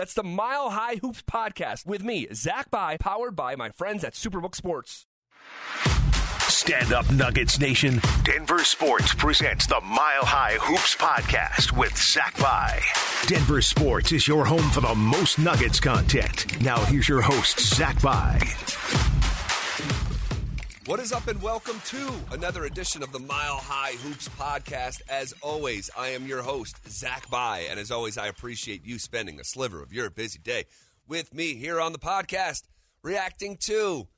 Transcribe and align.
That's 0.00 0.14
the 0.14 0.22
Mile 0.22 0.70
High 0.70 0.96
Hoops 0.96 1.20
podcast 1.20 1.84
with 1.84 2.02
me, 2.02 2.26
Zach 2.32 2.70
Bye, 2.70 2.96
powered 2.96 3.36
by 3.36 3.54
my 3.54 3.68
friends 3.68 4.02
at 4.02 4.14
Superbook 4.14 4.54
Sports. 4.54 5.04
Stand 6.48 6.94
up, 6.94 7.12
Nuggets 7.12 7.60
Nation. 7.60 8.00
Denver 8.24 8.64
Sports 8.64 9.12
presents 9.12 9.66
the 9.66 9.78
Mile 9.82 10.24
High 10.24 10.56
Hoops 10.58 10.96
podcast 10.96 11.76
with 11.76 11.94
Zach 11.98 12.34
Bye. 12.38 12.80
Denver 13.26 13.60
Sports 13.60 14.12
is 14.12 14.26
your 14.26 14.46
home 14.46 14.70
for 14.70 14.80
the 14.80 14.94
most 14.94 15.38
Nuggets 15.38 15.80
content. 15.80 16.62
Now, 16.62 16.82
here's 16.86 17.06
your 17.06 17.20
host, 17.20 17.60
Zach 17.60 18.00
Bye. 18.00 18.40
What 20.90 20.98
is 20.98 21.12
up, 21.12 21.28
and 21.28 21.40
welcome 21.40 21.80
to 21.84 22.12
another 22.32 22.64
edition 22.64 23.04
of 23.04 23.12
the 23.12 23.20
Mile 23.20 23.58
High 23.58 23.92
Hoops 23.92 24.28
podcast. 24.30 25.00
As 25.08 25.32
always, 25.40 25.88
I 25.96 26.08
am 26.08 26.26
your 26.26 26.42
host, 26.42 26.78
Zach 26.88 27.30
Bye, 27.30 27.68
and 27.70 27.78
as 27.78 27.92
always, 27.92 28.18
I 28.18 28.26
appreciate 28.26 28.84
you 28.84 28.98
spending 28.98 29.38
a 29.38 29.44
sliver 29.44 29.84
of 29.84 29.92
your 29.92 30.10
busy 30.10 30.40
day 30.40 30.64
with 31.06 31.32
me 31.32 31.54
here 31.54 31.80
on 31.80 31.92
the 31.92 32.00
podcast, 32.00 32.64
reacting 33.04 33.56
to 33.66 34.08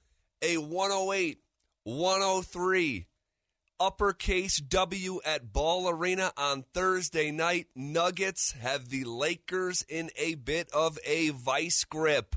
a 0.41 0.57
108 0.57 1.41
103 1.85 3.07
uppercase 3.79 4.57
W 4.57 5.21
at 5.27 5.53
Ball 5.53 5.91
Arena 5.91 6.33
on 6.39 6.65
Thursday 6.73 7.31
night. 7.31 7.67
Nuggets 7.77 8.53
have 8.53 8.89
the 8.89 9.05
Lakers 9.05 9.85
in 9.91 10.09
a 10.17 10.37
bit 10.37 10.71
of 10.73 10.99
a 11.05 11.29
vice 11.29 11.85
grip. 11.85 12.35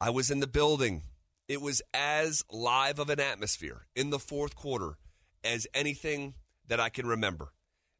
I 0.00 0.10
was 0.10 0.28
in 0.28 0.40
the 0.40 0.48
building 0.48 1.02
it 1.48 1.60
was 1.60 1.82
as 1.94 2.44
live 2.50 2.98
of 2.98 3.10
an 3.10 3.20
atmosphere 3.20 3.86
in 3.94 4.10
the 4.10 4.18
fourth 4.18 4.54
quarter 4.54 4.98
as 5.44 5.66
anything 5.74 6.34
that 6.68 6.80
I 6.80 6.88
can 6.88 7.06
remember. 7.06 7.52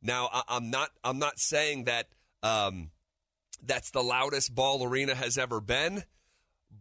Now, 0.02 0.28
I, 0.32 0.56
am 0.56 0.70
not 0.70 0.90
I'm 1.04 1.18
not 1.18 1.38
saying 1.38 1.84
that 1.84 2.08
um, 2.42 2.90
that's 3.62 3.90
the 3.90 4.02
loudest 4.02 4.54
ball 4.54 4.84
arena 4.84 5.14
has 5.14 5.38
ever 5.38 5.60
been, 5.60 6.04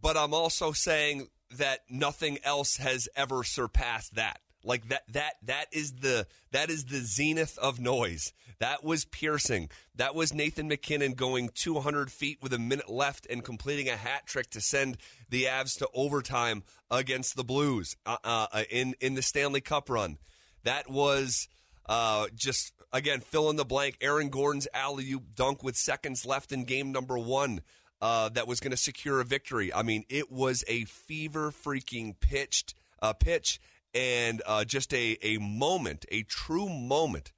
but 0.00 0.16
I'm 0.16 0.34
also 0.34 0.72
saying 0.72 1.28
that 1.52 1.80
nothing 1.88 2.38
else 2.44 2.76
has 2.76 3.08
ever 3.16 3.44
surpassed 3.44 4.16
that. 4.16 4.40
Like 4.64 4.88
that 4.88 5.02
that 5.12 5.34
that 5.44 5.66
is 5.72 5.92
the 5.92 6.26
that 6.50 6.70
is 6.70 6.86
the 6.86 6.98
zenith 6.98 7.56
of 7.58 7.78
noise. 7.78 8.32
That 8.58 8.82
was 8.82 9.04
piercing. 9.04 9.68
That 9.94 10.14
was 10.14 10.32
Nathan 10.32 10.68
MacKinnon 10.68 11.12
going 11.12 11.50
200 11.54 12.10
feet 12.10 12.38
with 12.40 12.52
a 12.52 12.58
minute 12.58 12.88
left 12.88 13.26
and 13.28 13.44
completing 13.44 13.88
a 13.88 13.96
hat 13.96 14.26
trick 14.26 14.50
to 14.50 14.60
send 14.60 14.96
the 15.28 15.44
Avs 15.44 15.78
to 15.78 15.88
overtime 15.94 16.62
against 16.90 17.36
the 17.36 17.44
Blues 17.44 17.96
uh, 18.06 18.16
uh, 18.24 18.62
in 18.70 18.94
in 19.00 19.14
the 19.14 19.22
Stanley 19.22 19.60
Cup 19.60 19.90
run. 19.90 20.18
That 20.64 20.88
was 20.88 21.48
uh, 21.86 22.26
just 22.34 22.72
again 22.92 23.20
fill 23.20 23.50
in 23.50 23.56
the 23.56 23.64
blank. 23.64 23.98
Aaron 24.00 24.30
Gordon's 24.30 24.68
alley 24.72 25.10
oop 25.12 25.34
dunk 25.34 25.62
with 25.62 25.76
seconds 25.76 26.24
left 26.24 26.52
in 26.52 26.64
game 26.64 26.92
number 26.92 27.18
one. 27.18 27.60
Uh, 28.00 28.28
that 28.28 28.46
was 28.46 28.60
going 28.60 28.72
to 28.72 28.76
secure 28.76 29.20
a 29.20 29.24
victory. 29.24 29.72
I 29.72 29.82
mean, 29.82 30.04
it 30.10 30.30
was 30.30 30.64
a 30.68 30.84
fever 30.84 31.50
freaking 31.50 32.14
pitched 32.20 32.74
uh, 33.00 33.14
pitch 33.14 33.58
and 33.94 34.42
uh, 34.46 34.64
just 34.64 34.92
a 34.92 35.16
a 35.22 35.38
moment, 35.38 36.04
a 36.10 36.22
true 36.22 36.68
moment 36.68 37.32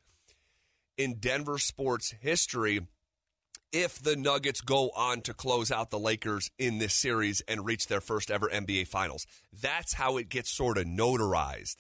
in 0.99 1.15
Denver 1.15 1.57
sports 1.57 2.15
history 2.21 2.81
if 3.73 4.03
the 4.03 4.17
Nuggets 4.17 4.61
go 4.61 4.91
on 4.91 5.21
to 5.23 5.35
close 5.35 5.71
out 5.71 5.91
the 5.91 5.99
Lakers 5.99 6.51
in 6.59 6.79
this 6.79 6.95
series 6.95 7.43
and 7.47 7.65
reach 7.65 7.87
their 7.87 8.01
first 8.01 8.31
ever 8.31 8.49
NBA 8.49 8.89
Finals. 8.89 9.27
That's 9.63 9.95
how 9.95 10.17
it 10.17 10.29
gets 10.29 10.51
sort 10.51 10.79
of 10.79 10.85
notarized 10.85 11.77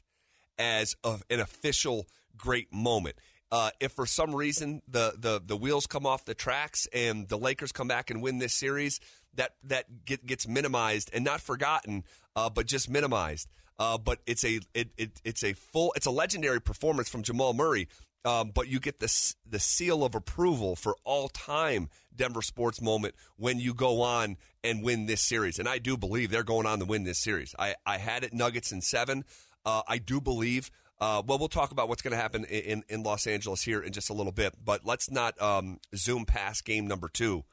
as 0.58 0.96
a, 1.02 1.18
an 1.30 1.40
official 1.40 2.06
great 2.36 2.72
moment. 2.72 3.16
Uh, 3.50 3.70
if 3.80 3.92
for 3.92 4.04
some 4.04 4.34
reason 4.34 4.82
the, 4.86 5.14
the 5.18 5.40
the 5.44 5.56
wheels 5.56 5.86
come 5.86 6.04
off 6.04 6.26
the 6.26 6.34
tracks 6.34 6.86
and 6.92 7.26
the 7.28 7.38
Lakers 7.38 7.72
come 7.72 7.88
back 7.88 8.10
and 8.10 8.20
win 8.20 8.38
this 8.38 8.52
series, 8.52 9.00
that 9.34 9.52
that 9.64 10.04
get, 10.04 10.26
gets 10.26 10.46
minimized 10.46 11.10
and 11.14 11.24
not 11.24 11.40
forgotten, 11.40 12.04
uh, 12.36 12.50
but 12.50 12.66
just 12.66 12.90
minimized. 12.90 13.48
Uh, 13.78 13.96
but 13.96 14.18
it's 14.26 14.44
a 14.44 14.60
it, 14.74 14.90
it, 14.98 15.20
it's 15.24 15.42
a 15.42 15.54
full 15.54 15.94
it's 15.96 16.04
a 16.04 16.10
legendary 16.10 16.60
performance 16.60 17.08
from 17.08 17.22
Jamal 17.22 17.54
Murray 17.54 17.88
um, 18.24 18.50
but 18.54 18.68
you 18.68 18.80
get 18.80 19.00
the 19.00 19.34
the 19.48 19.60
seal 19.60 20.04
of 20.04 20.14
approval 20.14 20.76
for 20.76 20.96
all 21.04 21.28
time 21.28 21.88
Denver 22.14 22.42
sports 22.42 22.82
moment 22.82 23.14
when 23.36 23.58
you 23.58 23.72
go 23.72 24.02
on 24.02 24.36
and 24.62 24.82
win 24.82 25.06
this 25.06 25.22
series. 25.22 25.58
And 25.58 25.68
I 25.68 25.78
do 25.78 25.96
believe 25.96 26.30
they're 26.30 26.42
going 26.42 26.66
on 26.66 26.80
to 26.80 26.84
win 26.84 27.04
this 27.04 27.18
series. 27.18 27.54
I, 27.58 27.76
I 27.86 27.98
had 27.98 28.24
it 28.24 28.34
Nuggets 28.34 28.72
in 28.72 28.80
seven. 28.80 29.24
Uh, 29.64 29.82
I 29.86 29.98
do 29.98 30.20
believe. 30.20 30.70
Uh, 31.00 31.22
well, 31.24 31.38
we'll 31.38 31.48
talk 31.48 31.70
about 31.70 31.88
what's 31.88 32.02
going 32.02 32.12
to 32.12 32.20
happen 32.20 32.44
in, 32.44 32.82
in 32.88 33.04
Los 33.04 33.26
Angeles 33.26 33.62
here 33.62 33.80
in 33.80 33.92
just 33.92 34.10
a 34.10 34.12
little 34.12 34.32
bit. 34.32 34.54
But 34.62 34.84
let's 34.84 35.10
not 35.10 35.40
um, 35.40 35.78
zoom 35.94 36.24
past 36.24 36.64
game 36.64 36.88
number 36.88 37.08
two, 37.08 37.44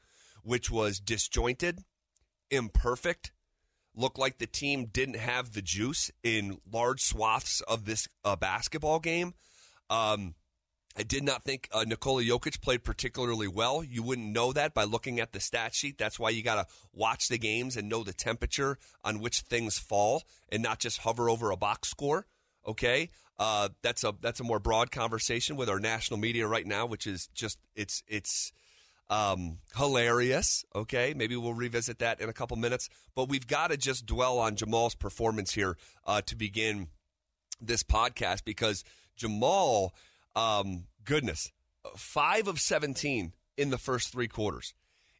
which 0.42 0.68
was 0.68 0.98
disjointed, 0.98 1.84
imperfect, 2.50 3.30
looked 3.94 4.18
like 4.18 4.38
the 4.38 4.46
team 4.48 4.86
didn't 4.86 5.16
have 5.16 5.52
the 5.52 5.62
juice 5.62 6.10
in 6.24 6.58
large 6.70 7.00
swaths 7.00 7.60
of 7.62 7.84
this 7.84 8.08
uh, 8.24 8.34
basketball 8.34 8.98
game. 8.98 9.34
Um, 9.88 10.34
I 10.96 11.02
did 11.02 11.22
not 11.22 11.42
think 11.42 11.68
uh, 11.72 11.84
Nikola 11.86 12.22
Jokic 12.22 12.62
played 12.62 12.82
particularly 12.82 13.48
well. 13.48 13.84
You 13.84 14.02
wouldn't 14.02 14.32
know 14.32 14.52
that 14.52 14.72
by 14.72 14.84
looking 14.84 15.20
at 15.20 15.32
the 15.32 15.40
stat 15.40 15.74
sheet. 15.74 15.98
That's 15.98 16.18
why 16.18 16.30
you 16.30 16.42
got 16.42 16.54
to 16.66 16.74
watch 16.94 17.28
the 17.28 17.36
games 17.36 17.76
and 17.76 17.88
know 17.88 18.02
the 18.02 18.14
temperature 18.14 18.78
on 19.04 19.20
which 19.20 19.40
things 19.40 19.78
fall 19.78 20.22
and 20.48 20.62
not 20.62 20.78
just 20.78 20.98
hover 21.00 21.28
over 21.28 21.50
a 21.50 21.56
box 21.56 21.90
score. 21.90 22.26
Okay, 22.66 23.10
uh, 23.38 23.68
that's 23.82 24.02
a 24.04 24.14
that's 24.20 24.40
a 24.40 24.44
more 24.44 24.58
broad 24.58 24.90
conversation 24.90 25.56
with 25.56 25.68
our 25.68 25.78
national 25.78 26.18
media 26.18 26.48
right 26.48 26.66
now, 26.66 26.86
which 26.86 27.06
is 27.06 27.28
just 27.34 27.58
it's 27.74 28.02
it's 28.08 28.52
um, 29.10 29.58
hilarious. 29.76 30.64
Okay, 30.74 31.12
maybe 31.14 31.36
we'll 31.36 31.54
revisit 31.54 31.98
that 31.98 32.20
in 32.20 32.28
a 32.28 32.32
couple 32.32 32.56
minutes, 32.56 32.88
but 33.14 33.28
we've 33.28 33.46
got 33.46 33.70
to 33.70 33.76
just 33.76 34.06
dwell 34.06 34.38
on 34.38 34.56
Jamal's 34.56 34.94
performance 34.94 35.52
here 35.52 35.76
uh, 36.06 36.22
to 36.22 36.34
begin 36.34 36.88
this 37.60 37.82
podcast 37.82 38.44
because 38.44 38.82
Jamal 39.16 39.94
um, 40.36 40.84
goodness, 41.04 41.50
five 41.96 42.46
of 42.46 42.60
17 42.60 43.32
in 43.56 43.70
the 43.70 43.78
first 43.78 44.12
three 44.12 44.28
quarters. 44.28 44.74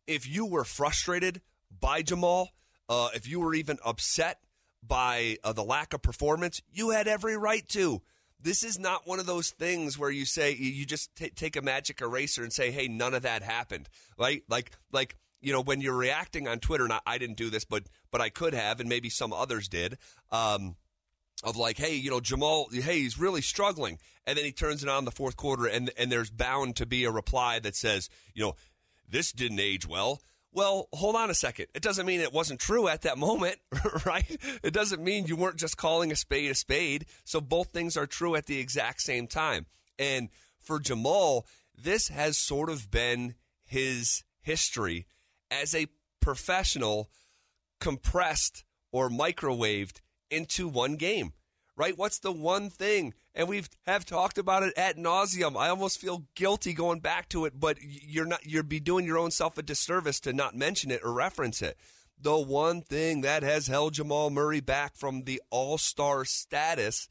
If 0.07 0.29
you 0.29 0.47
were 0.47 0.65
frustrated 0.65 1.41
by 1.81 2.03
Jamal, 2.03 2.51
uh, 2.89 3.09
if 3.15 3.27
you 3.27 3.41
were 3.41 3.55
even 3.55 3.79
upset 3.85 4.39
by 4.87 5.39
uh, 5.43 5.53
the 5.53 5.65
lack 5.65 5.93
of 5.93 6.03
performance, 6.03 6.61
you 6.71 6.91
had 6.91 7.09
every 7.09 7.37
right 7.37 7.67
to. 7.71 8.03
This 8.41 8.63
is 8.63 8.79
not 8.79 9.07
one 9.07 9.19
of 9.19 9.27
those 9.27 9.51
things 9.51 9.99
where 9.99 10.11
you 10.11 10.25
say 10.25 10.55
you 10.55 10.85
just 10.85 11.13
t- 11.17 11.31
take 11.31 11.57
a 11.57 11.63
magic 11.63 12.01
eraser 12.01 12.43
and 12.43 12.53
say, 12.53 12.71
"Hey, 12.71 12.87
none 12.87 13.15
of 13.15 13.23
that 13.23 13.43
happened." 13.43 13.89
Right? 14.19 14.45
Like, 14.49 14.71
like 14.93 15.17
you 15.41 15.53
know, 15.53 15.63
when 15.63 15.81
you're 15.81 15.97
reacting 15.97 16.47
on 16.47 16.61
Twitter, 16.61 16.85
and 16.85 16.93
I, 16.93 17.01
I 17.07 17.19
didn't 17.19 17.39
do 17.39 17.51
this, 17.51 17.65
but 17.65 17.85
but 18.13 18.21
I 18.21 18.29
could 18.29 18.55
have, 18.55 18.79
and 18.79 18.89
maybe 18.89 19.09
some 19.09 19.33
others 19.33 19.69
did. 19.69 19.97
Um, 20.31 20.77
of 21.43 21.57
like, 21.57 21.77
hey, 21.77 21.95
you 21.95 22.11
know, 22.11 22.21
Jamal, 22.21 22.69
hey, 22.73 23.01
he's 23.01 23.19
really 23.19 23.43
struggling, 23.43 23.99
and 24.27 24.37
then 24.37 24.45
he 24.45 24.53
turns 24.53 24.83
it 24.83 24.89
on 24.89 25.05
the 25.05 25.11
fourth 25.11 25.37
quarter, 25.37 25.67
and 25.67 25.91
and 25.99 26.11
there's 26.11 26.31
bound 26.31 26.77
to 26.77 26.87
be 26.87 27.05
a 27.05 27.11
reply 27.11 27.59
that 27.61 27.77
says, 27.77 28.09
you 28.35 28.43
know, 28.43 28.55
this 29.09 29.33
didn't 29.33 29.61
age 29.61 29.87
well. 29.87 30.21
Well, 30.53 30.89
hold 30.95 31.17
on 31.17 31.29
a 31.29 31.35
second. 31.35 31.67
It 31.75 31.83
doesn't 31.83 32.07
mean 32.07 32.21
it 32.21 32.33
wasn't 32.33 32.61
true 32.61 32.89
at 32.89 33.03
that 33.03 33.19
moment, 33.19 33.57
right? 34.07 34.39
It 34.63 34.73
doesn't 34.73 35.05
mean 35.05 35.27
you 35.27 35.37
weren't 35.37 35.59
just 35.59 35.77
calling 35.77 36.11
a 36.11 36.17
spade 36.17 36.51
a 36.51 36.55
spade. 36.55 37.05
So 37.25 37.43
both 37.43 37.69
things 37.69 37.95
are 37.95 38.07
true 38.07 38.37
at 38.37 38.47
the 38.47 38.59
exact 38.59 39.03
same 39.03 39.27
time. 39.27 39.67
And 39.99 40.31
for 40.59 40.81
Jamal, 40.81 41.47
this 41.77 42.09
has 42.09 42.39
sort 42.39 42.71
of 42.71 42.91
been 42.91 43.35
his 43.65 44.25
history 44.41 45.07
as 45.51 45.75
a 45.75 45.89
professional 46.21 47.11
compressed 47.79 48.65
or 48.93 49.11
microwaved 49.11 50.01
into 50.31 50.69
one 50.69 50.97
game, 50.97 51.33
right? 51.77 51.97
What's 51.97 52.19
the 52.19 52.33
one 52.33 52.71
thing? 52.71 53.15
And 53.35 53.49
we've 53.49 53.69
have 53.87 54.05
talked 54.05 54.39
about 54.39 54.63
it 54.63 54.77
at 54.77 54.97
nauseum. 54.97 55.57
I 55.57 55.69
almost 55.69 56.01
feel 56.01 56.27
guilty 56.35 56.73
going 56.73 57.01
back 57.01 57.29
to 57.31 57.45
it, 57.45 57.59
but 57.59 57.79
you're 57.81 58.27
not 58.27 58.47
you're 58.47 58.63
be 58.63 58.81
doing 58.81 59.05
your 59.05 59.19
own 59.19 59.31
self 59.31 59.59
a 59.59 59.63
disservice 59.63 60.21
to 60.21 60.33
not 60.33 60.55
mention 60.55 60.91
it 60.91 61.03
or 61.05 61.13
reference 61.13 61.63
it. 61.63 61.77
The 62.19 62.39
one 62.39 62.81
thing 62.81 63.21
that 63.21 63.43
has 63.43 63.67
held 63.67 63.95
Jamal 63.95 64.31
Murray 64.31 64.61
back 64.61 64.97
from 64.97 65.25
the 65.25 65.43
All 65.51 65.77
Star 65.79 66.25
status 66.25 67.09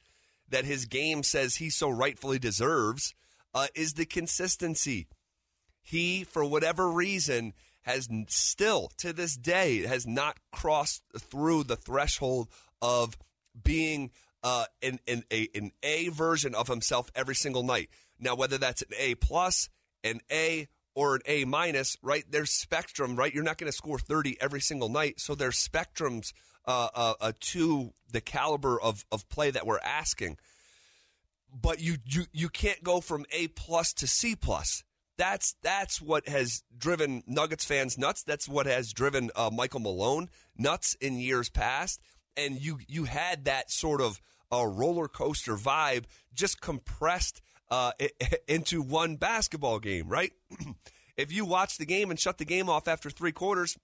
that 0.49 0.65
his 0.65 0.85
game 0.85 1.23
says 1.23 1.55
he 1.55 1.69
so 1.69 1.89
rightfully 1.89 2.39
deserves 2.39 3.13
uh, 3.53 3.67
is 3.75 3.93
the 3.93 4.05
consistency. 4.05 5.07
He, 5.81 6.23
for 6.23 6.43
whatever 6.43 6.89
reason, 6.89 7.53
has 7.83 8.09
still 8.27 8.91
to 8.97 9.13
this 9.13 9.37
day 9.37 9.85
has 9.85 10.07
not 10.07 10.37
crossed 10.51 11.03
through 11.17 11.63
the 11.63 11.75
threshold 11.75 12.49
of 12.85 13.17
being 13.63 14.11
uh, 14.43 14.65
an, 14.83 14.99
an, 15.07 15.23
a, 15.31 15.49
an 15.55 15.71
A 15.81 16.09
version 16.09 16.53
of 16.53 16.67
himself 16.67 17.09
every 17.15 17.35
single 17.35 17.63
night. 17.63 17.89
Now, 18.19 18.35
whether 18.35 18.57
that's 18.57 18.83
an 18.83 18.89
A 18.97 19.15
plus, 19.15 19.69
an 20.03 20.21
A, 20.31 20.67
or 20.93 21.15
an 21.15 21.21
A 21.25 21.45
minus, 21.45 21.97
right? 22.03 22.23
There's 22.29 22.51
spectrum, 22.51 23.15
right? 23.15 23.33
You're 23.33 23.43
not 23.43 23.57
going 23.57 23.71
to 23.71 23.75
score 23.75 23.97
30 23.97 24.37
every 24.39 24.61
single 24.61 24.87
night. 24.87 25.19
So 25.19 25.33
there's 25.33 25.57
spectrums 25.57 26.31
uh, 26.65 26.89
uh, 26.93 27.13
uh, 27.19 27.31
to 27.39 27.93
the 28.11 28.21
caliber 28.21 28.79
of, 28.79 29.03
of 29.11 29.27
play 29.29 29.49
that 29.51 29.65
we're 29.65 29.79
asking. 29.79 30.37
But 31.51 31.79
you, 31.79 31.97
you 32.05 32.25
you 32.33 32.49
can't 32.49 32.83
go 32.83 32.99
from 32.99 33.25
A 33.31 33.47
plus 33.47 33.93
to 33.93 34.07
C 34.07 34.35
plus. 34.35 34.83
That's 35.17 35.55
that's 35.61 36.01
what 36.01 36.27
has 36.27 36.63
driven 36.77 37.23
Nuggets 37.25 37.63
fans 37.63 37.97
nuts. 37.97 38.23
That's 38.23 38.49
what 38.49 38.65
has 38.65 38.91
driven 38.91 39.31
uh, 39.37 39.49
Michael 39.53 39.79
Malone 39.79 40.29
nuts 40.57 40.95
in 40.99 41.17
years 41.17 41.49
past. 41.49 42.01
And 42.37 42.59
you 42.61 42.79
you 42.87 43.05
had 43.05 43.45
that 43.45 43.71
sort 43.71 44.01
of 44.01 44.21
a 44.51 44.67
roller 44.67 45.07
coaster 45.07 45.55
vibe 45.55 46.05
just 46.33 46.61
compressed 46.61 47.41
uh, 47.71 47.91
into 48.47 48.81
one 48.81 49.15
basketball 49.15 49.79
game, 49.79 50.07
right? 50.07 50.31
if 51.17 51.31
you 51.31 51.45
watch 51.45 51.77
the 51.77 51.85
game 51.85 52.11
and 52.11 52.19
shut 52.19 52.37
the 52.37 52.45
game 52.45 52.69
off 52.69 52.87
after 52.87 53.09
three 53.09 53.31
quarters, 53.31 53.77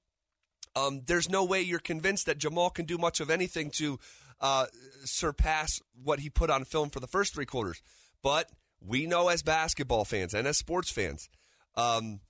um, 0.76 1.02
there's 1.06 1.30
no 1.30 1.44
way 1.44 1.62
you're 1.62 1.80
convinced 1.80 2.26
that 2.26 2.38
Jamal 2.38 2.70
can 2.70 2.86
do 2.86 2.98
much 2.98 3.20
of 3.20 3.30
anything 3.30 3.72
to 3.72 4.00
uh, 4.40 4.66
surpass 5.04 5.82
what 6.04 6.20
he 6.20 6.30
put 6.30 6.50
on 6.50 6.66
film 6.66 6.90
for 6.90 7.00
the 7.00 7.08
first 7.08 7.34
three 7.34 7.46
quarters. 7.46 7.82
But 8.24 8.50
we 8.80 9.06
know 9.06 9.28
as 9.30 9.44
basketball 9.44 10.06
fans 10.06 10.34
and 10.34 10.48
as 10.48 10.58
sports 10.58 10.92
fans, 10.92 11.30
um, 11.76 12.22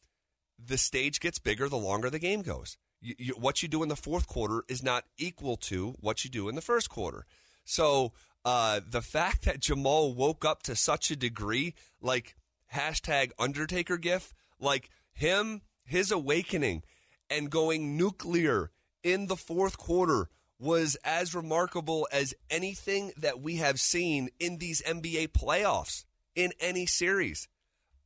the 0.64 0.78
stage 0.78 1.20
gets 1.20 1.40
bigger 1.40 1.70
the 1.70 1.78
longer 1.78 2.10
the 2.10 2.20
game 2.20 2.42
goes. 2.42 2.78
You, 3.02 3.16
you, 3.18 3.34
what 3.34 3.62
you 3.62 3.68
do 3.68 3.84
in 3.84 3.90
the 3.90 3.96
fourth 3.96 4.28
quarter 4.28 4.64
is 4.68 4.84
not 4.84 5.06
equal 5.18 5.58
to 5.58 5.96
what 6.00 6.24
you 6.24 6.30
do 6.30 6.48
in 6.50 6.56
the 6.56 6.62
first 6.62 6.90
quarter. 6.90 7.26
So 7.66 8.14
uh, 8.46 8.82
the 8.88 9.02
fact 9.02 9.46
that 9.46 9.60
Jamal 9.60 10.14
woke 10.14 10.46
up 10.46 10.64
to 10.64 10.76
such 10.76 11.12
a 11.12 11.16
degree, 11.16 11.74
like 12.02 12.36
hashtag 12.74 13.32
Undertaker 13.40 13.98
gif, 13.98 14.34
like 14.60 14.90
him, 15.14 15.62
his 15.84 16.12
awakening 16.12 16.84
and 17.30 17.50
going 17.50 17.98
nuclear 17.98 18.72
in 19.04 19.28
the 19.28 19.36
fourth 19.36 19.78
quarter 19.78 20.30
was 20.60 20.96
as 21.04 21.34
remarkable 21.34 22.08
as 22.12 22.36
anything 22.50 23.12
that 23.18 23.42
we 23.42 23.56
have 23.56 23.80
seen 23.80 24.30
in 24.40 24.58
these 24.58 24.82
NBA 24.84 25.30
playoffs 25.30 26.06
in 26.36 26.52
any 26.60 26.86
series. 26.86 27.48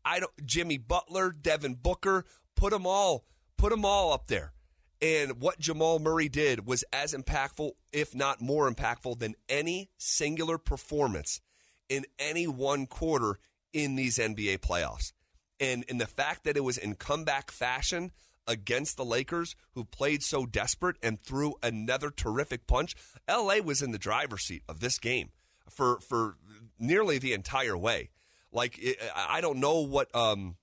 I 0.06 0.20
don't 0.20 0.46
Jimmy 0.46 0.78
Butler, 0.78 1.32
Devin 1.32 1.76
Booker, 1.76 2.26
put 2.56 2.72
them 2.72 2.86
all, 2.86 3.26
put 3.58 3.72
them 3.72 3.84
all 3.84 4.14
up 4.14 4.28
there. 4.28 4.54
And 5.02 5.42
what 5.42 5.60
Jamal 5.60 6.00
Murray 6.00 6.30
did 6.30 6.66
was 6.66 6.84
as 6.94 7.14
impactful, 7.14 7.72
if 7.92 8.16
not 8.16 8.42
more 8.42 8.70
impactful, 8.72 9.20
than 9.20 9.36
any 9.50 9.90
singular 9.98 10.58
performance 10.58 11.42
in 11.90 12.06
any 12.18 12.48
one 12.48 12.88
quarter 12.88 13.40
in 13.74 13.96
these 13.96 14.18
NBA 14.18 14.60
playoffs. 14.60 15.12
And, 15.60 15.86
and 15.90 16.00
the 16.00 16.08
fact 16.08 16.44
that 16.46 16.58
it 16.58 16.64
was 16.64 16.78
in 16.78 16.96
comeback 16.96 17.52
fashion 17.52 18.12
against 18.48 18.98
the 18.98 19.06
Lakers, 19.06 19.56
who 19.72 19.84
played 19.84 20.24
so 20.24 20.46
desperate 20.46 20.98
and 21.02 21.22
threw 21.22 21.56
another 21.64 22.10
terrific 22.10 22.68
punch, 22.68 22.96
LA 23.30 23.58
was 23.58 23.82
in 23.82 23.92
the 23.92 23.98
driver's 23.98 24.44
seat 24.44 24.64
of 24.70 24.80
this 24.80 25.00
game 25.00 25.32
for, 25.70 26.00
for 26.00 26.38
nearly 26.80 27.18
the 27.18 27.34
entire 27.34 27.78
way. 27.78 28.10
Like, 28.52 28.78
it, 28.80 28.98
I 29.16 29.42
don't 29.42 29.60
know 29.60 29.80
what, 29.80 30.14
um, 30.16 30.56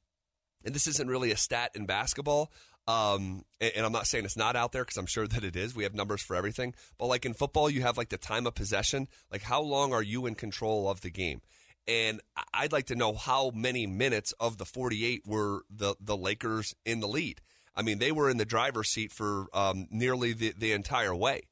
and 0.64 0.74
this 0.74 0.86
isn't 0.86 1.08
really 1.08 1.32
a 1.32 1.36
stat 1.36 1.72
in 1.74 1.86
basketball. 1.86 2.50
Um, 2.86 3.44
and, 3.60 3.72
and 3.76 3.86
I'm 3.86 3.92
not 3.92 4.06
saying 4.06 4.24
it's 4.24 4.36
not 4.36 4.56
out 4.56 4.72
there 4.72 4.82
because 4.82 4.96
I'm 4.96 5.06
sure 5.06 5.26
that 5.26 5.44
it 5.44 5.56
is. 5.56 5.74
We 5.74 5.84
have 5.84 5.94
numbers 5.94 6.22
for 6.22 6.36
everything. 6.36 6.74
But 6.98 7.06
like 7.06 7.24
in 7.24 7.34
football, 7.34 7.70
you 7.70 7.82
have 7.82 7.96
like 7.96 8.08
the 8.08 8.18
time 8.18 8.46
of 8.46 8.54
possession. 8.54 9.08
Like, 9.30 9.42
how 9.42 9.62
long 9.62 9.92
are 9.92 10.02
you 10.02 10.26
in 10.26 10.34
control 10.34 10.88
of 10.88 11.00
the 11.00 11.10
game? 11.10 11.40
And 11.86 12.20
I'd 12.54 12.72
like 12.72 12.86
to 12.86 12.94
know 12.94 13.14
how 13.14 13.50
many 13.54 13.86
minutes 13.86 14.32
of 14.38 14.58
the 14.58 14.64
48 14.64 15.22
were 15.26 15.62
the, 15.68 15.96
the 16.00 16.16
Lakers 16.16 16.74
in 16.84 17.00
the 17.00 17.08
lead. 17.08 17.40
I 17.74 17.82
mean, 17.82 17.98
they 17.98 18.12
were 18.12 18.30
in 18.30 18.36
the 18.36 18.44
driver's 18.44 18.90
seat 18.90 19.12
for 19.12 19.46
um, 19.52 19.88
nearly 19.90 20.32
the, 20.32 20.54
the 20.56 20.72
entire 20.72 21.14
way. 21.14 21.42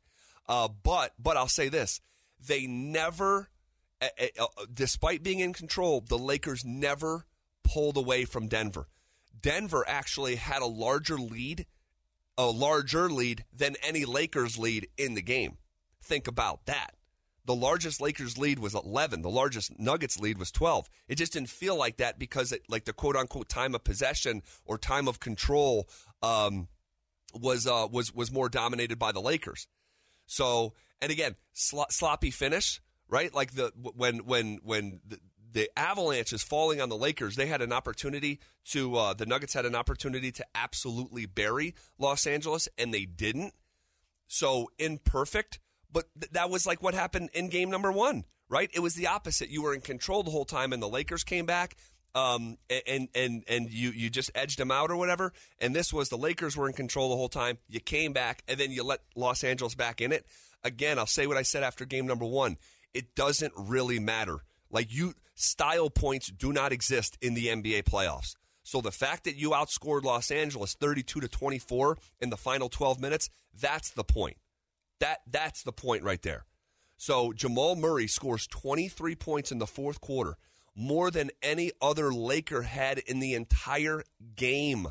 Uh, 0.48 0.68
but 0.68 1.12
but 1.18 1.36
I'll 1.36 1.48
say 1.48 1.68
this: 1.68 2.00
they 2.44 2.66
never 2.66 3.48
uh, 4.00 4.08
uh, 4.38 4.46
despite 4.72 5.22
being 5.22 5.40
in 5.40 5.52
control, 5.52 6.00
the 6.00 6.18
Lakers 6.18 6.64
never 6.64 7.26
pulled 7.64 7.96
away 7.96 8.24
from 8.24 8.48
Denver. 8.48 8.88
Denver 9.38 9.84
actually 9.86 10.36
had 10.36 10.62
a 10.62 10.66
larger 10.66 11.16
lead, 11.16 11.66
a 12.36 12.46
larger 12.46 13.10
lead 13.10 13.44
than 13.52 13.76
any 13.82 14.04
Lakers 14.04 14.58
lead 14.58 14.88
in 14.96 15.14
the 15.14 15.22
game. 15.22 15.58
Think 16.02 16.26
about 16.26 16.66
that. 16.66 16.94
The 17.46 17.54
largest 17.54 18.00
Lakers 18.00 18.38
lead 18.38 18.58
was 18.58 18.74
11. 18.74 19.22
The 19.22 19.30
largest 19.30 19.78
Nuggets 19.78 20.18
lead 20.18 20.38
was 20.38 20.52
12. 20.52 20.88
It 21.08 21.16
just 21.16 21.32
didn't 21.32 21.48
feel 21.48 21.74
like 21.74 21.96
that 21.96 22.18
because 22.18 22.52
it, 22.52 22.62
like 22.68 22.84
the 22.84 22.92
quote 22.92 23.16
unquote 23.16 23.48
time 23.48 23.74
of 23.74 23.82
possession 23.82 24.42
or 24.64 24.78
time 24.78 25.08
of 25.08 25.20
control 25.20 25.88
um, 26.22 26.68
was 27.34 27.66
uh, 27.66 27.88
was 27.90 28.14
was 28.14 28.30
more 28.30 28.48
dominated 28.48 28.98
by 28.98 29.10
the 29.10 29.20
Lakers. 29.20 29.66
So, 30.26 30.74
and 31.00 31.10
again, 31.10 31.36
sl- 31.52 31.82
sloppy 31.90 32.30
finish 32.30 32.80
right? 33.10 33.34
Like 33.34 33.52
the 33.52 33.72
when 33.76 34.18
when 34.18 34.60
when 34.62 35.00
the, 35.06 35.18
the 35.52 35.70
avalanche 35.78 36.32
is 36.32 36.42
falling 36.42 36.80
on 36.80 36.88
the 36.88 36.96
Lakers, 36.96 37.36
they 37.36 37.46
had 37.46 37.62
an 37.62 37.72
opportunity 37.72 38.40
to 38.70 38.96
uh, 38.96 39.14
the 39.14 39.26
Nuggets 39.26 39.54
had 39.54 39.66
an 39.66 39.74
opportunity 39.74 40.32
to 40.32 40.44
absolutely 40.54 41.26
bury 41.26 41.74
Los 41.98 42.26
Angeles, 42.26 42.68
and 42.78 42.92
they 42.92 43.04
didn't. 43.04 43.54
So 44.28 44.70
imperfect, 44.78 45.58
but 45.90 46.06
th- 46.18 46.30
that 46.32 46.50
was 46.50 46.66
like 46.66 46.82
what 46.82 46.94
happened 46.94 47.30
in 47.34 47.48
game 47.48 47.70
number 47.70 47.90
one, 47.90 48.24
right? 48.48 48.70
It 48.72 48.80
was 48.80 48.94
the 48.94 49.08
opposite. 49.08 49.50
You 49.50 49.62
were 49.62 49.74
in 49.74 49.80
control 49.80 50.22
the 50.22 50.30
whole 50.30 50.44
time, 50.44 50.72
and 50.72 50.82
the 50.82 50.88
Lakers 50.88 51.24
came 51.24 51.46
back. 51.46 51.76
Um, 52.12 52.58
and 52.88 53.08
and 53.14 53.44
and 53.48 53.70
you 53.70 53.90
you 53.90 54.10
just 54.10 54.32
edged 54.34 54.58
them 54.58 54.72
out 54.72 54.90
or 54.90 54.96
whatever. 54.96 55.32
And 55.60 55.74
this 55.74 55.92
was 55.92 56.08
the 56.08 56.18
Lakers 56.18 56.56
were 56.56 56.66
in 56.66 56.74
control 56.74 57.10
the 57.10 57.16
whole 57.16 57.28
time. 57.28 57.58
You 57.68 57.78
came 57.78 58.12
back, 58.12 58.42
and 58.48 58.58
then 58.58 58.72
you 58.72 58.82
let 58.82 59.00
Los 59.14 59.44
Angeles 59.44 59.76
back 59.76 60.00
in 60.00 60.10
it. 60.10 60.26
Again, 60.64 60.98
I'll 60.98 61.06
say 61.06 61.26
what 61.28 61.36
I 61.36 61.42
said 61.42 61.62
after 61.62 61.84
game 61.84 62.06
number 62.06 62.26
one 62.26 62.56
it 62.94 63.14
doesn't 63.14 63.52
really 63.56 63.98
matter. 63.98 64.38
Like 64.70 64.92
you, 64.92 65.14
style 65.40 65.90
points 65.90 66.28
do 66.28 66.52
not 66.52 66.72
exist 66.72 67.18
in 67.20 67.34
the 67.34 67.46
NBA 67.48 67.84
playoffs. 67.84 68.34
So 68.62 68.80
the 68.80 68.92
fact 68.92 69.24
that 69.24 69.36
you 69.36 69.50
outscored 69.50 70.04
Los 70.04 70.30
Angeles 70.30 70.74
32 70.74 71.20
to 71.20 71.28
24 71.28 71.98
in 72.20 72.30
the 72.30 72.36
final 72.36 72.68
12 72.68 73.00
minutes, 73.00 73.30
that's 73.58 73.90
the 73.90 74.04
point. 74.04 74.36
That 75.00 75.18
that's 75.26 75.62
the 75.62 75.72
point 75.72 76.02
right 76.02 76.20
there. 76.22 76.44
So 76.96 77.32
Jamal 77.32 77.74
Murray 77.74 78.06
scores 78.06 78.46
23 78.46 79.16
points 79.16 79.50
in 79.50 79.58
the 79.58 79.66
fourth 79.66 80.00
quarter, 80.00 80.36
more 80.76 81.10
than 81.10 81.30
any 81.42 81.72
other 81.80 82.12
Laker 82.12 82.62
had 82.62 82.98
in 82.98 83.18
the 83.20 83.34
entire 83.34 84.02
game. 84.36 84.88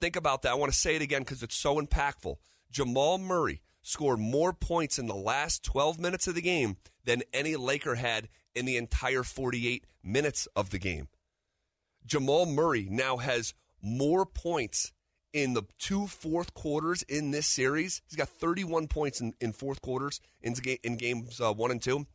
Think 0.00 0.16
about 0.16 0.42
that. 0.42 0.50
I 0.50 0.56
want 0.56 0.72
to 0.72 0.78
say 0.78 0.96
it 0.96 1.02
again 1.02 1.22
because 1.22 1.42
it's 1.42 1.56
so 1.56 1.80
impactful. 1.80 2.36
Jamal 2.70 3.18
Murray 3.18 3.62
scored 3.82 4.18
more 4.18 4.52
points 4.52 4.98
in 4.98 5.06
the 5.06 5.14
last 5.14 5.62
12 5.62 6.00
minutes 6.00 6.26
of 6.26 6.34
the 6.34 6.42
game 6.42 6.76
than 7.04 7.22
any 7.32 7.54
Laker 7.54 7.94
had 7.94 8.28
in 8.54 8.66
the 8.66 8.76
entire 8.76 9.22
48 9.22 9.84
minutes 10.02 10.46
of 10.54 10.70
the 10.70 10.78
game. 10.78 11.08
Jamal 12.06 12.46
Murray 12.46 12.86
now 12.90 13.16
has 13.16 13.54
more 13.82 14.26
points 14.26 14.92
in 15.32 15.54
the 15.54 15.64
two 15.78 16.06
fourth 16.06 16.54
quarters 16.54 17.02
in 17.02 17.32
this 17.32 17.46
series. 17.46 18.02
He's 18.06 18.16
got 18.16 18.28
31 18.28 18.88
points 18.88 19.20
in, 19.20 19.34
in 19.40 19.52
fourth 19.52 19.82
quarters 19.82 20.20
in, 20.42 20.54
in 20.82 20.96
games 20.96 21.40
uh, 21.40 21.52
one 21.52 21.70
and 21.70 21.82
two. 21.82 22.06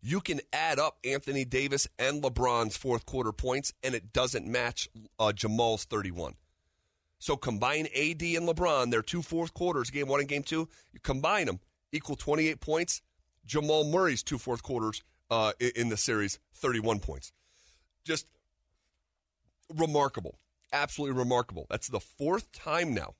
You 0.00 0.20
can 0.20 0.40
add 0.52 0.78
up 0.78 0.98
Anthony 1.04 1.44
Davis 1.44 1.86
and 1.98 2.22
LeBron's 2.22 2.76
fourth 2.76 3.06
quarter 3.06 3.32
points, 3.32 3.72
and 3.84 3.94
it 3.94 4.12
doesn't 4.12 4.46
match 4.46 4.88
uh, 5.18 5.32
Jamal's 5.32 5.84
31. 5.84 6.34
So 7.18 7.36
combine 7.36 7.86
AD 7.86 8.20
and 8.20 8.48
LeBron, 8.48 8.90
their 8.90 9.02
two 9.02 9.22
fourth 9.22 9.54
quarters, 9.54 9.90
game 9.90 10.08
one 10.08 10.18
and 10.18 10.28
game 10.28 10.42
two, 10.42 10.68
you 10.92 10.98
combine 11.00 11.46
them, 11.46 11.60
equal 11.92 12.16
28 12.16 12.60
points. 12.60 13.00
Jamal 13.46 13.84
Murray's 13.84 14.22
two 14.22 14.38
fourth 14.38 14.62
quarters 14.62 15.02
uh, 15.32 15.52
in 15.58 15.88
the 15.88 15.96
series, 15.96 16.38
31 16.54 17.00
points. 17.00 17.32
Just 18.04 18.26
remarkable. 19.74 20.38
Absolutely 20.72 21.18
remarkable. 21.18 21.66
That's 21.70 21.88
the 21.88 22.00
fourth 22.00 22.52
time 22.52 22.94
now 22.94 23.14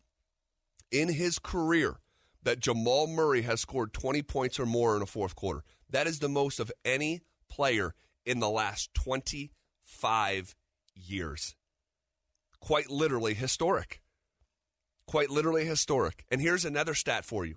in 0.90 1.08
his 1.12 1.38
career 1.38 2.00
that 2.42 2.60
Jamal 2.60 3.06
Murray 3.06 3.42
has 3.42 3.60
scored 3.60 3.92
20 3.92 4.22
points 4.22 4.58
or 4.58 4.66
more 4.66 4.96
in 4.96 5.02
a 5.02 5.06
fourth 5.06 5.36
quarter. 5.36 5.62
That 5.90 6.06
is 6.06 6.18
the 6.18 6.28
most 6.28 6.60
of 6.60 6.72
any 6.84 7.22
player 7.48 7.94
in 8.26 8.40
the 8.40 8.48
last 8.48 8.92
25 8.94 10.54
years 10.94 11.54
quite 12.62 12.88
literally 12.88 13.34
historic. 13.34 14.00
Quite 15.06 15.28
literally 15.28 15.66
historic. 15.66 16.24
And 16.30 16.40
here's 16.40 16.64
another 16.64 16.94
stat 16.94 17.24
for 17.26 17.44
you 17.44 17.56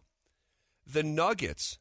the 0.85 1.03
Nuggets 1.03 1.79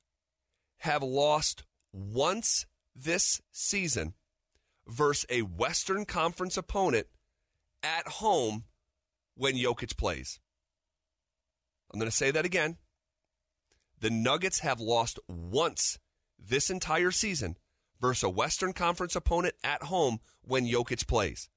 have 0.79 1.03
lost 1.03 1.65
once 1.95 2.67
this 2.95 3.41
season 3.53 4.15
versus 4.87 5.25
a 5.31 5.43
Western 5.43 6.05
Conference 6.05 6.57
opponent 6.57 7.07
at 7.83 8.07
home 8.07 8.65
when 9.37 9.55
Jokic 9.55 9.97
plays. 9.97 10.41
I'm 11.93 12.01
going 12.01 12.11
to 12.11 12.17
say 12.17 12.31
that 12.31 12.45
again. 12.45 12.77
The 14.01 14.11
Nuggets 14.11 14.59
have 14.61 14.81
lost 14.81 15.19
once 15.29 15.99
this 16.39 16.69
entire 16.69 17.13
season 17.13 17.57
versus 18.01 18.25
a 18.25 18.29
Western 18.29 18.73
Conference 18.73 19.15
opponent 19.15 19.55
at 19.63 19.85
home 19.85 20.19
when 20.43 20.67
Jokic 20.67 21.07
plays. 21.07 21.49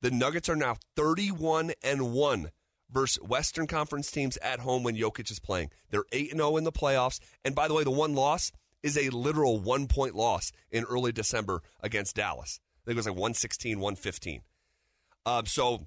The 0.00 0.10
Nuggets 0.10 0.48
are 0.48 0.56
now 0.56 0.76
31 0.96 1.72
and 1.82 2.12
1 2.12 2.50
versus 2.90 3.22
Western 3.22 3.66
Conference 3.66 4.10
teams 4.10 4.36
at 4.38 4.60
home 4.60 4.82
when 4.82 4.96
Jokic 4.96 5.30
is 5.30 5.40
playing. 5.40 5.70
They're 5.90 6.04
8 6.12 6.30
and 6.30 6.40
0 6.40 6.56
in 6.56 6.64
the 6.64 6.72
playoffs. 6.72 7.18
And 7.44 7.54
by 7.54 7.68
the 7.68 7.74
way, 7.74 7.84
the 7.84 7.90
one 7.90 8.14
loss 8.14 8.52
is 8.82 8.96
a 8.96 9.10
literal 9.10 9.60
one 9.60 9.86
point 9.86 10.14
loss 10.14 10.52
in 10.70 10.84
early 10.84 11.12
December 11.12 11.62
against 11.80 12.16
Dallas. 12.16 12.60
I 12.82 12.86
think 12.86 12.96
it 12.96 12.98
was 12.98 13.06
like 13.06 13.14
116, 13.14 13.78
115. 13.78 14.42
Um, 15.24 15.46
so 15.46 15.86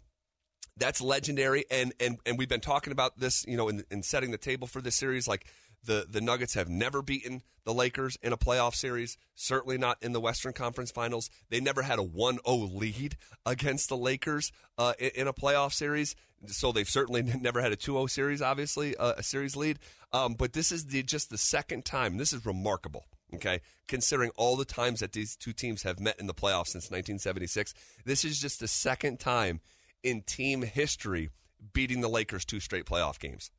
that's 0.77 1.01
legendary, 1.01 1.65
and 1.71 1.93
and 1.99 2.17
and 2.25 2.37
we've 2.37 2.49
been 2.49 2.61
talking 2.61 2.91
about 2.91 3.19
this, 3.19 3.45
you 3.47 3.57
know, 3.57 3.69
in, 3.69 3.83
in 3.91 4.03
setting 4.03 4.31
the 4.31 4.37
table 4.37 4.67
for 4.67 4.81
this 4.81 4.95
series. 4.95 5.27
Like 5.27 5.45
the 5.85 6.05
the 6.09 6.21
Nuggets 6.21 6.53
have 6.53 6.69
never 6.69 7.01
beaten 7.01 7.43
the 7.65 7.73
Lakers 7.73 8.17
in 8.21 8.31
a 8.31 8.37
playoff 8.37 8.75
series. 8.75 9.17
Certainly 9.33 9.77
not 9.77 9.97
in 10.01 10.13
the 10.13 10.21
Western 10.21 10.53
Conference 10.53 10.91
Finals. 10.91 11.29
They 11.49 11.59
never 11.59 11.81
had 11.81 11.99
a 11.99 12.03
1-0 12.03 12.39
lead 12.75 13.17
against 13.45 13.89
the 13.89 13.97
Lakers 13.97 14.51
uh, 14.77 14.93
in, 14.99 15.11
in, 15.15 15.27
a 15.27 15.33
playoff 15.33 15.73
series. 15.73 16.15
So 16.45 16.71
they've 16.71 16.87
certainly 16.87 17.23
never 17.23 17.61
had 17.61 17.71
a 17.71 17.75
2-0 17.75 18.09
series. 18.09 18.41
Obviously, 18.41 18.95
uh, 18.97 19.13
a 19.17 19.23
series 19.23 19.55
lead. 19.55 19.79
Um, 20.13 20.35
but 20.35 20.53
this 20.53 20.71
is 20.71 20.85
the, 20.85 21.03
just 21.03 21.29
the 21.29 21.37
second 21.37 21.85
time. 21.85 22.17
This 22.17 22.31
is 22.31 22.45
remarkable. 22.45 23.05
Okay, 23.33 23.61
considering 23.87 24.29
all 24.37 24.55
the 24.55 24.65
times 24.65 24.99
that 24.99 25.11
these 25.11 25.35
two 25.35 25.51
teams 25.51 25.83
have 25.83 25.99
met 25.99 26.19
in 26.19 26.27
the 26.27 26.33
playoffs 26.33 26.67
since 26.67 26.85
1976, 26.85 27.73
this 28.05 28.23
is 28.23 28.39
just 28.39 28.59
the 28.59 28.67
second 28.67 29.19
time 29.19 29.59
in 30.03 30.21
team 30.21 30.61
history 30.61 31.31
beating 31.73 32.01
the 32.01 32.07
Lakers 32.07 32.45
two 32.45 32.59
straight 32.59 32.85
playoff 32.85 33.19
games. 33.19 33.49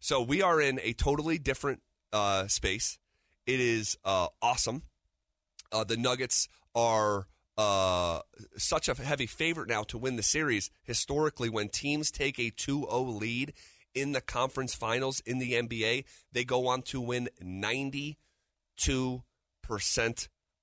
So 0.00 0.22
we 0.22 0.42
are 0.42 0.60
in 0.60 0.80
a 0.82 0.92
totally 0.92 1.38
different 1.38 1.80
uh, 2.12 2.46
space. 2.46 2.98
It 3.46 3.60
is 3.60 3.96
uh, 4.04 4.28
awesome. 4.40 4.82
Uh, 5.72 5.84
the 5.84 5.96
Nuggets 5.96 6.48
are 6.74 7.26
uh, 7.56 8.20
such 8.56 8.88
a 8.88 8.94
heavy 8.94 9.26
favorite 9.26 9.68
now 9.68 9.82
to 9.84 9.98
win 9.98 10.16
the 10.16 10.22
series. 10.22 10.70
Historically, 10.84 11.48
when 11.48 11.68
teams 11.68 12.10
take 12.10 12.38
a 12.38 12.50
2 12.50 12.86
0 12.88 13.02
lead 13.02 13.52
in 13.94 14.12
the 14.12 14.20
conference 14.20 14.74
finals 14.74 15.20
in 15.20 15.38
the 15.38 15.54
NBA, 15.54 16.04
they 16.32 16.44
go 16.44 16.68
on 16.68 16.82
to 16.82 17.00
win 17.00 17.28
92% 17.42 18.16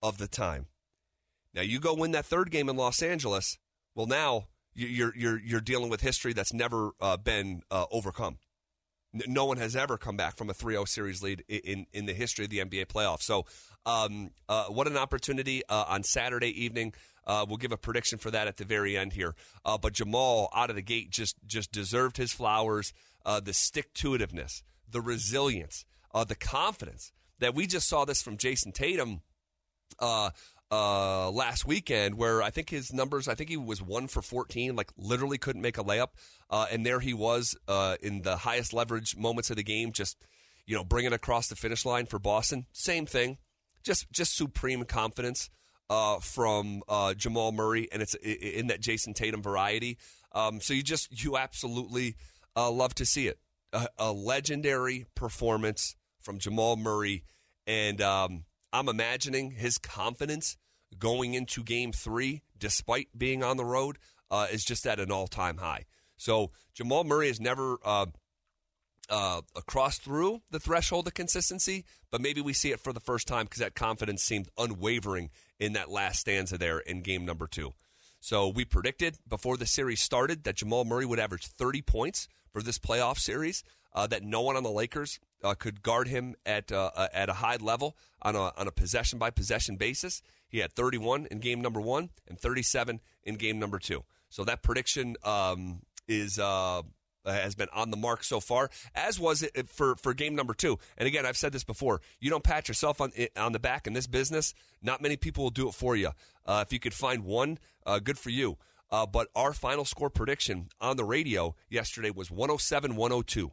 of 0.01 0.17
the 0.17 0.27
time. 0.27 0.67
Now, 1.53 1.61
you 1.61 1.79
go 1.79 1.93
win 1.93 2.11
that 2.11 2.25
third 2.25 2.51
game 2.51 2.69
in 2.69 2.75
Los 2.77 3.01
Angeles. 3.01 3.57
Well, 3.93 4.07
now 4.07 4.47
you're 4.73 5.15
you're 5.15 5.39
you're 5.39 5.61
dealing 5.61 5.89
with 5.89 6.01
history 6.01 6.33
that's 6.33 6.53
never 6.53 6.91
uh, 6.99 7.17
been 7.17 7.61
uh, 7.71 7.85
overcome. 7.91 8.37
No 9.27 9.45
one 9.45 9.57
has 9.57 9.75
ever 9.75 9.98
come 9.98 10.17
back 10.17 10.36
from 10.36 10.50
a 10.50 10.53
3-0 10.53 10.88
series 10.88 11.24
lead 11.24 11.43
in 11.48 11.88
in 11.93 12.05
the 12.05 12.13
history 12.13 12.45
of 12.45 12.51
the 12.51 12.60
NBA 12.60 12.88
playoffs. 12.88 13.22
So, 13.22 13.45
um, 13.86 14.31
uh, 14.50 14.65
what 14.65 14.88
an 14.88 14.98
opportunity 14.98 15.63
uh, 15.69 15.86
on 15.88 16.03
Saturday 16.03 16.50
evening. 16.63 16.93
Uh, 17.25 17.45
we'll 17.48 17.57
give 17.57 17.72
a 17.72 17.77
prediction 17.77 18.19
for 18.19 18.29
that 18.29 18.48
at 18.48 18.57
the 18.57 18.65
very 18.65 18.95
end 18.98 19.13
here. 19.13 19.34
Uh, 19.63 19.77
but 19.77 19.93
Jamal 19.93 20.50
out 20.55 20.69
of 20.69 20.75
the 20.75 20.81
gate 20.81 21.10
just 21.10 21.36
just 21.45 21.72
deserved 21.72 22.17
his 22.17 22.34
flowers. 22.34 22.93
the 23.25 23.53
stick 23.53 23.93
to 23.95 24.12
itiveness, 24.12 24.63
the 24.89 25.01
resilience, 25.01 25.86
the 26.27 26.36
confidence 26.36 27.12
that 27.39 27.55
we 27.55 27.67
just 27.67 27.88
saw 27.88 28.05
this 28.05 28.22
from 28.22 28.38
Jayson 28.38 28.74
Tatum. 28.74 29.22
Uh, 30.72 31.29
last 31.29 31.67
weekend 31.67 32.15
where 32.15 32.41
I 32.41 32.50
think 32.50 32.72
his 32.72 32.91
numbers, 32.91 33.27
I 33.27 33.36
think 33.36 33.51
he 33.51 33.57
was 33.57 33.84
one 33.84 34.07
for 34.07 34.24
14, 34.24 34.75
like 34.75 34.91
literally 34.98 35.38
couldn't 35.38 35.62
make 35.62 35.77
a 35.77 35.84
layup. 35.84 36.10
Uh, 36.50 36.65
and 36.72 36.84
there 36.84 37.00
he 37.00 37.13
was 37.13 37.55
uh, 37.67 37.98
in 38.01 38.24
the 38.24 38.38
highest 38.38 38.74
leverage 38.74 39.15
moments 39.15 39.51
of 39.51 39.57
the 39.57 39.63
game, 39.63 39.91
just, 39.91 40.17
you 40.65 40.75
know, 40.75 40.84
bringing 40.84 41.13
across 41.13 41.48
the 41.48 41.55
finish 41.55 41.86
line 41.86 42.07
for 42.07 42.17
Boston. 42.17 42.65
Same 42.72 43.05
thing, 43.05 43.38
just, 43.84 44.12
just 44.12 44.36
supreme 44.36 44.84
confidence 44.86 45.51
uh, 45.89 46.19
from 46.19 46.81
uh, 46.89 47.13
Jamal 47.13 47.51
Murray, 47.51 47.88
and 47.91 48.01
it's 48.01 48.15
in 48.15 48.67
that 48.67 48.81
Jayson 48.81 49.13
Tatum 49.13 49.43
variety. 49.43 50.00
Um, 50.31 50.60
so 50.62 50.74
you 50.74 50.81
just, 50.81 51.24
you 51.24 51.38
absolutely 51.38 52.15
uh, 52.55 52.72
love 52.72 52.95
to 52.95 53.05
see 53.05 53.27
it. 53.27 53.39
A, 53.72 53.88
a, 54.00 54.12
legendary 54.12 55.05
performance 55.15 55.95
from 56.19 56.39
Jamal 56.39 56.75
Murray. 56.75 57.24
And, 57.67 58.01
um, 58.01 58.45
I'm 58.74 58.89
imagining 58.89 59.51
his 59.51 59.77
confidence 59.77 60.57
going 60.98 61.34
into 61.34 61.63
game 61.63 61.91
three, 61.91 62.41
despite 62.57 63.10
being 63.17 63.43
on 63.43 63.57
the 63.57 63.65
road, 63.65 63.98
uh, 64.31 64.48
is 64.51 64.63
just 64.63 64.86
at 64.86 65.00
an 65.00 65.12
all 65.12 65.27
time 65.27 65.57
high. 65.57 65.86
So 66.17 66.51
Jamal 66.74 67.03
Murray 67.03 67.27
has 67.27 67.39
never 67.39 67.77
uh, 67.84 68.07
uh, 69.10 69.41
crossed 69.65 70.01
through 70.01 70.41
the 70.51 70.60
threshold 70.60 71.07
of 71.07 71.13
consistency, 71.13 71.86
but 72.12 72.22
maybe 72.22 72.41
we 72.41 72.53
see 72.53 72.72
it 72.72 72.79
for 72.79 72.93
the 72.93 73.00
first 73.00 73.27
time 73.27 73.45
because 73.45 73.60
that 73.60 73.75
confidence 73.75 74.24
seemed 74.24 74.50
unwavering 74.57 75.29
in 75.60 75.74
that 75.74 75.89
last 75.89 76.19
stanza 76.19 76.57
there 76.57 76.79
in 76.79 77.01
game 77.01 77.25
number 77.25 77.48
two. 77.48 77.74
So 78.19 78.48
we 78.48 78.65
predicted 78.65 79.17
before 79.27 79.57
the 79.57 79.67
series 79.67 80.01
started 80.01 80.43
that 80.43 80.55
Jamal 80.55 80.86
Murray 80.86 81.05
would 81.05 81.19
average 81.19 81.45
30 81.45 81.81
points 81.84 82.27
for 82.51 82.62
this 82.62 82.79
playoff 82.79 83.19
series, 83.19 83.63
uh, 83.95 84.05
that 84.07 84.23
no 84.23 84.41
one 84.41 84.55
on 84.55 84.63
the 84.63 84.69
Lakers 84.69 85.19
uh, 85.43 85.55
could 85.55 85.81
guard 85.81 86.07
him 86.07 86.35
at 86.45 86.71
uh, 86.71 86.91
uh, 86.95 87.07
at 87.13 87.29
a 87.29 87.33
high 87.33 87.55
level 87.55 87.95
on 88.21 88.35
a 88.35 88.51
on 88.57 88.67
a 88.67 88.71
possession 88.71 89.17
by 89.17 89.31
possession 89.31 89.77
basis. 89.77 90.21
He 90.47 90.59
had 90.59 90.73
31 90.73 91.27
in 91.31 91.39
game 91.39 91.61
number 91.61 91.81
one 91.81 92.09
and 92.27 92.39
37 92.39 92.99
in 93.23 93.35
game 93.35 93.57
number 93.57 93.79
two. 93.79 94.03
So 94.29 94.43
that 94.43 94.61
prediction 94.61 95.15
um, 95.23 95.81
is 96.07 96.37
uh, 96.37 96.81
has 97.25 97.55
been 97.55 97.69
on 97.73 97.89
the 97.89 97.97
mark 97.97 98.23
so 98.23 98.39
far, 98.39 98.69
as 98.93 99.19
was 99.19 99.41
it 99.41 99.67
for, 99.69 99.95
for 99.95 100.13
game 100.13 100.35
number 100.35 100.53
two. 100.53 100.77
And 100.97 101.07
again, 101.07 101.25
I've 101.25 101.37
said 101.37 101.53
this 101.53 101.63
before: 101.63 102.01
you 102.19 102.29
don't 102.29 102.43
pat 102.43 102.67
yourself 102.67 102.99
on 102.99 103.11
on 103.37 103.53
the 103.53 103.59
back 103.59 103.87
in 103.87 103.93
this 103.93 104.07
business. 104.07 104.53
Not 104.81 105.01
many 105.01 105.15
people 105.15 105.45
will 105.45 105.51
do 105.51 105.69
it 105.69 105.73
for 105.73 105.95
you. 105.95 106.09
Uh, 106.45 106.63
if 106.65 106.73
you 106.73 106.79
could 106.79 106.93
find 106.93 107.23
one, 107.23 107.59
uh, 107.85 107.99
good 107.99 108.19
for 108.19 108.29
you. 108.29 108.57
Uh, 108.91 109.05
but 109.05 109.27
our 109.35 109.51
final 109.51 109.83
score 109.83 110.09
prediction 110.09 110.69
on 110.79 110.95
the 110.95 111.03
radio 111.03 111.55
yesterday 111.69 112.11
was 112.11 112.29
107 112.29 112.95
102. 112.95 113.51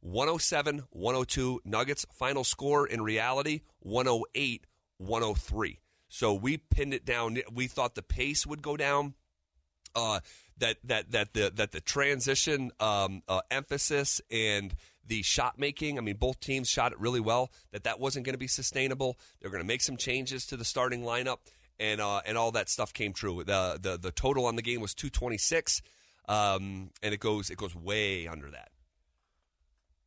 107 0.00 0.84
102 0.90 1.60
Nuggets. 1.64 2.06
Final 2.12 2.44
score 2.44 2.86
in 2.86 3.02
reality 3.02 3.60
108 3.80 4.66
103. 4.98 5.80
So 6.08 6.34
we 6.34 6.58
pinned 6.58 6.92
it 6.92 7.04
down. 7.04 7.38
We 7.52 7.66
thought 7.66 7.94
the 7.94 8.02
pace 8.02 8.46
would 8.46 8.62
go 8.62 8.76
down. 8.76 9.14
Uh, 9.94 10.20
that 10.58 10.76
that 10.84 11.10
that 11.12 11.34
the 11.34 11.50
that 11.54 11.72
the 11.72 11.80
transition 11.80 12.70
um, 12.80 13.22
uh, 13.28 13.40
emphasis 13.50 14.20
and 14.30 14.74
the 15.06 15.22
shot 15.22 15.58
making. 15.58 15.98
I 15.98 16.00
mean, 16.00 16.16
both 16.16 16.40
teams 16.40 16.68
shot 16.68 16.92
it 16.92 17.00
really 17.00 17.20
well. 17.20 17.50
That 17.72 17.84
that 17.84 17.98
wasn't 17.98 18.26
going 18.26 18.34
to 18.34 18.38
be 18.38 18.46
sustainable. 18.46 19.18
They're 19.40 19.50
going 19.50 19.62
to 19.62 19.66
make 19.66 19.82
some 19.82 19.96
changes 19.96 20.46
to 20.46 20.56
the 20.56 20.64
starting 20.64 21.02
lineup, 21.02 21.38
and 21.78 22.00
uh, 22.00 22.20
and 22.24 22.38
all 22.38 22.52
that 22.52 22.68
stuff 22.68 22.92
came 22.92 23.12
true. 23.12 23.42
The 23.44 23.78
the 23.80 23.98
the 23.98 24.12
total 24.12 24.46
on 24.46 24.56
the 24.56 24.62
game 24.62 24.80
was 24.80 24.94
two 24.94 25.10
twenty 25.10 25.38
six, 25.38 25.82
um, 26.28 26.90
and 27.02 27.14
it 27.14 27.20
goes 27.20 27.50
it 27.50 27.56
goes 27.56 27.74
way 27.74 28.28
under 28.28 28.50
that. 28.50 28.70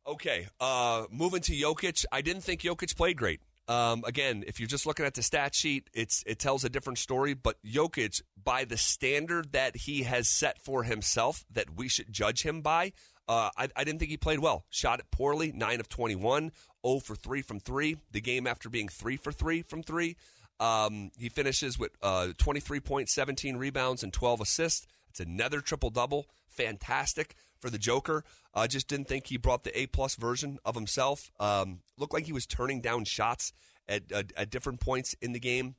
Okay, 0.06 0.48
uh, 0.60 1.04
moving 1.10 1.40
to 1.42 1.52
Jokic. 1.52 2.04
I 2.12 2.20
didn't 2.20 2.42
think 2.42 2.60
Jokic 2.60 2.94
played 2.94 3.16
great. 3.16 3.40
Um, 3.66 4.04
again, 4.06 4.44
if 4.46 4.60
you're 4.60 4.68
just 4.68 4.84
looking 4.84 5.06
at 5.06 5.14
the 5.14 5.22
stat 5.22 5.54
sheet, 5.54 5.88
it's 5.94 6.22
it 6.26 6.38
tells 6.38 6.62
a 6.62 6.68
different 6.68 6.98
story. 6.98 7.32
But 7.32 7.56
Jokic, 7.64 8.20
by 8.42 8.64
the 8.64 8.76
standard 8.76 9.52
that 9.52 9.76
he 9.76 10.02
has 10.02 10.28
set 10.28 10.60
for 10.60 10.82
himself, 10.82 11.46
that 11.50 11.74
we 11.74 11.88
should 11.88 12.12
judge 12.12 12.42
him 12.42 12.60
by, 12.60 12.92
uh, 13.26 13.48
I, 13.56 13.68
I, 13.74 13.84
didn't 13.84 14.00
think 14.00 14.10
he 14.10 14.18
played 14.18 14.40
well. 14.40 14.66
Shot 14.68 15.00
it 15.00 15.06
poorly, 15.10 15.52
nine 15.52 15.80
of 15.80 15.88
21, 15.88 16.52
0 16.86 17.00
for 17.00 17.16
three 17.16 17.40
from 17.40 17.58
three. 17.58 17.96
The 18.12 18.20
game 18.20 18.46
after 18.46 18.68
being 18.68 18.88
three 18.88 19.16
for 19.16 19.32
three 19.32 19.62
from 19.62 19.82
three, 19.82 20.16
um, 20.60 21.10
he 21.18 21.30
finishes 21.30 21.78
with 21.78 21.92
uh, 22.02 22.28
23 22.36 22.80
points, 22.80 23.14
17 23.14 23.56
rebounds, 23.56 24.02
and 24.02 24.12
12 24.12 24.42
assists. 24.42 24.86
It's 25.08 25.20
another 25.20 25.62
triple 25.62 25.88
double. 25.88 26.26
Fantastic 26.48 27.34
for 27.64 27.70
the 27.70 27.78
Joker. 27.78 28.24
I 28.52 28.64
uh, 28.64 28.66
just 28.66 28.88
didn't 28.88 29.08
think 29.08 29.28
he 29.28 29.38
brought 29.38 29.64
the 29.64 29.76
A 29.78 29.86
plus 29.86 30.16
version 30.16 30.58
of 30.66 30.74
himself. 30.74 31.30
Um, 31.40 31.80
looked 31.96 32.12
like 32.12 32.26
he 32.26 32.32
was 32.32 32.44
turning 32.44 32.82
down 32.82 33.06
shots 33.06 33.54
at, 33.88 34.12
at, 34.12 34.34
at 34.36 34.50
different 34.50 34.80
points 34.80 35.16
in 35.22 35.32
the 35.32 35.40
game. 35.40 35.74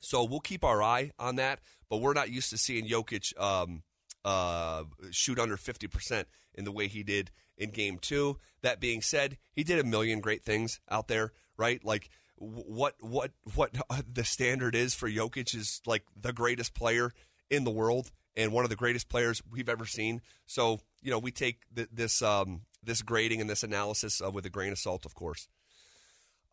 So 0.00 0.24
we'll 0.24 0.40
keep 0.40 0.64
our 0.64 0.82
eye 0.82 1.12
on 1.16 1.36
that. 1.36 1.60
But 1.88 1.98
we're 1.98 2.14
not 2.14 2.30
used 2.30 2.50
to 2.50 2.58
seeing 2.58 2.88
Jokic 2.88 3.40
um, 3.40 3.84
uh, 4.24 4.82
shoot 5.12 5.38
under 5.38 5.56
fifty 5.56 5.86
percent 5.86 6.26
in 6.52 6.64
the 6.64 6.72
way 6.72 6.88
he 6.88 7.04
did 7.04 7.30
in 7.56 7.70
Game 7.70 7.98
Two. 7.98 8.38
That 8.62 8.80
being 8.80 9.00
said, 9.00 9.38
he 9.52 9.62
did 9.62 9.78
a 9.78 9.84
million 9.84 10.18
great 10.18 10.42
things 10.42 10.80
out 10.90 11.06
there, 11.06 11.32
right? 11.56 11.84
Like 11.84 12.10
what 12.36 12.96
what 12.98 13.30
what 13.54 13.70
the 14.12 14.24
standard 14.24 14.74
is 14.74 14.94
for 14.94 15.08
Jokic 15.08 15.54
is 15.54 15.80
like 15.86 16.02
the 16.20 16.32
greatest 16.32 16.74
player 16.74 17.12
in 17.48 17.62
the 17.62 17.70
world 17.70 18.10
and 18.36 18.52
one 18.52 18.64
of 18.64 18.70
the 18.70 18.76
greatest 18.76 19.08
players 19.08 19.42
we've 19.50 19.68
ever 19.68 19.86
seen. 19.86 20.20
So 20.46 20.80
you 21.02 21.10
know 21.10 21.18
we 21.18 21.30
take 21.30 21.60
th- 21.74 21.88
this 21.92 22.22
um, 22.22 22.62
this 22.82 23.02
grading 23.02 23.40
and 23.40 23.48
this 23.48 23.62
analysis 23.62 24.20
uh, 24.24 24.30
with 24.30 24.46
a 24.46 24.50
grain 24.50 24.72
of 24.72 24.78
salt, 24.78 25.04
of 25.04 25.14
course. 25.14 25.48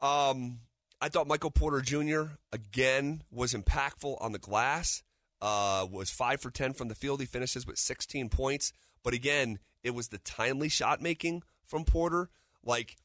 Um, 0.01 0.59
I 0.99 1.09
thought 1.09 1.27
Michael 1.27 1.51
Porter 1.51 1.81
Jr. 1.81 2.33
again 2.51 3.23
was 3.31 3.53
impactful 3.53 4.17
on 4.21 4.31
the 4.31 4.39
glass. 4.39 5.03
Uh, 5.41 5.87
was 5.91 6.11
five 6.11 6.39
for 6.39 6.51
ten 6.51 6.73
from 6.73 6.87
the 6.87 6.95
field. 6.95 7.19
He 7.19 7.25
finishes 7.25 7.65
with 7.65 7.79
16 7.79 8.29
points, 8.29 8.73
but 9.03 9.15
again, 9.15 9.57
it 9.83 9.95
was 9.95 10.09
the 10.09 10.19
timely 10.19 10.69
shot 10.69 11.01
making 11.01 11.41
from 11.65 11.83
Porter. 11.83 12.29
Like 12.63 12.97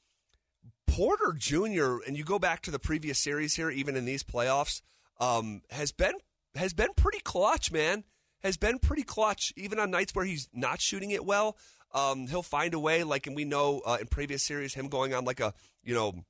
Porter 0.87 1.33
Jr. 1.33 1.97
and 2.07 2.15
you 2.15 2.25
go 2.25 2.39
back 2.39 2.61
to 2.63 2.71
the 2.71 2.79
previous 2.79 3.19
series 3.19 3.55
here, 3.57 3.71
even 3.71 3.97
in 3.97 4.05
these 4.05 4.23
playoffs, 4.23 4.83
um, 5.19 5.63
has 5.71 5.93
been 5.93 6.17
has 6.55 6.75
been 6.75 6.93
pretty 6.95 7.21
clutch, 7.21 7.73
man 7.73 8.05
has 8.43 8.57
been 8.57 8.79
pretty 8.79 9.03
clutch, 9.03 9.53
even 9.57 9.79
on 9.79 9.91
nights 9.91 10.15
where 10.15 10.25
he's 10.25 10.49
not 10.53 10.81
shooting 10.81 11.11
it 11.11 11.25
well. 11.25 11.57
Um, 11.93 12.27
he'll 12.27 12.43
find 12.43 12.75
a 12.75 12.79
way, 12.79 13.05
like, 13.05 13.27
and 13.27 13.35
we 13.35 13.45
know 13.45 13.81
uh, 13.87 13.99
in 14.01 14.07
previous 14.07 14.43
series, 14.43 14.75
him 14.75 14.89
going 14.89 15.15
on 15.15 15.25
like 15.25 15.41
a, 15.41 15.55
you 15.83 15.95
know, 15.95 16.25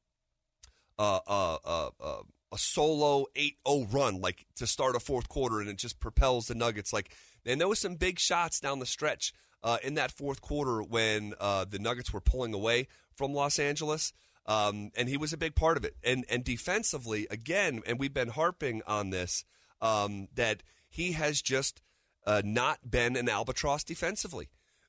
uh, 0.98 1.20
uh, 1.26 1.56
uh, 1.64 2.22
a 2.52 2.58
solo 2.58 3.26
8-0 3.34 3.92
run, 3.92 4.20
like 4.20 4.46
to 4.56 4.66
start 4.66 4.96
a 4.96 5.00
fourth 5.00 5.28
quarter, 5.28 5.60
and 5.60 5.68
it 5.68 5.76
just 5.76 6.00
propels 6.00 6.46
the 6.46 6.54
Nuggets. 6.54 6.92
Like 6.92 7.12
And 7.44 7.60
there 7.60 7.68
was 7.68 7.80
some 7.80 7.96
big 7.96 8.18
shots 8.18 8.60
down 8.60 8.78
the 8.78 8.86
stretch 8.86 9.32
uh, 9.62 9.78
in 9.82 9.94
that 9.94 10.12
fourth 10.12 10.40
quarter 10.40 10.82
when 10.82 11.34
uh, 11.40 11.64
the 11.68 11.78
Nuggets 11.78 12.12
were 12.12 12.20
pulling 12.20 12.54
away 12.54 12.86
from 13.14 13.34
Los 13.34 13.58
Angeles. 13.58 14.12
Um, 14.46 14.92
and 14.96 15.08
he 15.08 15.16
was 15.16 15.32
a 15.32 15.36
big 15.36 15.56
part 15.56 15.76
of 15.76 15.84
it. 15.84 15.96
And 16.04 16.25
and 16.28 16.44
defensively, 16.44 17.26
again, 17.30 17.82
and 17.84 17.98
we've 17.98 18.14
been 18.14 18.28
harping 18.28 18.82
on 18.86 19.10
this 19.10 19.44
um, 19.80 20.28
that 20.34 20.62
he 20.88 21.12
has 21.12 21.42
just 21.42 21.82
uh, 22.26 22.42
not 22.45 22.90
been 22.90 23.16
an 23.16 23.28
albatross 23.28 23.85
defensively. 23.85 24.49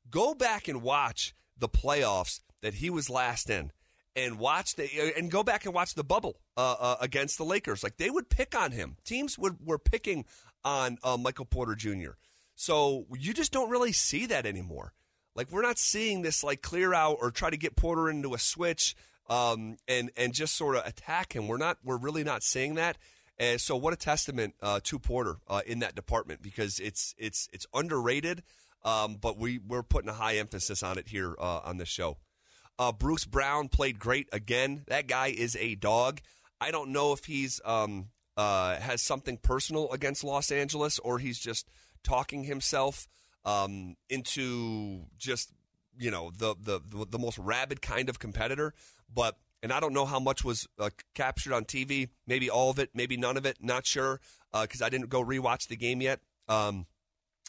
Go 0.10 0.34
back 0.34 0.68
and 0.68 0.82
watch 0.82 1.36
the 1.58 1.70
playoffs 1.70 2.40
that 2.62 2.76
he 2.76 2.90
was 2.90 3.10
last 3.10 3.50
in, 3.50 3.72
and 4.16 4.40
watch 4.40 4.76
the 4.76 5.14
and 5.18 5.30
go 5.30 5.44
back 5.44 5.66
and 5.66 5.74
watch 5.74 5.94
the 5.94 6.04
bubble 6.04 6.40
uh, 6.56 6.76
uh, 6.80 6.96
against 7.02 7.38
the 7.38 7.44
Lakers. 7.44 7.84
Like 7.84 7.98
they 7.98 8.10
would 8.10 8.30
pick 8.30 8.56
on 8.56 8.72
him. 8.72 8.98
Teams 9.04 9.38
would 9.38 9.66
were 9.66 9.80
picking 9.80 10.26
on 10.64 10.98
uh, 11.04 11.18
Michael 11.18 11.46
Porter 11.46 11.76
Jr. 11.76 12.12
So 12.56 13.06
you 13.18 13.34
just 13.34 13.52
don't 13.52 13.70
really 13.70 13.92
see 13.92 14.26
that 14.26 14.46
anymore. 14.46 14.94
Like 15.36 15.52
we're 15.52 15.62
not 15.62 15.78
seeing 15.78 16.24
this 16.24 16.44
like 16.44 16.62
clear 16.62 16.94
out 16.94 17.18
or 17.22 17.30
try 17.30 17.50
to 17.52 17.58
get 17.58 17.76
Porter 17.76 18.10
into 18.10 18.34
a 18.34 18.40
switch 18.40 18.96
um, 19.30 19.78
and 19.88 20.12
and 20.18 20.34
just 20.34 20.56
sort 20.56 20.76
of 20.76 20.86
attack 20.86 21.34
him. 21.34 21.48
We're 21.48 21.58
not. 21.58 21.78
We're 21.84 21.98
really 21.98 22.24
not 22.24 22.44
seeing 22.44 22.76
that. 22.76 22.98
And 23.40 23.62
so, 23.62 23.76
what 23.76 23.94
a 23.94 23.98
testament 23.98 24.56
uh, 24.62 24.80
to 24.84 24.98
Porter 24.98 25.38
uh, 25.48 25.62
in 25.66 25.80
that 25.80 25.96
department 25.96 26.42
because 26.42 26.80
it's 26.80 27.14
it's 27.18 27.48
it's 27.54 27.68
underrated, 27.74 28.44
um, 28.84 29.18
but 29.22 29.38
we 29.38 29.60
we're 29.60 29.84
putting 29.84 30.10
a 30.10 30.14
high 30.14 30.38
emphasis 30.38 30.82
on 30.82 30.98
it 30.98 31.08
here 31.08 31.36
uh, 31.40 31.60
on 31.64 31.78
this 31.78 31.90
show. 31.90 32.18
Uh, 32.80 32.92
Bruce 32.92 33.26
Brown 33.26 33.70
played 33.70 34.00
great 34.00 34.28
again. 34.32 34.84
That 34.88 35.08
guy 35.08 35.28
is 35.28 35.56
a 35.56 35.76
dog. 35.76 36.22
I 36.60 36.72
don't 36.72 36.92
know 36.92 37.14
if 37.14 37.26
he's 37.26 37.62
um, 37.64 38.10
uh, 38.36 38.78
has 38.78 39.02
something 39.02 39.38
personal 39.38 39.92
against 39.92 40.24
Los 40.24 40.52
Angeles 40.52 41.00
or 41.00 41.20
he's 41.20 41.40
just 41.40 41.70
talking 42.04 42.44
himself 42.44 43.08
um, 43.46 43.96
into 44.10 45.06
just 45.18 45.52
you 45.98 46.12
know 46.12 46.32
the, 46.38 46.56
the 46.60 47.06
the 47.10 47.20
most 47.20 47.38
rabid 47.38 47.82
kind 47.82 48.10
of 48.10 48.20
competitor. 48.20 48.74
But 49.14 49.38
and 49.62 49.72
I 49.72 49.80
don't 49.80 49.94
know 49.94 50.06
how 50.06 50.20
much 50.20 50.44
was 50.44 50.68
uh, 50.80 50.90
captured 51.16 51.54
on 51.54 51.66
TV. 51.66 52.10
Maybe 52.26 52.50
all 52.50 52.70
of 52.70 52.80
it, 52.80 52.92
maybe 52.94 53.18
none 53.18 53.38
of 53.38 53.46
it. 53.46 53.58
Not 53.62 53.86
sure 53.86 54.20
because 54.52 54.82
uh, 54.82 54.86
I 54.86 54.90
didn't 54.90 55.10
go 55.10 55.24
rewatch 55.24 55.68
the 55.68 55.76
game 55.76 56.02
yet. 56.02 56.20
Um, 56.48 56.86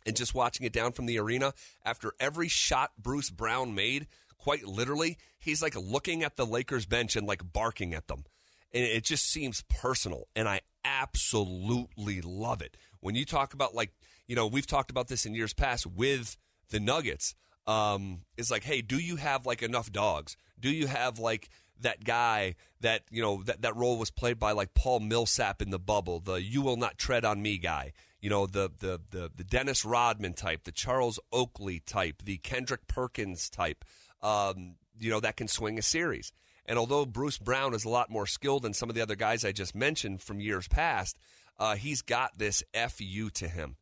and 0.07 0.17
just 0.17 0.35
watching 0.35 0.65
it 0.65 0.73
down 0.73 0.93
from 0.93 1.07
the 1.07 1.19
arena 1.19 1.53
after 1.85 2.13
every 2.19 2.49
shot 2.49 2.93
Bruce 2.99 3.31
Brown 3.31 3.75
made, 3.75 4.07
quite 4.39 4.65
literally, 4.65 5.19
he's 5.39 5.63
like 5.63 5.77
looking 5.77 6.23
at 6.23 6.37
the 6.37 6.47
Lakers 6.47 6.87
bench 6.87 7.17
and 7.17 7.27
like 7.27 7.53
barking 7.53 7.95
at 7.95 8.09
them. 8.09 8.25
And 8.73 8.85
it 8.85 9.05
just 9.05 9.31
seems 9.31 9.63
personal. 9.69 10.29
And 10.35 10.49
I 10.49 10.61
absolutely 10.85 12.21
love 12.21 12.63
it. 12.63 12.77
When 13.01 13.15
you 13.15 13.25
talk 13.25 13.55
about 13.55 13.75
like, 13.75 13.93
you 14.27 14.37
know, 14.37 14.47
we've 14.47 14.67
talked 14.67 14.91
about 14.91 15.09
this 15.09 15.27
in 15.27 15.35
years 15.35 15.53
past 15.53 15.87
with 15.87 16.37
the 16.71 16.81
Nuggets. 16.81 17.35
Um, 17.67 18.23
is 18.39 18.51
like, 18.51 18.65
hey, 18.65 18.81
do 18.81 18.97
you 18.97 19.17
have 19.17 19.45
like 19.45 19.63
enough 19.63 19.93
dogs? 19.93 20.39
Do 20.59 20.71
you 20.71 20.87
have 20.87 21.19
like 21.19 21.51
that 21.81 22.05
guy 22.05 22.55
that 22.81 23.03
you 23.11 23.23
know 23.23 23.43
that 23.45 23.63
that 23.63 23.77
role 23.77 23.99
was 23.99 24.11
played 24.11 24.39
by 24.39 24.53
like 24.53 24.75
Paul 24.75 25.01
Millsap 25.01 25.63
in 25.63 25.71
the 25.71 25.79
bubble, 25.79 26.21
the 26.21 26.43
"You 26.43 26.63
will 26.63 26.77
not 26.77 26.99
tread 26.99 27.25
on 27.25 27.43
me" 27.43 27.59
guy. 27.59 27.93
You 28.21 28.31
know 28.31 28.47
the 28.47 28.71
the 28.79 29.01
the, 29.11 29.31
the 29.35 29.45
Dennis 29.45 29.85
Rodman 29.85 30.35
type, 30.35 30.65
the 30.65 30.73
Charles 30.73 31.19
Oakley 31.33 31.81
type, 31.81 32.23
the 32.25 32.39
Kendrick 32.39 32.87
Perkins 32.87 33.49
type. 33.49 33.85
Um, 34.23 34.77
you 34.99 35.11
know 35.11 35.21
that 35.21 35.37
can 35.37 35.49
swing 35.49 35.79
a 35.79 35.83
series. 35.83 36.33
And 36.67 36.79
although 36.79 37.07
Bruce 37.07 37.39
Brown 37.39 37.73
is 37.73 37.87
a 37.87 37.89
lot 37.89 38.11
more 38.11 38.27
skilled 38.27 38.63
than 38.63 38.75
some 38.75 38.91
of 38.91 38.95
the 38.95 39.01
other 39.01 39.17
guys 39.17 39.43
I 39.43 39.53
just 39.53 39.75
mentioned 39.75 40.21
from 40.21 40.39
years 40.39 40.69
past, 40.69 41.19
uh, 41.59 41.77
he's 41.77 42.03
got 42.03 42.37
this 42.37 42.63
fu 42.91 43.31
to 43.31 43.49
him. 43.49 43.77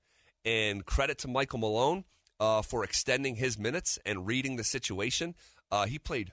And 0.45 0.87
credit 0.87 1.19
to 1.19 1.29
Michael 1.29 1.59
Malone 1.59 2.05
uh, 2.39 2.63
for 2.63 2.85
extending 2.85 3.35
his 3.35 3.59
minutes 3.59 3.99
and 4.07 4.25
reading 4.25 4.55
the 4.55 4.63
situation. 4.63 5.35
Uh, 5.71 5.87
he 5.87 5.99
played 5.99 6.31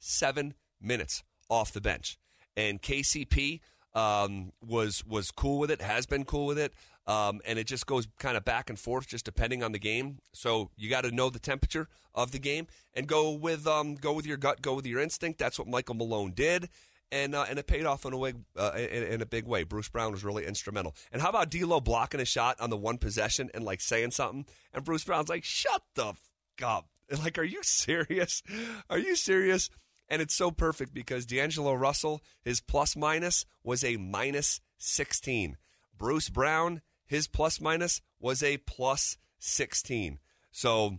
37 0.00 0.54
minutes 0.80 1.22
off 1.48 1.72
the 1.72 1.80
bench, 1.80 2.18
and 2.56 2.80
KCP 2.80 3.60
um, 3.94 4.52
was 4.60 5.04
was 5.04 5.30
cool 5.30 5.58
with 5.58 5.70
it, 5.70 5.82
has 5.82 6.06
been 6.06 6.24
cool 6.24 6.46
with 6.46 6.58
it, 6.58 6.72
um, 7.06 7.40
and 7.46 7.58
it 7.58 7.66
just 7.66 7.86
goes 7.86 8.08
kind 8.18 8.36
of 8.36 8.44
back 8.44 8.70
and 8.70 8.78
forth, 8.78 9.08
just 9.08 9.24
depending 9.24 9.62
on 9.62 9.72
the 9.72 9.78
game. 9.78 10.18
So 10.32 10.70
you 10.76 10.88
got 10.88 11.02
to 11.02 11.10
know 11.10 11.30
the 11.30 11.38
temperature 11.38 11.88
of 12.14 12.32
the 12.32 12.38
game 12.38 12.66
and 12.94 13.06
go 13.06 13.30
with 13.30 13.66
um, 13.66 13.94
go 13.94 14.12
with 14.12 14.26
your 14.26 14.36
gut, 14.36 14.62
go 14.62 14.74
with 14.74 14.86
your 14.86 15.00
instinct. 15.00 15.38
That's 15.38 15.58
what 15.58 15.68
Michael 15.68 15.96
Malone 15.96 16.32
did. 16.34 16.68
And, 17.12 17.34
uh, 17.34 17.44
and 17.50 17.58
it 17.58 17.66
paid 17.66 17.86
off 17.86 18.04
in 18.04 18.12
a 18.12 18.16
way, 18.16 18.34
uh, 18.56 18.70
in, 18.76 19.02
in, 19.02 19.20
a 19.20 19.26
big 19.26 19.44
way. 19.44 19.64
Bruce 19.64 19.88
Brown 19.88 20.12
was 20.12 20.22
really 20.22 20.46
instrumental. 20.46 20.94
And 21.10 21.20
how 21.20 21.28
about 21.30 21.50
D'Lo 21.50 21.80
blocking 21.80 22.20
a 22.20 22.24
shot 22.24 22.60
on 22.60 22.70
the 22.70 22.76
one 22.76 22.98
possession 22.98 23.50
and 23.52 23.64
like 23.64 23.80
saying 23.80 24.12
something, 24.12 24.46
and 24.72 24.84
Bruce 24.84 25.02
Brown's 25.02 25.28
like, 25.28 25.42
"Shut 25.42 25.82
the 25.96 26.10
f- 26.10 26.30
up." 26.62 26.86
Like, 27.24 27.38
are 27.38 27.44
you 27.44 27.58
serious? 27.64 28.40
Are 28.88 28.98
you 28.98 29.16
serious? 29.16 29.68
And 30.10 30.20
it's 30.20 30.34
so 30.34 30.50
perfect 30.50 30.92
because 30.92 31.24
D'Angelo 31.24 31.72
Russell, 31.72 32.20
his 32.42 32.60
plus 32.60 32.96
minus 32.96 33.46
was 33.62 33.84
a 33.84 33.96
minus 33.96 34.60
16. 34.78 35.56
Bruce 35.96 36.28
Brown, 36.28 36.82
his 37.06 37.28
plus 37.28 37.60
minus 37.60 38.00
was 38.18 38.42
a 38.42 38.56
plus 38.58 39.16
16. 39.38 40.18
So, 40.50 40.98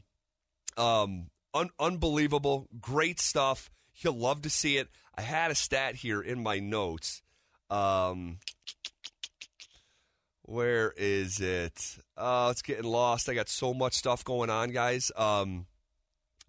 um, 0.77 1.29
un- 1.53 1.71
unbelievable. 1.77 2.67
Great 2.79 3.19
stuff. 3.19 3.69
You'll 3.95 4.17
love 4.17 4.41
to 4.43 4.49
see 4.49 4.77
it. 4.77 4.87
I 5.15 5.21
had 5.21 5.51
a 5.51 5.55
stat 5.55 5.95
here 5.95 6.21
in 6.21 6.41
my 6.41 6.59
notes. 6.59 7.21
Um, 7.69 8.39
where 10.43 10.93
is 10.97 11.39
it? 11.39 11.97
Oh, 12.17 12.49
it's 12.49 12.61
getting 12.61 12.89
lost. 12.89 13.29
I 13.29 13.33
got 13.33 13.49
so 13.49 13.73
much 13.73 13.93
stuff 13.93 14.23
going 14.23 14.49
on, 14.49 14.71
guys. 14.71 15.11
Um, 15.15 15.65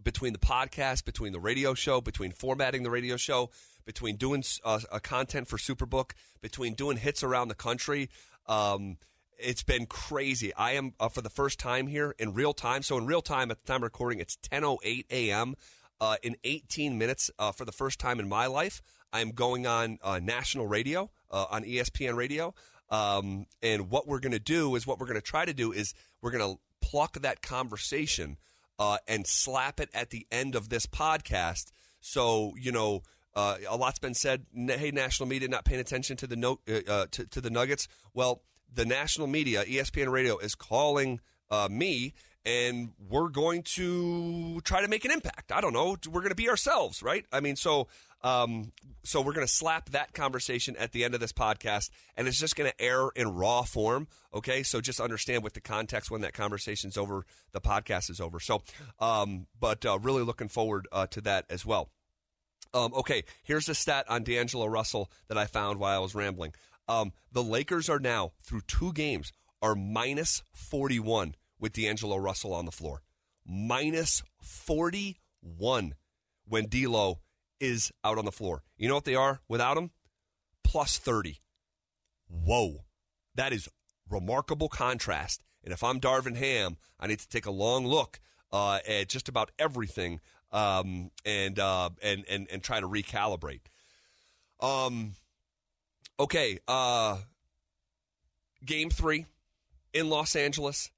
between 0.03 0.33
the 0.33 0.39
podcast, 0.39 1.05
between 1.05 1.33
the 1.33 1.41
radio 1.41 1.75
show, 1.75 2.01
between 2.01 2.33
formatting 2.33 2.83
the 2.83 2.91
radio 2.91 3.17
show, 3.17 3.51
between 3.85 4.17
doing 4.17 4.45
uh, 4.65 4.81
a 4.91 5.01
content 5.01 5.49
for 5.49 5.57
Superbook, 5.57 6.13
between 6.41 6.75
doing 6.75 6.97
hits 6.97 7.23
around 7.23 7.49
the 7.49 7.55
country. 7.55 8.11
Um, 8.47 8.99
it's 9.39 9.63
been 9.63 9.87
crazy. 9.87 10.55
I 10.55 10.73
am 10.73 10.95
uh, 11.01 11.09
for 11.09 11.21
the 11.21 11.31
first 11.31 11.59
time 11.59 11.87
here 11.89 12.15
in 12.19 12.35
real 12.35 12.53
time. 12.53 12.83
So 12.83 12.97
in 12.97 13.07
real 13.07 13.23
time, 13.23 13.51
at 13.51 13.65
the 13.65 13.67
time 13.67 13.79
of 13.79 13.85
recording, 13.85 14.21
it's 14.21 14.37
10:08 14.37 15.05
a.m. 15.11 15.55
Uh, 16.01 16.17
in 16.23 16.37
18 16.43 16.99
minutes, 16.99 17.31
uh, 17.39 17.53
for 17.53 17.65
the 17.65 17.73
first 17.73 18.01
time 18.01 18.19
in 18.19 18.29
my 18.29 18.47
life, 18.47 18.83
I'm 19.13 19.31
going 19.31 19.67
on 19.67 19.99
uh, 20.03 20.19
national 20.21 20.67
radio 20.67 21.11
uh, 21.31 21.47
on 21.51 21.63
ESPN 21.63 22.17
radio. 22.17 22.55
Um, 22.91 23.47
and 23.63 23.89
what 23.89 24.07
we're 24.07 24.21
going 24.21 24.33
to 24.33 24.41
do 24.41 24.75
is 24.75 24.87
what 24.87 24.99
we're 24.99 25.07
going 25.07 25.21
to 25.21 25.27
try 25.27 25.45
to 25.45 25.55
do 25.55 25.73
is 25.73 25.95
we're 26.21 26.33
going 26.33 26.55
to 26.55 26.61
pluck 26.81 27.15
that 27.21 27.41
conversation 27.41 28.37
uh, 28.79 28.99
and 29.07 29.27
slap 29.27 29.81
it 29.81 29.91
at 29.95 30.11
the 30.11 30.27
end 30.31 30.55
of 30.55 30.69
this 30.69 30.87
podcast. 30.87 31.73
So 32.01 32.55
you 32.59 32.73
know, 32.73 33.03
uh, 33.35 33.57
a 33.69 33.77
lot's 33.77 33.99
been 33.99 34.15
said. 34.15 34.47
Hey, 34.55 34.91
national 34.91 35.29
media 35.29 35.49
not 35.49 35.65
paying 35.65 35.81
attention 35.81 36.17
to 36.19 36.27
the 36.27 36.37
no, 36.37 36.61
uh, 36.69 36.81
uh, 36.89 37.07
to, 37.13 37.27
to, 37.27 37.41
the 37.41 37.51
Nuggets. 37.51 37.89
Well, 38.15 38.43
the 38.73 38.85
national 38.85 39.27
media, 39.27 39.65
ESPN 39.65 40.11
Radio, 40.11 40.39
is 40.39 40.55
calling 40.55 41.21
uh, 41.51 41.69
me. 41.71 42.15
And 42.45 42.91
we're 43.09 43.29
going 43.29 43.63
to 43.75 44.61
try 44.63 44.81
to 44.81 44.89
make 44.89 45.05
an 45.05 45.13
impact. 45.13 45.53
I 45.53 45.61
don't 45.61 45.73
know. 45.73 45.97
We're 46.11 46.23
going 46.23 46.31
to 46.31 46.35
be 46.35 46.49
ourselves, 46.49 47.03
right? 47.03 47.25
I 47.33 47.41
mean, 47.41 47.55
so 47.55 47.87
um, 48.25 48.73
so 49.05 49.21
we're 49.21 49.33
going 49.33 49.47
to 49.47 49.53
slap 49.53 49.91
that 49.91 50.13
conversation 50.13 50.77
at 50.77 50.93
the 50.93 51.05
end 51.05 51.15
of 51.15 51.21
this 51.21 51.33
podcast, 51.33 51.91
and 52.17 52.29
it's 52.29 52.39
just 52.39 52.55
going 52.55 52.71
to 52.71 52.81
air 52.81 53.09
in 53.17 53.35
raw 53.35 53.63
form. 53.63 54.07
Okay, 54.33 54.63
so 54.63 54.81
just 54.81 55.01
understand 55.01 55.43
with 55.43 55.55
the 55.55 55.61
context 55.61 56.11
when 56.11 56.21
that 56.21 56.33
conversation's 56.33 56.97
over, 56.97 57.27
the 57.53 57.61
podcast 57.61 58.11
is 58.11 58.21
over. 58.21 58.39
So, 58.39 58.63
um, 59.01 59.47
but 59.59 59.85
uh, 59.85 59.99
really 59.99 60.23
looking 60.23 60.49
forward 60.49 60.87
uh, 60.93 61.07
to 61.09 61.21
that 61.23 61.47
as 61.51 61.67
well. 61.67 61.91
Um, 62.75 62.95
okay, 62.95 63.25
here's 63.43 63.69
a 63.69 63.75
stat 63.75 64.07
on 64.09 64.23
D'Angelo 64.23 64.67
Russell 64.67 65.11
that 65.29 65.37
I 65.37 65.47
found 65.47 65.79
while 65.79 65.97
I 65.97 66.01
was 66.01 66.15
rambling. 66.15 66.55
Um, 66.89 67.13
the 67.31 67.43
Lakers 67.43 67.89
are 67.89 67.99
now 67.99 68.33
through 68.43 68.63
two 68.63 68.93
games 68.93 69.33
are 69.61 69.75
minus 69.75 70.43
41 70.53 71.35
with 71.63 71.73
D'Angelo 71.73 72.17
Russell 72.17 72.53
on 72.53 72.67
the 72.67 72.73
floor, 72.73 73.03
minus 73.47 74.23
41 74.43 75.95
when 76.47 76.67
D'Lo 76.67 77.21
is 77.61 77.93
out 78.05 78.19
on 78.19 78.25
the 78.25 78.33
floor. 78.33 78.65
You 78.77 78.89
know 78.89 78.97
what 78.97 79.05
they 79.05 79.15
are 79.15 79.41
without 79.49 79.79
him? 79.79 79.93
Plus 80.65 80.99
30. 80.99 81.39
Whoa. 82.29 82.85
That 83.37 83.53
is 83.53 83.69
remarkable 84.11 84.69
contrast. 84.69 85.43
And 85.65 85.73
if 85.73 85.85
I'm 85.85 86.01
Darvin 86.01 86.37
Ham, 86.37 86.77
I 86.99 87.07
need 87.07 87.21
to 87.21 87.29
take 87.29 87.47
a 87.47 87.53
long 87.53 87.87
look 87.87 88.21
uh, 88.51 88.81
at 88.87 89.09
just 89.09 89.29
about 89.29 89.53
everything 89.59 90.21
um, 90.51 91.13
and, 91.25 91.59
uh, 91.59 91.91
and 92.03 92.25
and 92.29 92.47
and 92.51 92.63
try 92.63 92.81
to 92.81 92.87
recalibrate. 92.87 93.61
Um, 94.61 95.15
okay, 96.21 96.59
uh, 96.69 97.19
game 98.65 98.91
three 98.91 99.27
in 99.95 100.11
Los 100.11 100.37
Angeles. 100.37 100.91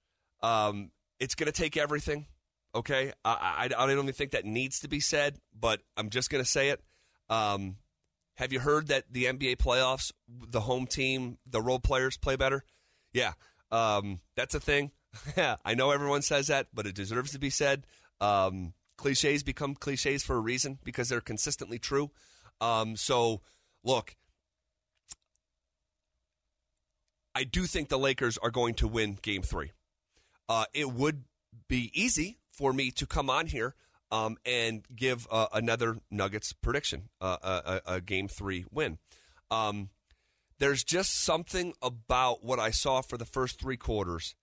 Um, 0.45 0.91
it's 1.19 1.35
going 1.35 1.47
to 1.47 1.53
take 1.53 1.79
everything. 1.79 2.27
Okay, 2.75 3.13
I, 3.25 3.31
I, 3.31 3.65
I, 3.65 3.69
don't 3.69 3.91
even 3.91 4.13
think 4.13 4.33
that 4.33 4.45
needs 4.45 4.81
to 4.81 4.89
be 4.89 5.01
said, 5.01 5.39
but 5.59 5.81
I'm 5.97 6.11
just 6.11 6.29
going 6.29 6.45
to 6.45 6.49
say 6.49 6.69
it. 6.69 6.83
Um, 7.31 7.77
have 8.37 8.53
you 8.53 8.61
heard 8.61 8.89
that 8.89 9.05
the 9.11 9.25
NBA 9.25 9.57
playoffs, 9.57 10.13
the 10.29 10.61
home 10.61 10.87
team, 10.87 11.39
the 11.47 11.63
role 11.63 11.79
players 11.79 12.19
play 12.19 12.37
better? 12.37 12.65
Yeah, 13.13 13.33
um, 13.71 14.21
that's 14.37 14.55
a 14.55 14.61
thing. 14.61 14.91
I 15.65 15.75
know 15.75 15.93
everyone 15.93 16.21
says 16.21 16.49
that, 16.49 16.67
but 16.75 16.87
it 16.87 16.95
deserves 16.95 17.33
to 17.33 17.39
be 17.39 17.49
said. 17.49 17.87
Um, 18.21 18.75
cliches 18.99 19.45
become 19.45 19.75
cliches 19.75 20.25
for 20.25 20.37
a 20.37 20.41
reason 20.41 20.79
because 20.85 21.09
they're 21.09 21.23
consistently 21.23 21.79
true. 21.79 22.11
Um, 22.61 22.97
so, 22.97 23.41
look, 23.83 24.15
I 27.35 27.45
do 27.45 27.65
think 27.65 27.89
the 27.89 27.99
Lakers 27.99 28.37
are 28.37 28.51
going 28.51 28.75
to 28.75 28.89
win 28.89 29.17
game 29.23 29.43
three. 29.43 29.71
Uh, 30.49 30.65
it 30.75 30.93
would 30.93 31.25
be 31.69 31.91
easy 31.95 32.39
for 32.49 32.73
me 32.73 32.91
to 32.93 33.07
come 33.07 33.31
on 33.31 33.47
here 33.47 33.75
um, 34.11 34.37
and 34.45 34.85
give 34.95 35.27
uh, 35.31 35.47
another 35.53 35.97
Nuggets 36.11 36.53
prediction, 36.53 37.09
uh, 37.21 37.37
a, 37.87 37.95
a, 37.95 38.01
game 38.01 38.29
three 38.29 38.65
win. 38.71 38.99
Um, 39.51 39.91
there's 40.59 40.85
just 40.85 41.23
something 41.23 41.75
about 41.83 42.45
what 42.45 42.61
I 42.61 42.71
saw 42.71 43.01
for 43.01 43.17
the 43.17 43.25
first 43.25 43.61
three 43.61 43.77
quarters, 43.77 44.35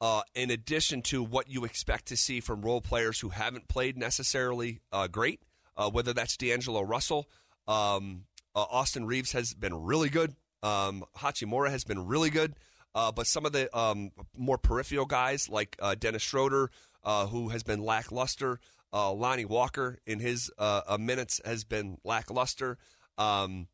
uh, 0.00 0.22
in 0.34 0.50
addition 0.50 1.02
to 1.02 1.22
what 1.22 1.50
you 1.50 1.64
expect 1.64 2.06
to 2.06 2.16
see 2.16 2.40
from 2.40 2.62
role 2.62 2.80
players 2.80 3.20
who 3.20 3.30
haven't 3.30 3.68
played 3.68 3.98
necessarily 3.98 4.80
uh, 4.92 5.08
great, 5.08 5.42
uh, 5.76 5.90
whether 5.90 6.12
that's 6.12 6.36
D'Angelo 6.36 6.82
Russell. 6.82 7.28
Um, 7.66 8.24
Austin 8.54 9.06
Reaves 9.06 9.32
has 9.32 9.54
been 9.54 9.74
really 9.84 10.08
good. 10.08 10.34
Um, 10.62 11.04
Hachimura 11.18 11.70
has 11.70 11.84
been 11.84 12.06
really 12.06 12.30
good. 12.30 12.54
Uh, 12.94 13.12
but 13.12 13.26
some 13.26 13.46
of 13.46 13.52
the 13.52 13.74
um, 13.76 14.10
more 14.36 14.58
peripheral 14.58 15.06
guys 15.06 15.48
like 15.48 15.76
uh, 15.80 15.94
Dennis 15.94 16.22
Schroeder, 16.22 16.70
uh, 17.04 17.26
who 17.26 17.50
has 17.50 17.62
been 17.62 17.82
lackluster, 17.82 18.60
uh, 18.92 19.12
Lonnie 19.12 19.44
Walker 19.44 19.98
in 20.06 20.18
his 20.18 20.50
uh, 20.58 20.82
uh, 20.86 20.98
minutes 20.98 21.40
has 21.44 21.64
been 21.64 21.98
lackluster. 22.04 22.78
Um, 23.18 23.68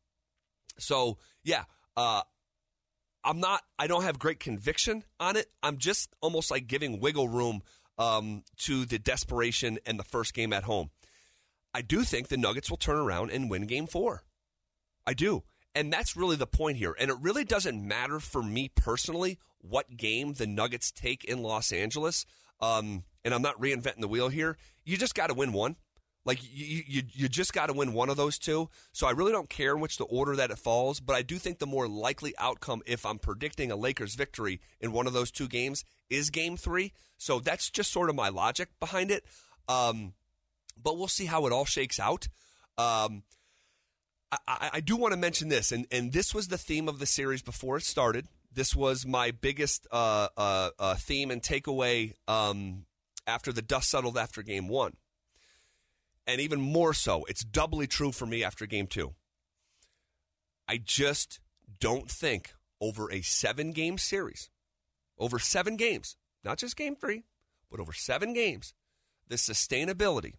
so 0.77 1.17
yeah, 1.43 1.63
I'm 1.97 3.39
not. 3.39 3.61
I 3.79 3.87
don't 3.87 4.03
have 4.03 4.19
great 4.19 4.39
conviction 4.39 5.03
on 5.19 5.37
it. 5.37 5.47
I'm 5.63 5.77
just 5.77 6.09
almost 6.21 6.51
like 6.51 6.67
giving 6.67 6.99
wiggle 6.99 7.29
room 7.29 7.61
um, 7.97 8.43
to 8.57 8.85
the 8.85 8.99
desperation 8.99 9.79
and 9.85 9.97
the 9.97 10.03
first 10.03 10.33
game 10.33 10.53
at 10.53 10.63
home. 10.63 10.91
I 11.73 11.81
do 11.81 12.03
think 12.03 12.27
the 12.27 12.37
Nuggets 12.37 12.69
will 12.69 12.77
turn 12.77 12.97
around 12.97 13.31
and 13.31 13.49
win 13.49 13.65
Game 13.65 13.87
Four. 13.87 14.23
I 15.07 15.13
do. 15.13 15.43
And 15.75 15.91
that's 15.91 16.15
really 16.15 16.37
the 16.37 16.47
point 16.47 16.77
here. 16.77 16.95
And 16.97 17.11
it 17.11 17.17
really 17.19 17.43
doesn't 17.43 17.85
matter 17.85 18.19
for 18.19 18.41
me 18.41 18.71
personally 18.73 19.37
what 19.59 19.97
game 19.97 20.33
the 20.33 20.47
Nuggets 20.47 20.91
take 20.91 21.25
in 21.25 21.43
Los 21.43 21.71
Angeles. 21.73 22.25
Um, 22.61 23.03
and 23.25 23.33
I'm 23.33 23.41
not 23.41 23.59
reinventing 23.59 23.99
the 23.99 24.07
wheel 24.07 24.29
here. 24.29 24.57
You 24.85 24.97
just 24.97 25.15
got 25.15 25.27
to 25.27 25.33
win 25.33 25.51
one. 25.51 25.75
Like 26.23 26.39
you, 26.41 26.81
you, 26.87 27.03
you 27.11 27.29
just 27.29 27.53
got 27.53 27.67
to 27.67 27.73
win 27.73 27.93
one 27.93 28.09
of 28.09 28.17
those 28.17 28.39
two. 28.39 28.69
So 28.93 29.05
I 29.05 29.11
really 29.11 29.31
don't 29.31 29.49
care 29.49 29.75
in 29.75 29.81
which 29.81 29.97
the 29.97 30.05
order 30.05 30.35
that 30.35 30.49
it 30.49 30.57
falls, 30.57 30.99
but 30.99 31.15
I 31.15 31.21
do 31.21 31.37
think 31.37 31.59
the 31.59 31.67
more 31.67 31.87
likely 31.87 32.33
outcome, 32.39 32.81
if 32.87 33.05
I'm 33.05 33.19
predicting 33.19 33.69
a 33.69 33.75
Lakers 33.75 34.15
victory 34.15 34.59
in 34.79 34.91
one 34.91 35.05
of 35.05 35.13
those 35.13 35.29
two 35.29 35.47
games, 35.47 35.83
is 36.09 36.31
Game 36.31 36.57
Three. 36.57 36.93
So 37.17 37.39
that's 37.39 37.69
just 37.69 37.91
sort 37.91 38.09
of 38.09 38.15
my 38.15 38.29
logic 38.29 38.69
behind 38.79 39.11
it. 39.11 39.23
Um, 39.67 40.13
but 40.81 40.97
we'll 40.97 41.07
see 41.07 41.25
how 41.25 41.45
it 41.45 41.53
all 41.53 41.65
shakes 41.65 41.99
out. 41.99 42.27
Um, 42.77 43.23
I, 44.31 44.69
I 44.73 44.79
do 44.81 44.95
want 44.95 45.13
to 45.13 45.19
mention 45.19 45.49
this, 45.49 45.71
and, 45.71 45.85
and 45.91 46.11
this 46.11 46.33
was 46.33 46.47
the 46.47 46.57
theme 46.57 46.87
of 46.87 46.99
the 46.99 47.05
series 47.05 47.41
before 47.41 47.77
it 47.77 47.83
started. 47.83 48.27
This 48.51 48.75
was 48.75 49.05
my 49.05 49.31
biggest 49.31 49.87
uh, 49.91 50.29
uh, 50.37 50.69
uh, 50.79 50.95
theme 50.95 51.31
and 51.31 51.41
takeaway 51.41 52.13
um, 52.27 52.85
after 53.27 53.51
the 53.51 53.61
dust 53.61 53.89
settled 53.89 54.17
after 54.17 54.41
game 54.41 54.67
one. 54.67 54.93
And 56.27 56.41
even 56.41 56.59
more 56.59 56.93
so, 56.93 57.25
it's 57.25 57.43
doubly 57.43 57.85
true 57.85 58.11
for 58.11 58.25
me 58.25 58.43
after 58.43 58.65
game 58.65 58.87
two. 58.87 59.13
I 60.67 60.77
just 60.77 61.39
don't 61.79 62.09
think 62.09 62.53
over 62.81 63.11
a 63.11 63.21
seven 63.21 63.71
game 63.71 63.97
series, 63.97 64.49
over 65.19 65.37
seven 65.37 65.75
games, 65.75 66.15
not 66.43 66.57
just 66.57 66.75
game 66.75 66.95
three, 66.95 67.23
but 67.69 67.79
over 67.79 67.93
seven 67.93 68.33
games, 68.33 68.73
the 69.27 69.35
sustainability 69.35 70.33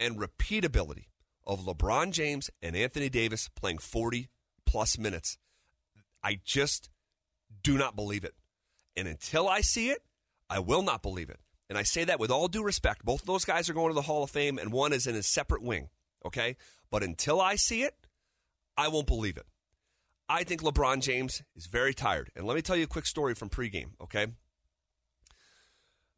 and 0.00 0.18
repeatability 0.18 1.04
of 1.46 1.64
LeBron 1.64 2.12
James 2.12 2.50
and 2.60 2.76
Anthony 2.76 3.08
Davis 3.08 3.48
playing 3.48 3.78
40 3.78 4.28
plus 4.66 4.98
minutes. 4.98 5.38
I 6.22 6.40
just 6.44 6.90
do 7.62 7.76
not 7.76 7.96
believe 7.96 8.24
it. 8.24 8.34
And 8.96 9.08
until 9.08 9.48
I 9.48 9.60
see 9.60 9.90
it, 9.90 10.02
I 10.48 10.58
will 10.58 10.82
not 10.82 11.02
believe 11.02 11.30
it. 11.30 11.40
And 11.68 11.78
I 11.78 11.82
say 11.82 12.04
that 12.04 12.20
with 12.20 12.30
all 12.30 12.48
due 12.48 12.62
respect. 12.62 13.04
Both 13.04 13.22
of 13.22 13.26
those 13.26 13.44
guys 13.44 13.70
are 13.70 13.74
going 13.74 13.88
to 13.88 13.94
the 13.94 14.02
Hall 14.02 14.22
of 14.22 14.30
Fame, 14.30 14.58
and 14.58 14.72
one 14.72 14.92
is 14.92 15.06
in 15.06 15.14
a 15.14 15.22
separate 15.22 15.62
wing. 15.62 15.88
Okay? 16.24 16.56
But 16.90 17.02
until 17.02 17.40
I 17.40 17.56
see 17.56 17.82
it, 17.82 17.94
I 18.76 18.88
won't 18.88 19.06
believe 19.06 19.36
it. 19.36 19.46
I 20.28 20.44
think 20.44 20.62
LeBron 20.62 21.00
James 21.00 21.42
is 21.56 21.66
very 21.66 21.94
tired. 21.94 22.30
And 22.36 22.46
let 22.46 22.54
me 22.54 22.62
tell 22.62 22.76
you 22.76 22.84
a 22.84 22.88
quick 22.88 23.06
story 23.06 23.34
from 23.34 23.50
pregame, 23.50 23.90
okay? 24.00 24.28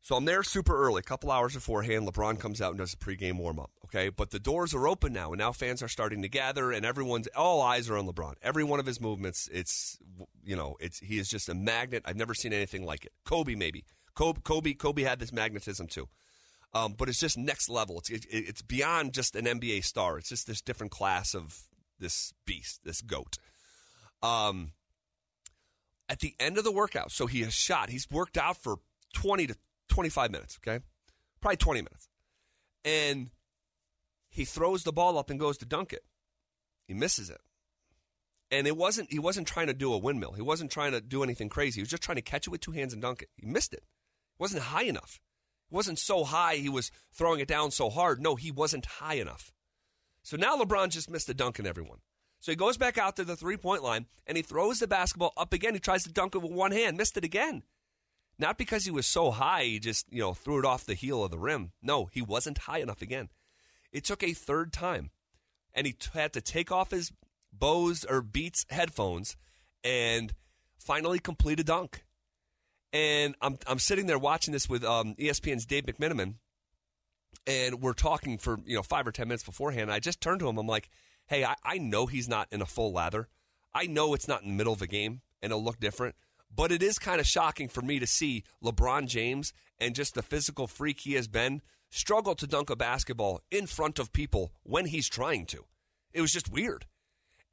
So 0.04 0.16
I'm 0.16 0.26
there 0.26 0.42
super 0.42 0.76
early, 0.76 0.98
a 0.98 1.02
couple 1.02 1.30
hours 1.30 1.54
beforehand. 1.54 2.06
LeBron 2.06 2.38
comes 2.38 2.60
out 2.60 2.72
and 2.72 2.78
does 2.78 2.92
a 2.92 2.96
pregame 2.98 3.38
warm 3.38 3.58
up. 3.58 3.70
Okay, 3.86 4.10
but 4.10 4.32
the 4.32 4.38
doors 4.38 4.74
are 4.74 4.86
open 4.86 5.14
now, 5.14 5.32
and 5.32 5.38
now 5.38 5.50
fans 5.50 5.82
are 5.82 5.88
starting 5.88 6.20
to 6.20 6.28
gather, 6.28 6.72
and 6.72 6.84
everyone's 6.84 7.26
all 7.28 7.62
eyes 7.62 7.88
are 7.88 7.96
on 7.96 8.06
LeBron. 8.06 8.34
Every 8.42 8.64
one 8.64 8.78
of 8.78 8.84
his 8.84 9.00
movements, 9.00 9.48
it's 9.50 9.98
you 10.44 10.56
know, 10.56 10.76
it's 10.78 10.98
he 10.98 11.18
is 11.18 11.30
just 11.30 11.48
a 11.48 11.54
magnet. 11.54 12.02
I've 12.04 12.18
never 12.18 12.34
seen 12.34 12.52
anything 12.52 12.84
like 12.84 13.06
it. 13.06 13.12
Kobe, 13.24 13.54
maybe 13.54 13.86
Kobe, 14.14 14.42
Kobe, 14.44 14.74
Kobe 14.74 15.04
had 15.04 15.20
this 15.20 15.32
magnetism 15.32 15.86
too, 15.86 16.10
um, 16.74 16.92
but 16.98 17.08
it's 17.08 17.18
just 17.18 17.38
next 17.38 17.70
level. 17.70 17.96
It's 17.96 18.10
it, 18.10 18.26
it's 18.28 18.60
beyond 18.60 19.14
just 19.14 19.34
an 19.34 19.46
NBA 19.46 19.84
star. 19.84 20.18
It's 20.18 20.28
just 20.28 20.46
this 20.46 20.60
different 20.60 20.92
class 20.92 21.34
of 21.34 21.62
this 21.98 22.34
beast, 22.44 22.84
this 22.84 23.00
goat. 23.00 23.38
Um, 24.22 24.72
at 26.10 26.18
the 26.18 26.34
end 26.38 26.58
of 26.58 26.64
the 26.64 26.72
workout, 26.72 27.10
so 27.10 27.24
he 27.26 27.40
has 27.40 27.54
shot. 27.54 27.88
He's 27.88 28.10
worked 28.10 28.36
out 28.36 28.58
for 28.58 28.76
twenty 29.14 29.46
to 29.46 29.56
25 29.94 30.32
minutes, 30.32 30.58
okay? 30.60 30.82
Probably 31.40 31.56
20 31.56 31.80
minutes. 31.80 32.08
And 32.84 33.30
he 34.28 34.44
throws 34.44 34.82
the 34.82 34.92
ball 34.92 35.16
up 35.16 35.30
and 35.30 35.38
goes 35.38 35.56
to 35.58 35.64
dunk 35.64 35.92
it. 35.92 36.04
He 36.88 36.94
misses 36.94 37.30
it. 37.30 37.40
And 38.50 38.66
it 38.66 38.76
wasn't 38.76 39.10
he 39.12 39.18
wasn't 39.18 39.46
trying 39.46 39.68
to 39.68 39.74
do 39.74 39.92
a 39.92 39.98
windmill. 39.98 40.32
He 40.32 40.42
wasn't 40.42 40.72
trying 40.72 40.92
to 40.92 41.00
do 41.00 41.22
anything 41.22 41.48
crazy. 41.48 41.80
He 41.80 41.82
was 41.82 41.90
just 41.90 42.02
trying 42.02 42.16
to 42.16 42.22
catch 42.22 42.46
it 42.46 42.50
with 42.50 42.60
two 42.60 42.72
hands 42.72 42.92
and 42.92 43.00
dunk 43.00 43.22
it. 43.22 43.30
He 43.36 43.46
missed 43.46 43.72
it. 43.72 43.78
It 43.78 44.40
wasn't 44.40 44.64
high 44.64 44.82
enough. 44.82 45.20
It 45.70 45.74
wasn't 45.74 45.98
so 45.98 46.24
high 46.24 46.56
he 46.56 46.68
was 46.68 46.90
throwing 47.12 47.40
it 47.40 47.48
down 47.48 47.70
so 47.70 47.88
hard. 47.88 48.20
No, 48.20 48.34
he 48.34 48.50
wasn't 48.50 48.86
high 48.86 49.14
enough. 49.14 49.52
So 50.24 50.36
now 50.36 50.56
LeBron 50.56 50.90
just 50.90 51.10
missed 51.10 51.28
a 51.28 51.34
dunk 51.34 51.58
in 51.58 51.66
everyone. 51.66 51.98
So 52.40 52.52
he 52.52 52.56
goes 52.56 52.76
back 52.76 52.98
out 52.98 53.16
to 53.16 53.24
the 53.24 53.36
three 53.36 53.56
point 53.56 53.84
line 53.84 54.06
and 54.26 54.36
he 54.36 54.42
throws 54.42 54.80
the 54.80 54.88
basketball 54.88 55.32
up 55.36 55.52
again. 55.52 55.74
He 55.74 55.80
tries 55.80 56.02
to 56.02 56.12
dunk 56.12 56.34
it 56.34 56.42
with 56.42 56.52
one 56.52 56.72
hand, 56.72 56.96
missed 56.96 57.16
it 57.16 57.24
again. 57.24 57.62
Not 58.38 58.58
because 58.58 58.84
he 58.84 58.90
was 58.90 59.06
so 59.06 59.30
high, 59.30 59.64
he 59.64 59.78
just, 59.78 60.06
you 60.12 60.20
know, 60.20 60.34
threw 60.34 60.58
it 60.58 60.64
off 60.64 60.84
the 60.84 60.94
heel 60.94 61.22
of 61.22 61.30
the 61.30 61.38
rim. 61.38 61.72
No, 61.82 62.06
he 62.06 62.20
wasn't 62.20 62.58
high 62.58 62.78
enough 62.78 63.00
again. 63.02 63.28
It 63.92 64.04
took 64.04 64.22
a 64.22 64.32
third 64.32 64.72
time. 64.72 65.10
And 65.72 65.86
he 65.86 65.92
t- 65.92 66.10
had 66.12 66.32
to 66.32 66.40
take 66.40 66.70
off 66.72 66.90
his 66.90 67.12
Bose 67.52 68.04
or 68.04 68.20
Beats 68.22 68.66
headphones 68.70 69.36
and 69.82 70.32
finally 70.76 71.18
complete 71.18 71.60
a 71.60 71.64
dunk. 71.64 72.04
And 72.92 73.34
I'm, 73.40 73.58
I'm 73.66 73.78
sitting 73.78 74.06
there 74.06 74.18
watching 74.18 74.52
this 74.52 74.68
with 74.68 74.84
um, 74.84 75.14
ESPN's 75.16 75.66
Dave 75.66 75.84
McMenamin. 75.86 76.34
and 77.46 77.80
we're 77.82 77.92
talking 77.92 78.38
for 78.38 78.58
you 78.64 78.76
know 78.76 78.82
five 78.82 79.06
or 79.06 79.12
ten 79.12 79.28
minutes 79.28 79.44
beforehand. 79.44 79.90
I 79.90 79.98
just 79.98 80.20
turned 80.20 80.40
to 80.40 80.48
him. 80.48 80.58
I'm 80.58 80.66
like, 80.66 80.88
"Hey, 81.26 81.44
I, 81.44 81.54
I 81.64 81.78
know 81.78 82.06
he's 82.06 82.28
not 82.28 82.48
in 82.52 82.62
a 82.62 82.66
full 82.66 82.92
lather. 82.92 83.28
I 83.74 83.86
know 83.86 84.14
it's 84.14 84.28
not 84.28 84.42
in 84.42 84.48
the 84.50 84.54
middle 84.54 84.72
of 84.72 84.80
a 84.82 84.86
game, 84.86 85.20
and 85.42 85.50
it'll 85.50 85.64
look 85.64 85.80
different. 85.80 86.14
But 86.54 86.70
it 86.70 86.82
is 86.82 86.98
kind 86.98 87.20
of 87.20 87.26
shocking 87.26 87.68
for 87.68 87.82
me 87.82 87.98
to 87.98 88.06
see 88.06 88.44
LeBron 88.62 89.06
James 89.06 89.52
and 89.78 89.94
just 89.94 90.14
the 90.14 90.22
physical 90.22 90.66
freak 90.66 91.00
he 91.00 91.14
has 91.14 91.26
been 91.26 91.62
struggle 91.90 92.34
to 92.34 92.46
dunk 92.46 92.70
a 92.70 92.76
basketball 92.76 93.40
in 93.50 93.66
front 93.66 93.98
of 93.98 94.12
people 94.12 94.52
when 94.62 94.86
he's 94.86 95.08
trying 95.08 95.46
to. 95.46 95.64
It 96.12 96.20
was 96.20 96.32
just 96.32 96.52
weird. 96.52 96.86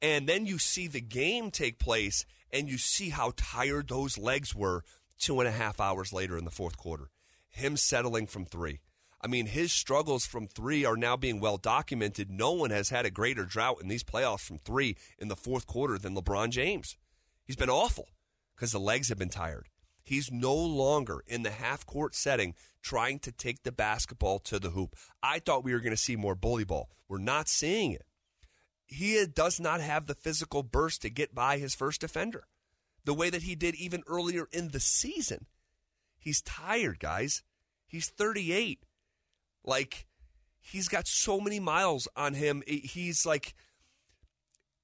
And 0.00 0.28
then 0.28 0.46
you 0.46 0.58
see 0.58 0.88
the 0.88 1.00
game 1.00 1.50
take 1.50 1.78
place 1.78 2.24
and 2.50 2.68
you 2.68 2.78
see 2.78 3.10
how 3.10 3.32
tired 3.36 3.88
those 3.88 4.18
legs 4.18 4.54
were 4.54 4.82
two 5.18 5.40
and 5.40 5.48
a 5.48 5.52
half 5.52 5.80
hours 5.80 6.12
later 6.12 6.36
in 6.36 6.44
the 6.44 6.50
fourth 6.50 6.76
quarter. 6.76 7.10
Him 7.48 7.76
settling 7.76 8.26
from 8.26 8.44
three. 8.44 8.80
I 9.20 9.28
mean, 9.28 9.46
his 9.46 9.72
struggles 9.72 10.26
from 10.26 10.48
three 10.48 10.84
are 10.84 10.96
now 10.96 11.16
being 11.16 11.38
well 11.38 11.56
documented. 11.56 12.30
No 12.30 12.52
one 12.52 12.70
has 12.70 12.90
had 12.90 13.06
a 13.06 13.10
greater 13.10 13.44
drought 13.44 13.78
in 13.80 13.88
these 13.88 14.02
playoffs 14.02 14.40
from 14.40 14.58
three 14.58 14.96
in 15.18 15.28
the 15.28 15.36
fourth 15.36 15.66
quarter 15.68 15.98
than 15.98 16.16
LeBron 16.16 16.50
James. 16.50 16.96
He's 17.44 17.56
been 17.56 17.70
awful 17.70 18.08
because 18.62 18.70
the 18.70 18.78
legs 18.78 19.08
have 19.08 19.18
been 19.18 19.28
tired. 19.28 19.68
He's 20.04 20.30
no 20.30 20.54
longer 20.54 21.24
in 21.26 21.42
the 21.42 21.50
half 21.50 21.84
court 21.84 22.14
setting 22.14 22.54
trying 22.80 23.18
to 23.18 23.32
take 23.32 23.64
the 23.64 23.72
basketball 23.72 24.38
to 24.38 24.60
the 24.60 24.70
hoop. 24.70 24.94
I 25.20 25.40
thought 25.40 25.64
we 25.64 25.72
were 25.72 25.80
going 25.80 25.90
to 25.90 25.96
see 25.96 26.14
more 26.14 26.36
bully 26.36 26.62
ball. 26.62 26.88
We're 27.08 27.18
not 27.18 27.48
seeing 27.48 27.90
it. 27.90 28.06
He 28.86 29.18
uh, 29.18 29.26
does 29.34 29.58
not 29.58 29.80
have 29.80 30.06
the 30.06 30.14
physical 30.14 30.62
burst 30.62 31.02
to 31.02 31.10
get 31.10 31.34
by 31.34 31.58
his 31.58 31.74
first 31.74 32.02
defender 32.02 32.44
the 33.04 33.14
way 33.14 33.30
that 33.30 33.42
he 33.42 33.56
did 33.56 33.74
even 33.74 34.04
earlier 34.06 34.46
in 34.52 34.68
the 34.68 34.78
season. 34.78 35.46
He's 36.16 36.40
tired, 36.40 37.00
guys. 37.00 37.42
He's 37.88 38.10
38. 38.10 38.84
Like, 39.64 40.06
he's 40.60 40.86
got 40.86 41.08
so 41.08 41.40
many 41.40 41.58
miles 41.58 42.06
on 42.14 42.34
him. 42.34 42.62
He's 42.68 43.26
like, 43.26 43.56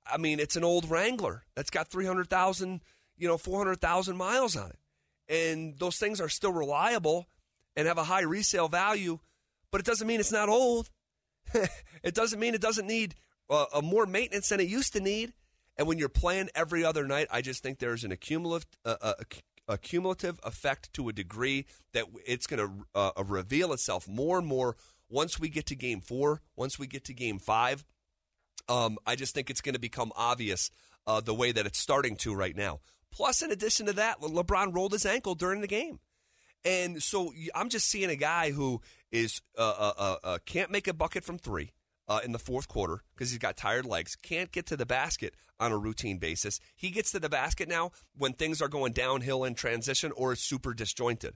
I 0.05 0.17
mean, 0.17 0.41
it's 0.41 0.57
an 0.57 0.65
old 0.65 0.91
Wrangler 0.91 1.45
that's 1.55 1.71
got 1.71 1.87
300,000 1.87 2.81
you 3.19 3.29
know, 3.29 3.37
400,000 3.37 4.17
miles 4.17 4.57
on 4.57 4.71
it. 4.71 4.79
and 5.53 5.79
those 5.79 5.99
things 5.99 6.21
are 6.21 6.29
still 6.29 6.53
reliable 6.53 7.27
and 7.77 7.87
have 7.87 7.99
a 7.99 8.05
high 8.05 8.23
resale 8.23 8.69
value, 8.69 9.19
but 9.71 9.81
it 9.81 9.87
doesn't 9.87 10.07
mean 10.07 10.21
it's 10.21 10.33
not 10.33 10.49
old. 10.49 10.91
it 12.03 12.15
doesn't 12.15 12.41
mean 12.41 12.55
it 12.55 12.61
doesn't 12.61 12.87
need 12.87 13.15
uh, 13.51 13.67
a 13.75 13.83
more 13.83 14.07
maintenance 14.07 14.49
than 14.49 14.61
it 14.61 14.69
used 14.69 14.93
to 14.95 15.01
need. 15.01 15.33
And 15.77 15.87
when 15.87 15.99
you're 15.99 16.09
playing 16.09 16.49
every 16.55 16.85
other 16.85 17.07
night, 17.07 17.29
I 17.31 17.41
just 17.41 17.63
think 17.63 17.79
there's 17.79 18.05
an 18.05 18.11
accumulative, 18.11 18.67
uh, 18.85 18.97
a, 19.01 19.07
uh, 19.07 19.15
a, 19.69 19.79
cumulative 19.79 20.41
effect 20.43 20.93
to 20.95 21.09
a 21.09 21.13
degree 21.13 21.67
that 21.93 22.07
it's 22.27 22.47
going 22.47 22.67
to 22.67 22.87
uh, 22.95 23.23
reveal 23.25 23.73
itself 23.73 24.09
more 24.09 24.39
and 24.39 24.47
more 24.47 24.77
once 25.09 25.39
we 25.39 25.49
get 25.49 25.67
to 25.67 25.77
game 25.77 26.01
four, 26.01 26.41
once 26.57 26.79
we 26.79 26.87
get 26.87 27.05
to 27.05 27.15
game 27.15 27.39
five. 27.39 27.85
Um, 28.69 28.99
I 29.07 29.15
just 29.15 29.35
think 29.35 29.51
it's 29.51 29.61
going 29.61 29.75
to 29.75 29.81
become 29.81 30.13
obvious 30.17 30.71
uh, 31.07 31.21
the 31.21 31.35
way 31.35 31.53
that 31.53 31.65
it's 31.65 31.79
starting 31.79 32.17
to 32.17 32.35
right 32.35 32.57
now. 32.57 32.81
Plus, 33.13 33.43
in 33.43 33.51
addition 33.51 33.87
to 33.87 33.93
that, 33.95 34.21
LeBron 34.21 34.75
rolled 34.75 34.93
his 34.93 35.07
ankle 35.07 35.35
during 35.35 35.61
the 35.61 35.67
game. 35.67 35.99
And 36.65 37.03
so 37.03 37.33
I'm 37.55 37.69
just 37.69 37.87
seeing 37.87 38.11
a 38.11 38.17
guy 38.17 38.51
who 38.51 38.81
is 39.11 39.41
uh, 39.57 39.63
uh, 39.63 39.93
uh, 39.97 40.17
uh 40.25 40.39
can't 40.45 40.71
make 40.71 40.87
a 40.87 40.93
bucket 40.93 41.25
from 41.25 41.39
three 41.39 41.73
uh, 42.09 42.21
in 42.25 42.33
the 42.33 42.39
fourth 42.39 42.69
quarter 42.69 43.03
because 43.15 43.31
he's 43.31 43.39
got 43.39 43.57
tired 43.57 43.87
legs, 43.87 44.17
can't 44.17 44.51
get 44.51 44.67
to 44.67 44.77
the 44.77 44.87
basket 44.87 45.35
on 45.61 45.73
a 45.73 45.77
routine 45.77 46.19
basis. 46.19 46.61
He 46.75 46.91
gets 46.91 47.13
to 47.13 47.21
the 47.21 47.29
basket 47.29 47.69
now 47.69 47.93
when 48.17 48.33
things 48.33 48.63
are 48.63 48.69
going 48.69 48.93
downhill 48.93 49.45
in 49.45 49.55
transition 49.55 50.13
or 50.13 50.33
is 50.33 50.41
super 50.41 50.75
disjointed. 50.75 51.35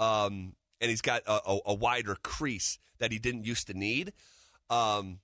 Um, 0.00 0.54
and 0.80 0.90
he's 0.90 1.02
got 1.02 1.22
a, 1.26 1.40
a, 1.46 1.58
a, 1.66 1.74
wider 1.74 2.16
crease 2.22 2.78
that 2.98 3.12
he 3.12 3.18
didn't 3.18 3.44
used 3.44 3.68
to 3.68 3.74
need. 3.74 4.12
Um, 4.68 5.20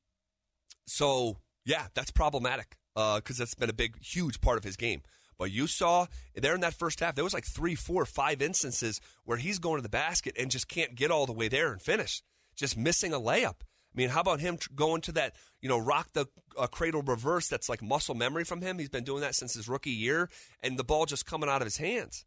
so, 0.87 1.39
yeah, 1.65 1.89
that's 1.95 2.13
problematic 2.13 2.77
because 2.95 3.41
uh, 3.41 3.43
that's 3.43 3.55
been 3.55 3.69
a 3.69 3.75
big, 3.75 4.01
huge 4.01 4.41
part 4.41 4.59
of 4.59 4.65
his 4.65 4.77
game. 4.77 5.03
But 5.41 5.53
you 5.53 5.67
saw 5.67 6.07
there 6.35 6.55
in 6.55 6.61
that 6.61 6.75
first 6.75 7.01
half, 7.01 7.15
there 7.15 7.25
was 7.25 7.33
like 7.33 7.47
three, 7.47 7.75
four, 7.75 8.05
five 8.05 8.43
instances 8.43 9.01
where 9.25 9.39
he's 9.39 9.59
going 9.59 9.79
to 9.79 9.83
the 9.83 9.89
basket 9.89 10.37
and 10.39 10.51
just 10.51 10.69
can't 10.69 10.95
get 10.95 11.11
all 11.11 11.25
the 11.25 11.33
way 11.33 11.49
there 11.49 11.73
and 11.73 11.81
finish, 11.81 12.23
just 12.55 12.77
missing 12.77 13.15
a 13.15 13.19
layup. 13.19 13.55
I 13.63 13.95
mean, 13.95 14.11
how 14.11 14.21
about 14.21 14.41
him 14.41 14.59
going 14.75 15.01
to 15.01 15.13
that, 15.13 15.35
you 15.63 15.69
know, 15.71 15.79
rock 15.79 16.09
the 16.13 16.27
uh, 16.59 16.67
cradle 16.67 17.01
reverse 17.01 17.49
that's 17.49 17.71
like 17.71 17.81
muscle 17.81 18.15
memory 18.15 18.45
from 18.45 18.61
him? 18.61 18.79
He's 18.79 18.91
been 18.91 19.03
doing 19.03 19.23
that 19.23 19.35
since 19.35 19.55
his 19.55 19.67
rookie 19.67 19.89
year, 19.89 20.29
and 20.63 20.79
the 20.79 20.85
ball 20.85 21.07
just 21.07 21.25
coming 21.25 21.49
out 21.49 21.63
of 21.63 21.67
his 21.67 21.79
hands. 21.79 22.27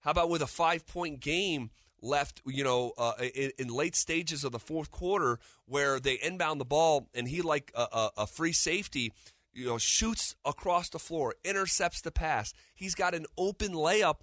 How 0.00 0.10
about 0.10 0.28
with 0.28 0.42
a 0.42 0.46
five 0.46 0.86
point 0.86 1.20
game 1.20 1.70
left, 2.02 2.42
you 2.44 2.62
know, 2.62 2.92
uh, 2.98 3.14
in, 3.34 3.52
in, 3.58 3.68
late 3.68 3.96
stages 3.96 4.44
of 4.44 4.52
the 4.52 4.58
fourth 4.58 4.90
quarter 4.90 5.38
where 5.64 5.98
they 5.98 6.18
inbound 6.22 6.60
the 6.60 6.66
ball 6.66 7.08
and 7.14 7.26
he, 7.26 7.40
like 7.40 7.72
a, 7.74 7.86
a, 7.90 8.10
a 8.18 8.26
free 8.26 8.52
safety, 8.52 9.12
you 9.52 9.66
know, 9.66 9.78
shoots 9.78 10.34
across 10.44 10.88
the 10.88 10.98
floor, 10.98 11.34
intercepts 11.44 12.00
the 12.00 12.10
pass. 12.10 12.52
He's 12.74 12.94
got 12.94 13.14
an 13.14 13.26
open 13.36 13.72
layup 13.72 14.20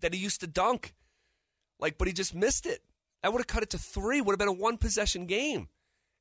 that 0.00 0.14
he 0.14 0.20
used 0.20 0.40
to 0.40 0.46
dunk. 0.46 0.94
Like, 1.80 1.98
but 1.98 2.06
he 2.06 2.14
just 2.14 2.34
missed 2.34 2.66
it. 2.66 2.82
I 3.22 3.28
would 3.28 3.40
have 3.40 3.46
cut 3.46 3.62
it 3.62 3.70
to 3.70 3.78
three. 3.78 4.20
Would 4.20 4.32
have 4.32 4.38
been 4.38 4.48
a 4.48 4.52
one 4.52 4.76
possession 4.76 5.26
game, 5.26 5.68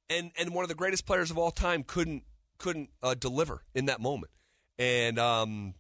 and 0.10 0.32
and 0.38 0.54
one 0.54 0.63
of 0.63 0.69
the 0.69 0.76
greatest 0.76 1.06
players 1.06 1.32
of 1.32 1.38
all 1.38 1.52
time 1.52 1.84
couldn't 1.84 2.24
couldn't 2.58 2.89
uh, 3.02 3.13
deliver 3.13 3.63
in 3.76 3.86
that 3.86 4.00
moment. 4.00 4.32
And 4.80 5.19
um, 5.19 5.76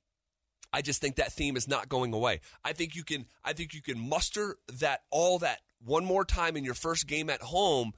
I 0.71 0.81
just 0.81 1.01
think 1.01 1.15
that 1.15 1.31
theme 1.31 1.55
is 1.55 1.67
not 1.67 1.87
going 1.87 2.13
away. 2.13 2.41
I 2.63 2.73
think 2.73 2.95
you 2.95 3.03
can 3.03 3.25
I 3.43 3.53
think 3.53 3.73
you 3.73 3.81
can 3.81 3.97
muster 3.97 4.57
that 4.79 5.03
all 5.11 5.39
that 5.39 5.59
one 5.79 6.05
more 6.05 6.25
time 6.25 6.57
in 6.57 6.63
your 6.65 6.73
first 6.73 7.07
game 7.07 7.29
at 7.29 7.41
home, 7.41 7.93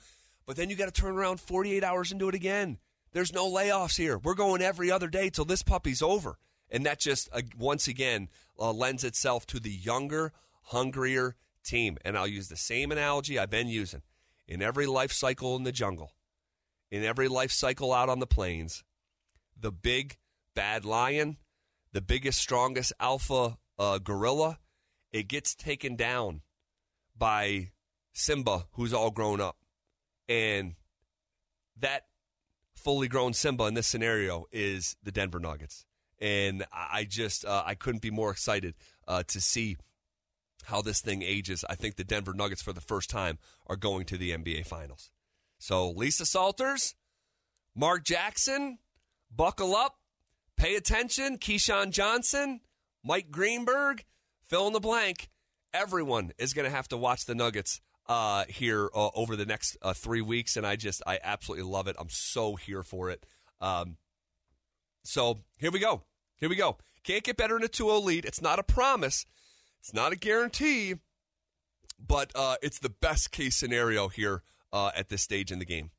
but 0.45 0.55
then 0.55 0.69
you 0.69 0.75
got 0.75 0.93
to 0.93 1.01
turn 1.01 1.15
around 1.15 1.39
48 1.39 1.83
hours 1.83 2.11
do 2.11 2.29
it 2.29 2.35
again. 2.35 2.77
There's 3.15 3.31
no 3.31 3.49
layoffs 3.49 3.95
here. 3.95 4.17
We're 4.17 4.33
going 4.33 4.61
every 4.61 4.91
other 4.91 5.07
day 5.07 5.29
till 5.29 5.45
this 5.45 5.63
puppy's 5.63 6.01
over. 6.01 6.37
And 6.69 6.85
that 6.85 6.99
just, 6.99 7.29
uh, 7.31 7.43
once 7.57 7.87
again, 7.87 8.27
uh, 8.59 8.73
lends 8.73 9.05
itself 9.05 9.45
to 9.47 9.59
the 9.61 9.71
younger, 9.71 10.33
hungrier 10.63 11.37
team. 11.63 11.97
And 12.03 12.17
I'll 12.17 12.27
use 12.27 12.49
the 12.49 12.57
same 12.57 12.91
analogy 12.91 13.39
I've 13.39 13.49
been 13.49 13.69
using. 13.69 14.01
In 14.49 14.61
every 14.61 14.85
life 14.85 15.13
cycle 15.13 15.55
in 15.55 15.63
the 15.63 15.71
jungle, 15.71 16.11
in 16.91 17.05
every 17.05 17.29
life 17.29 17.53
cycle 17.53 17.93
out 17.93 18.09
on 18.09 18.19
the 18.19 18.27
plains, 18.27 18.83
the 19.57 19.71
big 19.71 20.17
bad 20.53 20.83
lion, 20.83 21.37
the 21.93 22.01
biggest, 22.01 22.39
strongest 22.39 22.91
alpha 22.99 23.57
uh, 23.79 23.97
gorilla, 23.99 24.59
it 25.13 25.29
gets 25.29 25.55
taken 25.55 25.95
down 25.95 26.41
by 27.17 27.71
Simba, 28.11 28.65
who's 28.73 28.93
all 28.93 29.09
grown 29.09 29.39
up. 29.39 29.55
And 30.27 30.75
that 31.79 32.07
fully 32.85 33.07
grown 33.07 33.33
Simba 33.33 33.65
in 33.65 33.73
this 33.73 33.87
scenario 33.87 34.45
is 34.51 34.95
the 35.03 35.11
Denver 35.11 35.39
Nuggets. 35.39 35.85
And 36.21 36.63
I 36.71 37.03
just, 37.03 37.43
uh, 37.43 37.63
I 37.65 37.73
couldn't 37.73 38.03
be 38.03 38.11
more 38.11 38.29
excited 38.29 38.75
uh, 39.07 39.23
to 39.27 39.41
see 39.41 39.75
how 40.65 40.83
this 40.83 41.01
thing 41.01 41.23
ages. 41.23 41.65
I 41.67 41.73
think 41.73 41.95
the 41.95 42.03
Denver 42.03 42.33
Nuggets, 42.33 42.61
for 42.61 42.73
the 42.73 42.81
first 42.81 43.09
time, 43.09 43.39
are 43.65 43.75
going 43.75 44.05
to 44.05 44.17
the 44.17 44.31
NBA 44.31 44.67
Finals. 44.67 45.09
So, 45.57 45.89
Lisa 45.89 46.27
Salters, 46.27 46.93
Mark 47.75 48.03
Jackson, 48.03 48.77
buckle 49.35 49.75
up, 49.75 49.95
pay 50.55 50.75
attention. 50.75 51.39
Keyshawn 51.39 51.91
Johnson, 51.91 52.61
Mike 53.03 53.31
Greenberg, 53.31 54.05
fill 54.45 54.67
in 54.67 54.73
the 54.73 54.79
blank. 54.79 55.29
Everyone 55.73 56.33
is 56.37 56.53
going 56.53 56.65
to 56.65 56.75
have 56.75 56.87
to 56.89 56.97
watch 56.97 57.25
the 57.25 57.35
Nuggets 57.35 57.81
uh, 58.07 58.45
here 58.47 58.89
uh, 58.93 59.09
over 59.15 59.35
the 59.35 59.45
next 59.45 59.77
uh, 59.81 59.93
three 59.93 60.21
weeks, 60.21 60.57
and 60.57 60.65
I 60.65 60.75
just 60.75 61.01
I 61.07 61.19
absolutely 61.23 61.69
love 61.69 61.87
it. 61.87 61.95
I'm 61.99 62.09
so 62.09 62.55
here 62.55 62.83
for 62.83 63.09
it. 63.09 63.25
Um, 63.61 63.97
so 65.03 65.41
here 65.57 65.71
we 65.71 65.79
go. 65.79 66.03
Here 66.37 66.49
we 66.49 66.55
go. 66.55 66.77
Can't 67.03 67.23
get 67.23 67.37
better 67.37 67.55
in 67.55 67.63
a 67.63 67.67
2-0 67.67 68.03
lead. 68.03 68.25
It's 68.25 68.41
not 68.41 68.59
a 68.59 68.63
promise. 68.63 69.25
It's 69.79 69.93
not 69.93 70.11
a 70.11 70.15
guarantee, 70.15 70.95
but 71.99 72.31
uh, 72.33 72.55
it's 72.63 72.79
the 72.79 72.89
best 72.89 73.31
case 73.31 73.55
scenario 73.55 74.07
here 74.07 74.41
uh, 74.73 74.91
at 74.95 75.09
this 75.09 75.21
stage 75.21 75.51
in 75.51 75.59
the 75.59 75.65
game. 75.65 75.91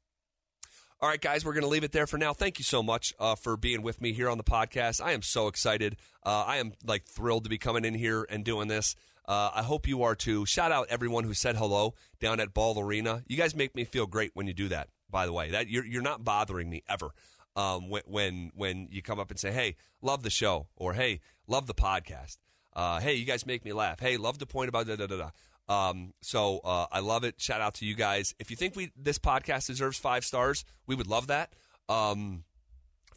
All 1.01 1.09
right, 1.09 1.21
guys, 1.21 1.45
we're 1.45 1.53
going 1.53 1.63
to 1.63 1.69
leave 1.69 1.85
it 1.85 1.93
there 1.93 2.07
for 2.07 2.17
now. 2.17 2.33
Thank 2.33 2.59
you 2.59 2.65
so 2.65 2.83
much 2.83 3.15
uh, 3.21 3.35
for 3.35 3.57
being 3.57 3.83
with 3.83 4.01
me 4.01 4.13
here 4.13 4.31
on 4.31 4.39
the 4.39 4.45
podcast. 4.45 5.01
I 5.01 5.13
am 5.13 5.23
so 5.23 5.47
excited. 5.47 5.97
Uh, 6.25 6.45
I 6.47 6.57
am 6.57 6.73
like 6.85 7.05
thrilled 7.05 7.45
to 7.45 7.51
be 7.51 7.59
coming 7.59 7.85
in 7.85 7.95
here 7.95 8.27
and 8.29 8.45
doing 8.45 8.69
this. 8.69 8.97
Uh, 9.29 9.51
I 9.55 9.63
hope 9.63 9.89
you 9.89 10.03
are 10.03 10.15
too. 10.15 10.47
Shout 10.47 10.71
out 10.71 10.87
everyone 10.89 11.25
who 11.25 11.35
said 11.35 11.57
hello 11.57 11.95
down 12.21 12.39
at 12.41 12.55
Ball 12.55 12.79
Arena. 12.79 13.23
You 13.27 13.37
guys 13.37 13.57
make 13.57 13.75
me 13.75 13.85
feel 13.85 14.07
great 14.07 14.31
when 14.35 14.47
you 14.47 14.55
do 14.55 14.69
that. 14.69 14.89
By 15.11 15.27
the 15.27 15.33
way, 15.33 15.51
that 15.51 15.69
you're 15.69 15.85
you're 15.85 16.03
not 16.03 16.25
bothering 16.25 16.69
me 16.69 16.83
ever. 16.89 17.11
Um, 17.55 17.89
when, 17.89 18.03
when 18.07 18.53
when 18.55 18.89
you 18.91 19.03
come 19.03 19.19
up 19.19 19.31
and 19.31 19.39
say, 19.39 19.53
"Hey, 19.53 19.77
love 20.03 20.23
the 20.23 20.31
show," 20.31 20.69
or 20.77 20.93
"Hey, 20.95 21.21
love 21.47 21.67
the 21.67 21.75
podcast," 21.75 22.39
uh, 22.75 23.01
"Hey, 23.01 23.15
you 23.15 23.25
guys 23.25 23.47
make 23.47 23.65
me 23.65 23.73
laugh," 23.73 24.01
"Hey, 24.01 24.17
love 24.17 24.39
the 24.39 24.47
point 24.47 24.69
about 24.69 24.87
da 24.87 24.97
da 24.97 25.07
da 25.07 25.17
da." 25.17 25.31
Um, 25.69 26.13
so 26.21 26.61
uh, 26.65 26.87
I 26.93 27.01
love 27.01 27.25
it. 27.25 27.41
Shout 27.41 27.61
out 27.61 27.75
to 27.75 27.87
you 27.87 27.95
guys. 27.95 28.35
If 28.39 28.51
you 28.51 28.57
think 28.57 28.77
we 28.77 28.91
this 28.97 29.19
podcast 29.19 29.67
deserves 29.67 29.99
five 29.99 30.25
stars, 30.25 30.65
we 30.87 30.95
would 30.95 31.07
love 31.09 31.29
that 31.29 31.53
um, 31.89 32.45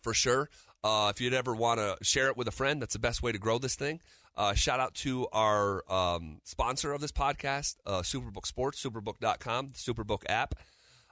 for 0.02 0.13
sure. 0.13 0.50
Uh, 0.84 1.12
if 1.13 1.19
you'd 1.19 1.34
ever 1.34 1.54
want 1.54 1.80
to 1.80 1.98
share 2.02 2.28
it 2.30 2.38
with 2.38 2.48
a 2.48 2.52
friend, 2.52 2.82
that's 2.82 2.93
the 2.93 3.00
best 3.00 3.22
way 3.22 3.32
to 3.32 3.38
grow 3.38 3.58
this 3.58 3.76
thing. 3.76 4.00
Uh, 4.39 4.54
shout 4.54 4.80
out 4.80 4.93
to 4.93 5.28
our 5.34 5.84
um, 5.91 6.39
sponsor 6.45 6.93
of 6.93 7.02
this 7.02 7.12
podcast, 7.12 7.75
uh, 7.86 7.99
Superbook 7.99 8.45
Sports, 8.45 8.82
superbook.com, 8.82 9.67
the 9.67 9.73
Superbook 9.73 10.21
app. 10.30 10.56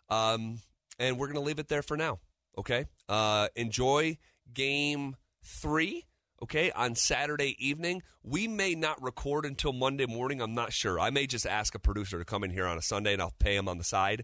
Um, 0.10 0.62
and 0.98 1.20
we're 1.20 1.28
going 1.28 1.36
to 1.36 1.42
leave 1.42 1.60
it 1.60 1.68
there 1.68 1.82
for 1.82 1.98
now. 1.98 2.20
Okay. 2.58 2.86
Uh, 3.10 3.50
enjoy 3.58 4.18
game 4.54 5.18
three. 5.44 6.06
Okay. 6.42 6.72
On 6.72 6.96
Saturday 6.96 7.58
evening. 7.60 8.02
We 8.24 8.48
may 8.48 8.76
not 8.76 9.04
record 9.04 9.46
until 9.46 9.74
Monday 9.74 10.06
morning. 10.06 10.42
I'm 10.42 10.54
not 10.54 10.72
sure. 10.72 10.98
I 10.98 11.10
may 11.10 11.28
just 11.28 11.46
ask 11.46 11.76
a 11.76 11.80
producer 11.80 12.18
to 12.20 12.24
come 12.24 12.46
in 12.46 12.50
here 12.50 12.66
on 12.66 12.78
a 12.78 12.82
Sunday 12.82 13.12
and 13.12 13.22
I'll 13.22 13.36
pay 13.40 13.58
him 13.58 13.68
on 13.68 13.78
the 13.78 13.84
side 13.84 14.24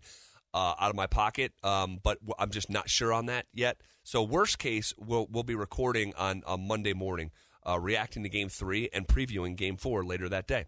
uh, 0.54 0.76
out 0.80 0.90
of 0.90 0.96
my 0.96 1.08
pocket. 1.08 1.52
Um, 1.62 2.00
but 2.02 2.20
I'm 2.40 2.52
just 2.52 2.70
not 2.70 2.90
sure 2.90 3.12
on 3.12 3.26
that 3.26 3.48
yet. 3.54 3.82
So, 4.04 4.24
worst 4.24 4.60
case, 4.60 4.94
we'll, 4.98 5.28
we'll 5.30 5.44
be 5.44 5.56
recording 5.56 6.14
on, 6.18 6.44
on 6.46 6.66
Monday 6.66 6.94
morning 6.94 7.32
uh, 7.68 7.80
reacting 7.80 8.24
to 8.24 8.30
game 8.30 8.50
three 8.50 8.90
and 8.94 9.08
previewing 9.08 9.56
game 9.56 9.78
four 9.78 10.04
later 10.04 10.30
that 10.30 10.48
day. 10.48 10.66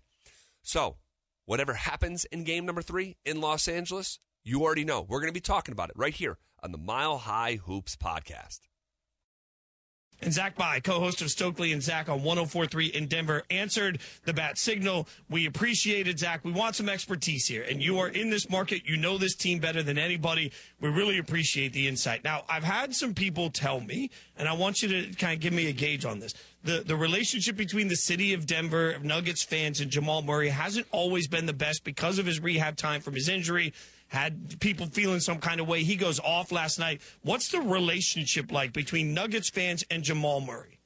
So, 0.61 0.97
whatever 1.45 1.73
happens 1.73 2.25
in 2.25 2.43
game 2.43 2.65
number 2.65 2.81
three 2.81 3.17
in 3.25 3.41
Los 3.41 3.67
Angeles, 3.67 4.19
you 4.43 4.63
already 4.63 4.85
know. 4.85 5.01
We're 5.01 5.19
going 5.19 5.29
to 5.29 5.33
be 5.33 5.41
talking 5.41 5.73
about 5.73 5.89
it 5.89 5.97
right 5.97 6.13
here 6.13 6.37
on 6.63 6.71
the 6.71 6.77
Mile 6.77 7.19
High 7.19 7.59
Hoops 7.65 7.95
podcast. 7.95 8.61
And 10.21 10.33
Zach 10.33 10.55
Bye, 10.55 10.79
co-host 10.79 11.21
of 11.21 11.27
Stokley 11.29 11.73
and 11.73 11.83
Zach 11.83 12.09
on 12.09 12.21
104.3 12.21 12.91
in 12.91 13.07
Denver, 13.07 13.43
answered 13.49 13.99
the 14.23 14.33
bat 14.33 14.57
signal. 14.57 15.07
We 15.29 15.45
appreciate 15.45 16.07
it, 16.07 16.19
Zach. 16.19 16.43
We 16.43 16.51
want 16.51 16.75
some 16.75 16.89
expertise 16.89 17.47
here. 17.47 17.63
And 17.63 17.81
you 17.81 17.99
are 17.99 18.07
in 18.07 18.29
this 18.29 18.49
market. 18.49 18.83
You 18.85 18.97
know 18.97 19.17
this 19.17 19.35
team 19.35 19.59
better 19.59 19.83
than 19.83 19.97
anybody. 19.97 20.51
We 20.79 20.89
really 20.89 21.17
appreciate 21.17 21.73
the 21.73 21.87
insight. 21.87 22.23
Now, 22.23 22.43
I've 22.49 22.63
had 22.63 22.95
some 22.95 23.13
people 23.13 23.49
tell 23.49 23.79
me, 23.81 24.09
and 24.37 24.47
I 24.47 24.53
want 24.53 24.81
you 24.81 24.87
to 24.89 25.15
kind 25.15 25.33
of 25.33 25.41
give 25.41 25.53
me 25.53 25.67
a 25.67 25.73
gauge 25.73 26.05
on 26.05 26.19
this. 26.19 26.33
The, 26.63 26.83
the 26.85 26.95
relationship 26.95 27.55
between 27.55 27.89
the 27.89 27.95
city 27.95 28.33
of 28.33 28.47
Denver, 28.47 28.97
Nuggets 29.03 29.43
fans, 29.43 29.81
and 29.81 29.91
Jamal 29.91 30.21
Murray 30.23 30.49
hasn't 30.49 30.87
always 30.91 31.27
been 31.27 31.45
the 31.45 31.53
best 31.53 31.83
because 31.83 32.17
of 32.17 32.25
his 32.25 32.39
rehab 32.39 32.77
time 32.77 33.01
from 33.01 33.13
his 33.13 33.29
injury 33.29 33.73
had 34.15 34.59
people 34.59 34.87
feeling 34.87 35.19
some 35.19 35.37
kind 35.37 35.59
of 35.59 35.67
way. 35.67 35.83
He 35.83 35.95
goes 35.95 36.19
off 36.19 36.51
last 36.51 36.79
night. 36.79 37.01
What's 37.21 37.49
the 37.49 37.59
relationship 37.59 38.51
like 38.51 38.73
between 38.73 39.13
Nuggets 39.13 39.49
fans 39.49 39.83
and 39.91 40.03
Jamal 40.03 40.41
Murray? 40.41 40.79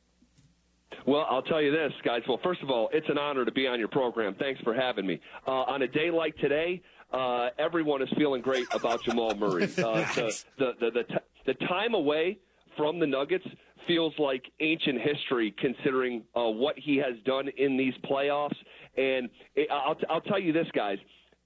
Well, 1.05 1.25
I'll 1.29 1.43
tell 1.43 1.61
you 1.61 1.71
this, 1.71 1.93
guys. 2.03 2.21
Well, 2.27 2.39
first 2.43 2.61
of 2.61 2.69
all, 2.69 2.89
it's 2.91 3.07
an 3.09 3.17
honor 3.17 3.45
to 3.45 3.51
be 3.51 3.67
on 3.67 3.79
your 3.79 3.87
program. 3.87 4.35
Thanks 4.37 4.59
for 4.61 4.73
having 4.73 5.05
me. 5.07 5.19
Uh, 5.47 5.51
on 5.51 5.81
a 5.83 5.87
day 5.87 6.11
like 6.11 6.35
today, 6.37 6.81
uh, 7.13 7.49
everyone 7.57 8.01
is 8.01 8.09
feeling 8.17 8.41
great 8.41 8.67
about 8.73 9.03
Jamal 9.03 9.35
Murray. 9.35 9.69
Uh, 9.79 10.03
the, 10.13 10.43
the, 10.57 10.71
the, 10.79 10.91
the, 10.91 11.03
t- 11.03 11.25
the 11.45 11.53
time 11.67 11.93
away 11.93 12.37
from 12.75 12.99
the 12.99 13.07
Nuggets 13.07 13.45
feels 13.87 14.13
like 14.19 14.43
ancient 14.59 14.99
history 15.01 15.53
considering 15.59 16.23
uh, 16.35 16.43
what 16.43 16.77
he 16.77 16.97
has 16.97 17.15
done 17.25 17.47
in 17.57 17.77
these 17.77 17.93
playoffs. 18.09 18.55
And 18.97 19.29
it, 19.55 19.69
I'll, 19.71 19.97
I'll 20.09 20.21
tell 20.21 20.39
you 20.39 20.53
this, 20.53 20.67
guys. 20.75 20.97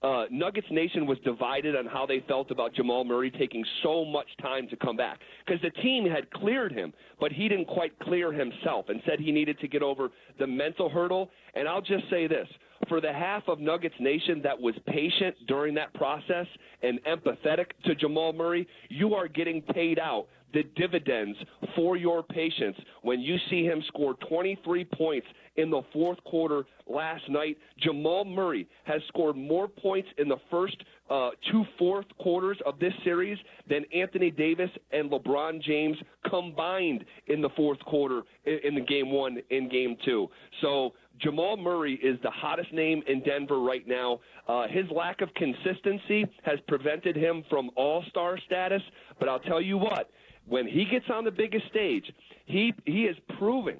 Uh, 0.03 0.25
Nuggets 0.29 0.67
Nation 0.69 1.05
was 1.05 1.17
divided 1.23 1.77
on 1.77 1.85
how 1.85 2.05
they 2.05 2.23
felt 2.27 2.51
about 2.51 2.73
Jamal 2.73 3.05
Murray 3.05 3.31
taking 3.31 3.63
so 3.81 4.03
much 4.03 4.27
time 4.41 4.67
to 4.67 4.75
come 4.75 4.97
back 4.97 5.19
because 5.45 5.61
the 5.61 5.69
team 5.81 6.05
had 6.05 6.29
cleared 6.31 6.73
him, 6.73 6.91
but 7.21 7.31
he 7.31 7.47
didn't 7.47 7.67
quite 7.67 7.97
clear 7.99 8.33
himself 8.33 8.89
and 8.89 9.01
said 9.05 9.19
he 9.19 9.31
needed 9.31 9.57
to 9.59 9.67
get 9.69 9.81
over 9.81 10.09
the 10.39 10.47
mental 10.47 10.89
hurdle. 10.89 11.29
And 11.55 11.69
I'll 11.69 11.81
just 11.81 12.09
say 12.09 12.27
this 12.27 12.47
for 12.89 12.99
the 12.99 13.13
half 13.13 13.43
of 13.47 13.59
Nuggets 13.59 13.95
Nation 13.99 14.41
that 14.43 14.59
was 14.59 14.75
patient 14.87 15.35
during 15.47 15.73
that 15.75 15.93
process 15.93 16.47
and 16.81 16.99
empathetic 17.05 17.67
to 17.85 17.95
Jamal 17.95 18.33
Murray, 18.33 18.67
you 18.89 19.13
are 19.13 19.29
getting 19.29 19.61
paid 19.61 19.99
out 19.99 20.27
the 20.53 20.63
dividends 20.75 21.37
for 21.75 21.97
your 21.97 22.23
patience 22.23 22.77
when 23.01 23.19
you 23.19 23.37
see 23.49 23.63
him 23.63 23.83
score 23.87 24.15
23 24.29 24.85
points 24.85 25.27
in 25.55 25.69
the 25.69 25.81
fourth 25.91 26.23
quarter 26.23 26.63
last 26.87 27.29
night. 27.29 27.57
Jamal 27.79 28.25
Murray 28.25 28.67
has 28.83 29.01
scored 29.07 29.35
more 29.35 29.67
points 29.67 30.09
in 30.17 30.27
the 30.27 30.37
first 30.49 30.77
uh, 31.09 31.31
two 31.51 31.63
fourth 31.77 32.05
quarters 32.19 32.57
of 32.65 32.79
this 32.79 32.93
series 33.03 33.37
than 33.69 33.83
Anthony 33.93 34.31
Davis 34.31 34.69
and 34.91 35.11
LeBron 35.11 35.61
James 35.61 35.97
combined 36.29 37.03
in 37.27 37.41
the 37.41 37.49
fourth 37.55 37.79
quarter 37.81 38.21
in, 38.45 38.59
in 38.63 38.75
the 38.75 38.81
game 38.81 39.11
one 39.11 39.37
in 39.49 39.69
game 39.69 39.95
two. 40.05 40.27
So 40.61 40.93
Jamal 41.21 41.57
Murray 41.57 41.95
is 41.95 42.17
the 42.23 42.31
hottest 42.31 42.73
name 42.73 43.03
in 43.07 43.21
Denver 43.21 43.59
right 43.59 43.87
now. 43.87 44.19
Uh, 44.47 44.67
his 44.67 44.85
lack 44.89 45.21
of 45.21 45.29
consistency 45.35 46.25
has 46.43 46.59
prevented 46.67 47.15
him 47.15 47.43
from 47.49 47.69
all 47.75 48.03
star 48.09 48.37
status, 48.45 48.81
but 49.19 49.29
I'll 49.29 49.39
tell 49.39 49.61
you 49.61 49.77
what, 49.77 50.09
when 50.47 50.67
he 50.67 50.85
gets 50.85 51.05
on 51.09 51.23
the 51.23 51.31
biggest 51.31 51.67
stage, 51.67 52.11
he, 52.45 52.73
he 52.85 53.05
is 53.05 53.15
proving 53.37 53.77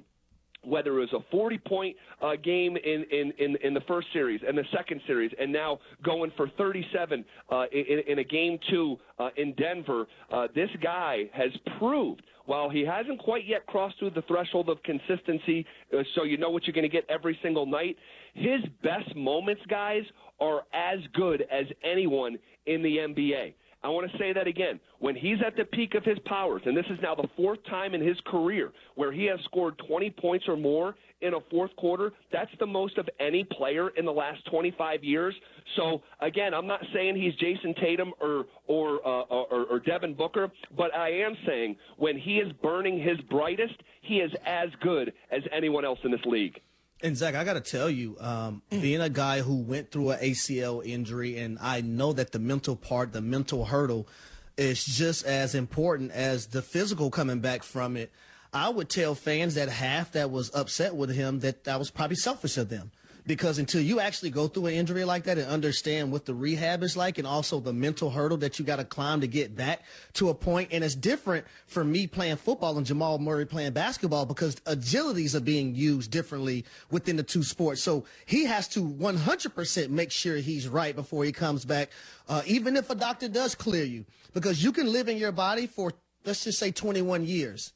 whether 0.66 0.98
it 0.98 1.12
was 1.12 1.12
a 1.12 1.30
40 1.30 1.58
point 1.58 1.96
uh, 2.22 2.36
game 2.42 2.76
in, 2.76 3.04
in, 3.10 3.32
in, 3.38 3.56
in 3.62 3.74
the 3.74 3.80
first 3.82 4.08
series 4.12 4.40
and 4.46 4.56
the 4.56 4.64
second 4.76 5.00
series, 5.06 5.30
and 5.38 5.52
now 5.52 5.78
going 6.04 6.32
for 6.36 6.48
37 6.56 7.24
uh, 7.50 7.64
in, 7.72 8.00
in 8.06 8.18
a 8.18 8.24
game 8.24 8.58
two 8.70 8.96
uh, 9.18 9.28
in 9.36 9.52
Denver, 9.54 10.06
uh, 10.32 10.48
this 10.54 10.70
guy 10.82 11.30
has 11.32 11.50
proved. 11.78 12.22
While 12.46 12.68
he 12.68 12.84
hasn't 12.84 13.20
quite 13.20 13.46
yet 13.46 13.64
crossed 13.66 13.98
through 13.98 14.10
the 14.10 14.22
threshold 14.22 14.68
of 14.68 14.82
consistency, 14.82 15.64
uh, 15.96 16.02
so 16.14 16.24
you 16.24 16.36
know 16.36 16.50
what 16.50 16.66
you're 16.66 16.74
going 16.74 16.82
to 16.82 16.90
get 16.90 17.08
every 17.08 17.38
single 17.42 17.64
night, 17.64 17.96
his 18.34 18.60
best 18.82 19.16
moments, 19.16 19.62
guys, 19.70 20.02
are 20.40 20.64
as 20.74 20.98
good 21.14 21.46
as 21.50 21.64
anyone 21.82 22.38
in 22.66 22.82
the 22.82 22.98
NBA. 22.98 23.54
I 23.84 23.88
want 23.88 24.10
to 24.10 24.18
say 24.18 24.32
that 24.32 24.46
again. 24.46 24.80
When 24.98 25.14
he's 25.14 25.36
at 25.46 25.56
the 25.56 25.64
peak 25.66 25.94
of 25.94 26.04
his 26.04 26.18
powers, 26.24 26.62
and 26.64 26.74
this 26.74 26.86
is 26.88 26.98
now 27.02 27.14
the 27.14 27.28
fourth 27.36 27.58
time 27.66 27.94
in 27.94 28.00
his 28.00 28.16
career 28.24 28.72
where 28.94 29.12
he 29.12 29.26
has 29.26 29.38
scored 29.44 29.74
20 29.86 30.10
points 30.10 30.46
or 30.48 30.56
more 30.56 30.94
in 31.20 31.34
a 31.34 31.40
fourth 31.50 31.74
quarter, 31.76 32.12
that's 32.32 32.50
the 32.58 32.66
most 32.66 32.96
of 32.96 33.06
any 33.20 33.44
player 33.44 33.90
in 33.90 34.06
the 34.06 34.12
last 34.12 34.42
25 34.46 35.04
years. 35.04 35.34
So 35.76 36.02
again, 36.20 36.54
I'm 36.54 36.66
not 36.66 36.80
saying 36.94 37.16
he's 37.16 37.34
Jayson 37.34 37.74
Tatum 37.78 38.12
or 38.20 38.46
or 38.66 39.06
uh, 39.06 39.22
or, 39.24 39.64
or 39.64 39.80
Devin 39.80 40.14
Booker, 40.14 40.50
but 40.76 40.94
I 40.94 41.10
am 41.10 41.36
saying 41.46 41.76
when 41.98 42.18
he 42.18 42.38
is 42.38 42.50
burning 42.62 42.98
his 42.98 43.20
brightest, 43.28 43.74
he 44.00 44.20
is 44.20 44.32
as 44.46 44.70
good 44.80 45.12
as 45.30 45.42
anyone 45.52 45.84
else 45.84 45.98
in 46.04 46.10
this 46.10 46.24
league. 46.24 46.58
And 47.02 47.16
Zach, 47.16 47.34
I 47.34 47.44
got 47.44 47.54
to 47.54 47.60
tell 47.60 47.90
you, 47.90 48.16
um, 48.20 48.62
being 48.70 49.00
a 49.00 49.10
guy 49.10 49.40
who 49.40 49.56
went 49.56 49.90
through 49.90 50.10
an 50.10 50.20
ACL 50.20 50.84
injury, 50.86 51.38
and 51.38 51.58
I 51.60 51.80
know 51.82 52.12
that 52.14 52.32
the 52.32 52.38
mental 52.38 52.76
part, 52.76 53.12
the 53.12 53.20
mental 53.20 53.66
hurdle, 53.66 54.08
is 54.56 54.84
just 54.84 55.24
as 55.26 55.54
important 55.54 56.12
as 56.12 56.46
the 56.46 56.62
physical 56.62 57.10
coming 57.10 57.40
back 57.40 57.62
from 57.62 57.96
it. 57.96 58.10
I 58.52 58.68
would 58.68 58.88
tell 58.88 59.14
fans 59.14 59.56
that 59.56 59.68
half 59.68 60.12
that 60.12 60.30
was 60.30 60.54
upset 60.54 60.94
with 60.94 61.10
him 61.10 61.40
that 61.40 61.64
that 61.64 61.78
was 61.78 61.90
probably 61.90 62.16
selfish 62.16 62.56
of 62.56 62.68
them. 62.68 62.92
Because 63.26 63.58
until 63.58 63.80
you 63.80 64.00
actually 64.00 64.30
go 64.30 64.48
through 64.48 64.66
an 64.66 64.74
injury 64.74 65.04
like 65.04 65.24
that 65.24 65.38
and 65.38 65.48
understand 65.48 66.12
what 66.12 66.26
the 66.26 66.34
rehab 66.34 66.82
is 66.82 66.94
like 66.94 67.16
and 67.16 67.26
also 67.26 67.58
the 67.58 67.72
mental 67.72 68.10
hurdle 68.10 68.36
that 68.38 68.58
you 68.58 68.66
got 68.66 68.76
to 68.76 68.84
climb 68.84 69.22
to 69.22 69.26
get 69.26 69.56
back 69.56 69.82
to 70.14 70.28
a 70.28 70.34
point, 70.34 70.68
and 70.72 70.84
it's 70.84 70.94
different 70.94 71.46
for 71.66 71.84
me 71.84 72.06
playing 72.06 72.36
football 72.36 72.76
and 72.76 72.84
Jamal 72.84 73.18
Murray 73.18 73.46
playing 73.46 73.72
basketball 73.72 74.26
because 74.26 74.56
agilities 74.66 75.34
are 75.34 75.40
being 75.40 75.74
used 75.74 76.10
differently 76.10 76.66
within 76.90 77.16
the 77.16 77.22
two 77.22 77.42
sports. 77.42 77.80
So 77.80 78.04
he 78.26 78.44
has 78.44 78.68
to 78.68 78.80
100% 78.80 79.88
make 79.88 80.10
sure 80.10 80.36
he's 80.36 80.68
right 80.68 80.94
before 80.94 81.24
he 81.24 81.32
comes 81.32 81.64
back, 81.64 81.90
uh, 82.28 82.42
even 82.46 82.76
if 82.76 82.90
a 82.90 82.94
doctor 82.94 83.28
does 83.28 83.54
clear 83.54 83.84
you, 83.84 84.04
because 84.34 84.62
you 84.62 84.70
can 84.70 84.92
live 84.92 85.08
in 85.08 85.16
your 85.16 85.32
body 85.32 85.66
for, 85.66 85.92
let's 86.26 86.44
just 86.44 86.58
say 86.58 86.70
21 86.70 87.24
years 87.24 87.72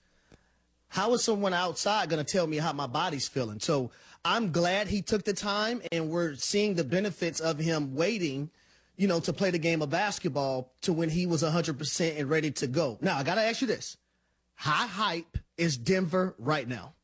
how 0.89 1.13
is 1.13 1.23
someone 1.23 1.53
outside 1.53 2.09
going 2.09 2.25
to 2.25 2.31
tell 2.31 2.47
me 2.47 2.57
how 2.57 2.73
my 2.73 2.87
body's 2.87 3.29
feeling? 3.29 3.61
So 3.61 3.91
I'm 4.25 4.53
glad 4.53 4.89
he 4.89 5.03
took 5.03 5.25
the 5.25 5.33
time, 5.33 5.83
and 5.93 6.11
we're 6.11 6.35
seeing 6.35 6.75
the 6.75 6.85
benefits 6.85 7.41
of 7.41 7.59
him 7.59 7.95
waiting, 7.95 8.51
you 8.97 9.09
know, 9.09 9.21
to 9.21 9.33
play 9.33 9.51
the 9.51 9.59
game 9.59 9.83
of 9.83 9.91
basketball 9.91 10.73
to 10.83 10.93
when 10.93 11.09
he 11.09 11.27
was 11.27 11.43
100% 11.43 12.19
and 12.19 12.29
ready 12.29 12.51
to 12.53 12.67
go. 12.67 12.99
Now, 13.01 13.17
I 13.17 13.23
got 13.23 13.37
to 13.37 13.43
ask 13.43 13.61
you 13.61 13.67
this 13.67 13.97
High 14.55 14.87
hype 14.87 15.39
is 15.57 15.77
Denver 15.77 16.35
right 16.39 16.67
now? 16.67 16.95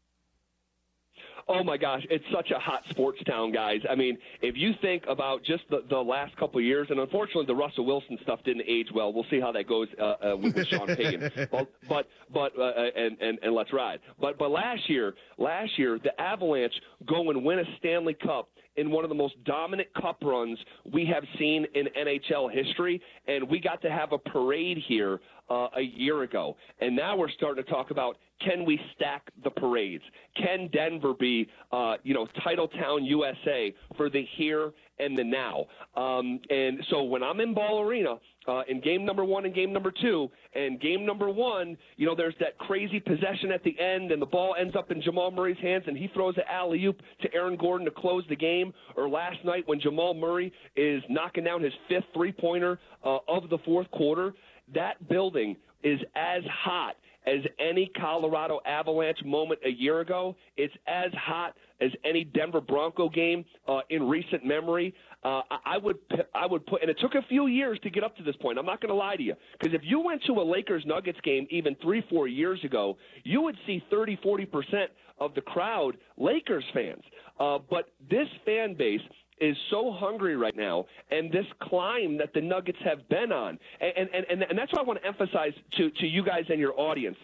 Oh 1.48 1.62
my 1.62 1.76
gosh, 1.76 2.07
it's 2.11 2.24
such 2.33 2.50
a 2.50 2.59
hot 2.59 2.83
sports 2.90 3.18
town, 3.26 3.52
guys. 3.52 3.80
I 3.88 3.94
mean, 3.94 4.16
if 4.40 4.57
you 4.57 4.72
think 4.80 5.04
about 5.09 5.44
just 5.44 5.64
the, 5.68 5.85
the 5.88 5.98
last 5.98 6.37
couple 6.37 6.59
of 6.59 6.64
years, 6.64 6.88
and 6.90 6.98
unfortunately 6.98 7.46
the 7.46 7.54
Russell 7.54 7.85
Wilson 7.85 8.18
stuff 8.22 8.40
didn't 8.44 8.64
age 8.66 8.88
well. 8.94 9.12
We'll 9.12 9.26
see 9.30 9.40
how 9.40 9.52
that 9.52 9.68
goes 9.68 9.88
uh, 10.00 10.04
uh, 10.04 10.37
with, 10.37 10.54
with 10.54 10.66
Sean 10.68 10.87
Payton. 10.96 11.30
But 11.50 11.70
but 11.88 12.09
but 12.33 12.59
uh, 12.59 12.72
and, 12.96 13.18
and 13.20 13.38
and 13.42 13.54
let's 13.54 13.72
ride. 13.72 14.00
But 14.20 14.38
but 14.38 14.50
last 14.50 14.88
year, 14.88 15.14
last 15.38 15.78
year 15.78 15.98
the 16.02 16.18
Avalanche 16.20 16.74
go 17.07 17.30
and 17.30 17.44
win 17.44 17.59
a 17.59 17.64
Stanley 17.78 18.14
Cup 18.14 18.48
in 18.76 18.90
one 18.90 19.04
of 19.04 19.09
the 19.09 19.14
most 19.14 19.35
dominant 19.44 19.88
cup 19.94 20.18
runs 20.22 20.59
we 20.92 21.07
have 21.07 21.24
seen 21.38 21.66
in 21.74 21.87
NHL 21.96 22.52
history, 22.52 23.00
and 23.28 23.48
we 23.48 23.61
got 23.61 23.80
to 23.83 23.90
have 23.90 24.12
a 24.12 24.18
parade 24.18 24.78
here 24.88 25.20
uh, 25.50 25.68
a 25.76 25.83
year 25.83 26.22
ago. 26.22 26.57
And 26.80 26.96
now 26.96 27.16
we're 27.16 27.30
starting 27.30 27.64
to 27.64 27.70
talk 27.70 27.90
about 27.90 28.16
can 28.40 28.64
we 28.64 28.80
stack 28.94 29.30
the 29.42 29.50
parades? 29.50 30.02
Can 30.37 30.68
Denver 30.72 31.14
be, 31.14 31.48
uh, 31.72 31.94
you 32.02 32.14
know, 32.14 32.26
Title 32.42 32.68
Town 32.68 33.04
USA 33.04 33.74
for 33.96 34.11
the 34.11 34.24
here 34.37 34.72
and 34.98 35.16
the 35.16 35.24
now? 35.24 35.66
Um, 35.96 36.40
and 36.50 36.80
so 36.90 37.04
when 37.04 37.22
I'm 37.22 37.40
in 37.40 37.54
Ball 37.54 37.80
Arena 37.80 38.16
uh, 38.46 38.62
in 38.68 38.80
game 38.80 39.04
number 39.04 39.24
one 39.24 39.46
and 39.46 39.54
game 39.54 39.72
number 39.72 39.92
two, 40.02 40.30
and 40.54 40.80
game 40.80 41.07
number 41.07 41.30
one, 41.30 41.76
you 41.96 42.07
know, 42.07 42.14
there's 42.14 42.35
that 42.40 42.59
crazy 42.59 43.00
possession 43.00 43.50
at 43.52 43.62
the 43.62 43.78
end, 43.80 44.11
and 44.11 44.20
the 44.20 44.26
ball 44.26 44.54
ends 44.61 44.76
up 44.76 44.90
in 44.90 45.00
Jamal 45.00 45.30
Murray's 45.30 45.57
hands, 45.62 45.85
and 45.87 45.96
he 45.96 46.09
throws 46.09 46.37
an 46.37 46.44
alley 46.50 46.85
oop 46.85 47.00
to 47.22 47.33
Aaron 47.33 47.57
Gordon 47.57 47.87
to 47.87 47.92
close 47.92 48.24
the 48.28 48.37
game. 48.37 48.74
Or 48.96 49.09
last 49.09 49.38
night 49.44 49.62
when 49.66 49.80
Jamal 49.80 50.12
Murray 50.12 50.52
is 50.76 51.02
knocking 51.09 51.44
down 51.44 51.62
his 51.62 51.72
fifth 51.88 52.04
three 52.12 52.33
pointer 52.33 52.78
uh, 53.04 53.18
of 53.28 53.48
the 53.48 53.59
fourth 53.64 53.90
quarter, 53.92 54.35
that 54.72 55.09
building 55.09 55.57
is 55.83 56.00
as 56.14 56.42
hot 56.50 56.96
as 57.27 57.40
any 57.59 57.90
Colorado 57.98 58.61
Avalanche 58.66 59.18
moment 59.24 59.61
a 59.64 59.70
year 59.70 60.00
ago. 60.00 60.37
It's 60.57 60.74
as 60.87 61.11
hot 61.14 61.55
as 61.81 61.90
any 62.05 62.24
Denver 62.24 62.61
Bronco 62.61 63.09
game 63.09 63.44
uh, 63.66 63.81
in 63.90 64.07
recent 64.09 64.44
memory. 64.44 64.94
Uh, 65.22 65.40
I- 65.64 65.79
would 65.79 65.96
I 66.35 66.46
would 66.46 66.66
put, 66.66 66.83
and 66.83 66.90
it 66.90 66.98
took 67.00 67.14
a 67.14 67.22
few 67.29 67.46
years 67.46 67.79
to 67.83 67.90
get 67.90 68.05
up 68.05 68.14
to 68.18 68.22
this 68.22 68.37
point. 68.37 68.59
I'm 68.59 68.66
not 68.66 68.81
going 68.81 68.90
to 68.90 68.94
lie 68.94 69.16
to 69.16 69.22
you, 69.22 69.35
because 69.59 69.74
if 69.74 69.81
you 69.85 70.00
went 70.00 70.22
to 70.24 70.33
a 70.35 70.44
Lakers 70.44 70.85
Nuggets 70.87 71.18
game 71.22 71.46
even 71.50 71.74
three 71.83 72.03
four 72.11 72.29
years 72.29 72.62
ago, 72.62 72.98
you 73.24 73.40
would 73.40 73.57
see 73.66 73.83
30 73.90 74.18
40 74.22 74.44
percent 74.46 74.90
of 75.18 75.35
the 75.35 75.40
crowd 75.40 75.96
Lakers 76.18 76.64
fans. 76.74 77.03
Uh, 77.41 77.59
but 77.70 77.88
this 78.11 78.28
fan 78.45 78.74
base 78.74 79.01
is 79.41 79.57
so 79.70 79.93
hungry 79.93 80.37
right 80.37 80.57
now, 80.57 80.87
and 81.11 81.30
this 81.32 81.47
climb 81.62 82.16
that 82.18 82.32
the 82.35 82.41
Nuggets 82.41 82.78
have 82.85 83.09
been 83.09 83.32
on, 83.32 83.59
and 83.80 84.09
and 84.12 84.24
and, 84.30 84.43
and 84.43 84.59
that's 84.59 84.72
what 84.72 84.80
I 84.80 84.85
want 84.85 85.01
to 85.01 85.07
emphasize 85.07 85.53
to 85.76 85.91
to 85.91 86.07
you 86.07 86.24
guys 86.24 86.45
and 86.49 86.61
your 86.61 86.78
audience. 86.78 87.16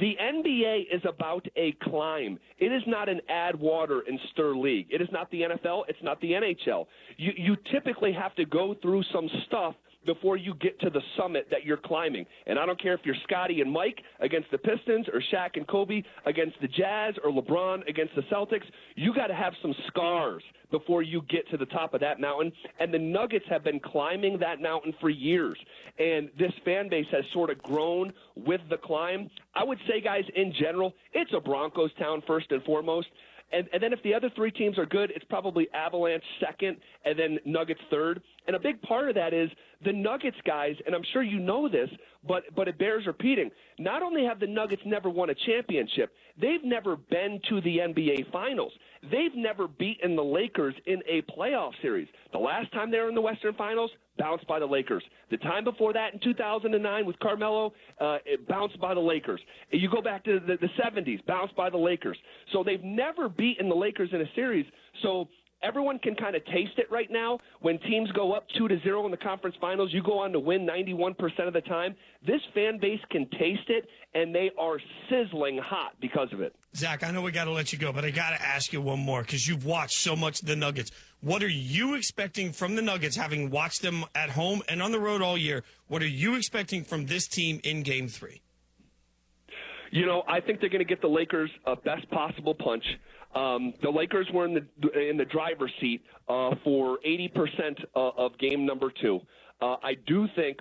The 0.00 0.16
NBA 0.20 0.86
is 0.92 1.00
about 1.08 1.46
a 1.56 1.72
climb. 1.82 2.38
It 2.58 2.72
is 2.72 2.82
not 2.86 3.08
an 3.08 3.20
add 3.28 3.58
water 3.58 4.02
and 4.06 4.18
stir 4.32 4.56
league. 4.56 4.86
It 4.90 5.00
is 5.00 5.08
not 5.12 5.30
the 5.30 5.42
NFL. 5.42 5.84
It's 5.88 6.02
not 6.02 6.20
the 6.20 6.32
NHL. 6.32 6.86
You 7.16 7.32
you 7.36 7.56
typically 7.72 8.12
have 8.12 8.34
to 8.36 8.44
go 8.44 8.74
through 8.82 9.02
some 9.12 9.28
stuff 9.46 9.74
before 10.06 10.36
you 10.36 10.54
get 10.54 10.78
to 10.80 10.90
the 10.90 11.00
summit 11.16 11.48
that 11.50 11.64
you're 11.64 11.76
climbing. 11.76 12.24
And 12.46 12.58
I 12.58 12.66
don't 12.66 12.80
care 12.80 12.94
if 12.94 13.00
you're 13.04 13.16
Scotty 13.24 13.60
and 13.60 13.70
Mike 13.70 14.00
against 14.20 14.50
the 14.50 14.58
Pistons 14.58 15.06
or 15.12 15.22
Shaq 15.32 15.56
and 15.56 15.66
Kobe 15.66 16.02
against 16.24 16.56
the 16.60 16.68
Jazz 16.68 17.14
or 17.22 17.30
LeBron 17.30 17.88
against 17.88 18.14
the 18.14 18.22
Celtics. 18.22 18.64
You 18.94 19.14
got 19.14 19.26
to 19.26 19.34
have 19.34 19.52
some 19.60 19.74
scars 19.88 20.42
before 20.70 21.02
you 21.02 21.22
get 21.28 21.48
to 21.50 21.56
the 21.56 21.66
top 21.66 21.94
of 21.94 22.00
that 22.00 22.20
mountain. 22.20 22.52
And 22.80 22.92
the 22.92 22.98
Nuggets 22.98 23.44
have 23.48 23.64
been 23.64 23.80
climbing 23.80 24.38
that 24.38 24.60
mountain 24.60 24.94
for 25.00 25.10
years. 25.10 25.58
And 25.98 26.30
this 26.38 26.52
fan 26.64 26.88
base 26.88 27.06
has 27.12 27.24
sort 27.32 27.50
of 27.50 27.62
grown 27.62 28.12
with 28.34 28.60
the 28.70 28.76
climb. 28.76 29.30
I 29.54 29.64
would 29.64 29.78
say, 29.88 30.00
guys, 30.00 30.24
in 30.34 30.52
general, 30.58 30.94
it's 31.12 31.32
a 31.34 31.40
Broncos 31.40 31.90
town 31.98 32.22
first 32.26 32.50
and 32.50 32.62
foremost. 32.64 33.08
And, 33.52 33.68
and 33.72 33.80
then 33.80 33.92
if 33.92 34.02
the 34.02 34.12
other 34.12 34.28
three 34.34 34.50
teams 34.50 34.76
are 34.76 34.86
good, 34.86 35.12
it's 35.14 35.24
probably 35.26 35.68
Avalanche 35.72 36.24
second 36.40 36.78
and 37.04 37.18
then 37.18 37.38
Nuggets 37.44 37.80
third. 37.90 38.20
And 38.46 38.56
a 38.56 38.58
big 38.58 38.82
part 38.82 39.08
of 39.08 39.14
that 39.14 39.32
is 39.32 39.48
the 39.84 39.92
Nuggets 39.92 40.36
guys, 40.46 40.74
and 40.86 40.94
I'm 40.94 41.04
sure 41.12 41.22
you 41.22 41.38
know 41.38 41.68
this, 41.68 41.88
but 42.26 42.44
but 42.54 42.68
it 42.68 42.78
bears 42.78 43.06
repeating. 43.06 43.50
Not 43.78 44.02
only 44.02 44.24
have 44.24 44.40
the 44.40 44.46
Nuggets 44.46 44.82
never 44.84 45.10
won 45.10 45.30
a 45.30 45.34
championship, 45.46 46.12
they've 46.40 46.64
never 46.64 46.96
been 46.96 47.40
to 47.48 47.60
the 47.60 47.78
NBA 47.78 48.30
Finals. 48.32 48.72
They've 49.10 49.34
never 49.34 49.68
beaten 49.68 50.16
the 50.16 50.24
Lakers 50.24 50.74
in 50.86 51.02
a 51.08 51.22
playoff 51.30 51.72
series. 51.82 52.08
The 52.32 52.38
last 52.38 52.72
time 52.72 52.90
they 52.90 52.98
were 52.98 53.08
in 53.08 53.14
the 53.14 53.20
Western 53.20 53.54
Finals, 53.54 53.90
bounced 54.18 54.46
by 54.46 54.58
the 54.58 54.66
Lakers. 54.66 55.04
The 55.30 55.36
time 55.38 55.64
before 55.64 55.92
that, 55.92 56.14
in 56.14 56.20
2009, 56.20 57.06
with 57.06 57.18
Carmelo, 57.18 57.72
uh, 58.00 58.18
it 58.24 58.48
bounced 58.48 58.80
by 58.80 58.94
the 58.94 59.00
Lakers. 59.00 59.40
You 59.70 59.90
go 59.90 60.02
back 60.02 60.24
to 60.24 60.40
the, 60.40 60.56
the 60.60 60.68
70s, 60.82 61.24
bounced 61.26 61.54
by 61.54 61.70
the 61.70 61.76
Lakers. 61.76 62.16
So 62.52 62.64
they've 62.64 62.82
never 62.82 63.28
beaten 63.28 63.68
the 63.68 63.74
Lakers 63.74 64.10
in 64.12 64.20
a 64.20 64.34
series. 64.34 64.66
So 65.02 65.28
everyone 65.66 65.98
can 65.98 66.14
kind 66.14 66.36
of 66.36 66.44
taste 66.46 66.78
it 66.78 66.90
right 66.90 67.10
now. 67.10 67.38
When 67.60 67.78
teams 67.80 68.10
go 68.12 68.32
up 68.32 68.46
two 68.56 68.68
to 68.68 68.78
zero 68.80 69.04
in 69.04 69.10
the 69.10 69.16
conference 69.16 69.56
finals, 69.60 69.90
you 69.92 70.02
go 70.02 70.18
on 70.18 70.32
to 70.32 70.40
win 70.40 70.66
91% 70.66 71.14
of 71.46 71.52
the 71.52 71.60
time. 71.62 71.94
This 72.26 72.40
fan 72.54 72.78
base 72.78 73.00
can 73.10 73.28
taste 73.30 73.68
it, 73.68 73.88
and 74.14 74.34
they 74.34 74.50
are 74.58 74.78
sizzling 75.10 75.58
hot 75.58 75.94
because 76.00 76.32
of 76.32 76.40
it. 76.40 76.54
Zach, 76.74 77.02
I 77.02 77.10
know 77.10 77.22
we 77.22 77.32
got 77.32 77.44
to 77.44 77.50
let 77.50 77.72
you 77.72 77.78
go, 77.78 77.92
but 77.92 78.04
I 78.04 78.10
got 78.10 78.30
to 78.30 78.42
ask 78.42 78.72
you 78.72 78.80
one 78.80 79.00
more 79.00 79.22
because 79.22 79.48
you've 79.48 79.64
watched 79.64 79.98
so 79.98 80.14
much 80.14 80.40
of 80.40 80.46
the 80.46 80.56
Nuggets. 80.56 80.90
What 81.20 81.42
are 81.42 81.48
you 81.48 81.94
expecting 81.94 82.52
from 82.52 82.76
the 82.76 82.82
Nuggets, 82.82 83.16
having 83.16 83.50
watched 83.50 83.82
them 83.82 84.04
at 84.14 84.30
home 84.30 84.62
and 84.68 84.82
on 84.82 84.92
the 84.92 85.00
road 85.00 85.22
all 85.22 85.36
year? 85.36 85.64
What 85.88 86.02
are 86.02 86.08
you 86.08 86.36
expecting 86.36 86.84
from 86.84 87.06
this 87.06 87.26
team 87.26 87.60
in 87.64 87.82
Game 87.82 88.08
Three? 88.08 88.42
You 89.90 90.04
know, 90.04 90.24
I 90.28 90.40
think 90.40 90.60
they're 90.60 90.68
going 90.68 90.84
to 90.84 90.88
get 90.88 91.00
the 91.00 91.08
Lakers 91.08 91.50
a 91.64 91.76
best 91.76 92.08
possible 92.10 92.54
punch. 92.54 92.84
Um, 93.36 93.74
the 93.82 93.90
Lakers 93.90 94.26
were 94.32 94.46
in 94.46 94.54
the 94.54 94.98
in 94.98 95.18
the 95.18 95.26
driver's 95.26 95.72
seat 95.78 96.02
uh, 96.28 96.54
for 96.64 96.98
80% 97.06 97.84
uh, 97.94 98.10
of 98.16 98.36
game 98.38 98.64
number 98.64 98.90
two. 99.02 99.20
Uh, 99.60 99.76
I 99.82 99.94
do 100.06 100.26
think 100.34 100.58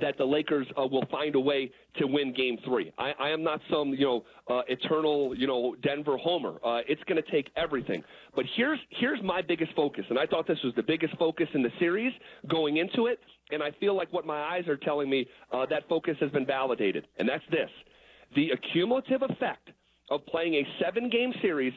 that 0.00 0.16
the 0.18 0.24
Lakers 0.24 0.66
uh, 0.78 0.86
will 0.86 1.06
find 1.10 1.34
a 1.34 1.40
way 1.40 1.72
to 1.96 2.06
win 2.06 2.32
Game 2.34 2.58
Three. 2.64 2.92
I, 2.98 3.12
I 3.18 3.30
am 3.30 3.42
not 3.42 3.60
some 3.70 3.88
you 3.94 4.04
know 4.04 4.24
uh, 4.48 4.62
eternal 4.68 5.34
you 5.36 5.48
know 5.48 5.74
Denver 5.82 6.16
homer. 6.16 6.58
Uh, 6.64 6.82
it's 6.86 7.02
going 7.04 7.20
to 7.20 7.30
take 7.32 7.50
everything. 7.56 8.04
But 8.36 8.44
here's 8.54 8.78
here's 8.90 9.20
my 9.22 9.42
biggest 9.42 9.72
focus, 9.74 10.04
and 10.08 10.18
I 10.20 10.26
thought 10.26 10.46
this 10.46 10.62
was 10.62 10.74
the 10.76 10.82
biggest 10.84 11.16
focus 11.16 11.48
in 11.54 11.62
the 11.62 11.72
series 11.80 12.12
going 12.48 12.76
into 12.76 13.06
it. 13.06 13.18
And 13.50 13.62
I 13.62 13.70
feel 13.80 13.96
like 13.96 14.12
what 14.12 14.26
my 14.26 14.40
eyes 14.40 14.68
are 14.68 14.76
telling 14.76 15.10
me 15.10 15.26
uh, 15.52 15.66
that 15.66 15.88
focus 15.88 16.16
has 16.20 16.30
been 16.30 16.46
validated, 16.46 17.08
and 17.18 17.28
that's 17.28 17.44
this: 17.50 17.70
the 18.36 18.50
accumulative 18.50 19.22
effect 19.22 19.70
of 20.10 20.24
playing 20.26 20.54
a 20.54 20.66
seven 20.82 21.08
game 21.08 21.32
series 21.42 21.72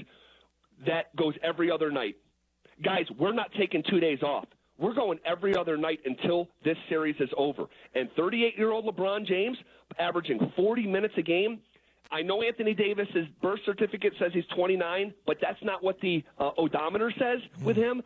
that 0.85 1.15
goes 1.15 1.33
every 1.43 1.69
other 1.71 1.91
night. 1.91 2.15
Guys, 2.83 3.05
we're 3.17 3.33
not 3.33 3.51
taking 3.57 3.83
two 3.89 3.99
days 3.99 4.23
off. 4.23 4.45
We're 4.77 4.95
going 4.95 5.19
every 5.25 5.55
other 5.55 5.77
night 5.77 5.99
until 6.05 6.47
this 6.63 6.77
series 6.89 7.15
is 7.19 7.29
over. 7.37 7.65
And 7.93 8.09
38 8.17 8.57
year 8.57 8.71
old 8.71 8.85
LeBron 8.85 9.27
James, 9.27 9.57
averaging 9.99 10.51
40 10.55 10.87
minutes 10.87 11.13
a 11.17 11.21
game. 11.21 11.59
I 12.11 12.23
know 12.23 12.41
Anthony 12.41 12.73
Davis's 12.73 13.27
birth 13.41 13.59
certificate 13.65 14.13
says 14.19 14.31
he's 14.33 14.45
29, 14.55 15.13
but 15.25 15.37
that's 15.39 15.63
not 15.63 15.83
what 15.83 15.99
the 16.01 16.23
uh, 16.39 16.49
odometer 16.57 17.13
says 17.17 17.39
with 17.63 17.77
him. 17.77 18.01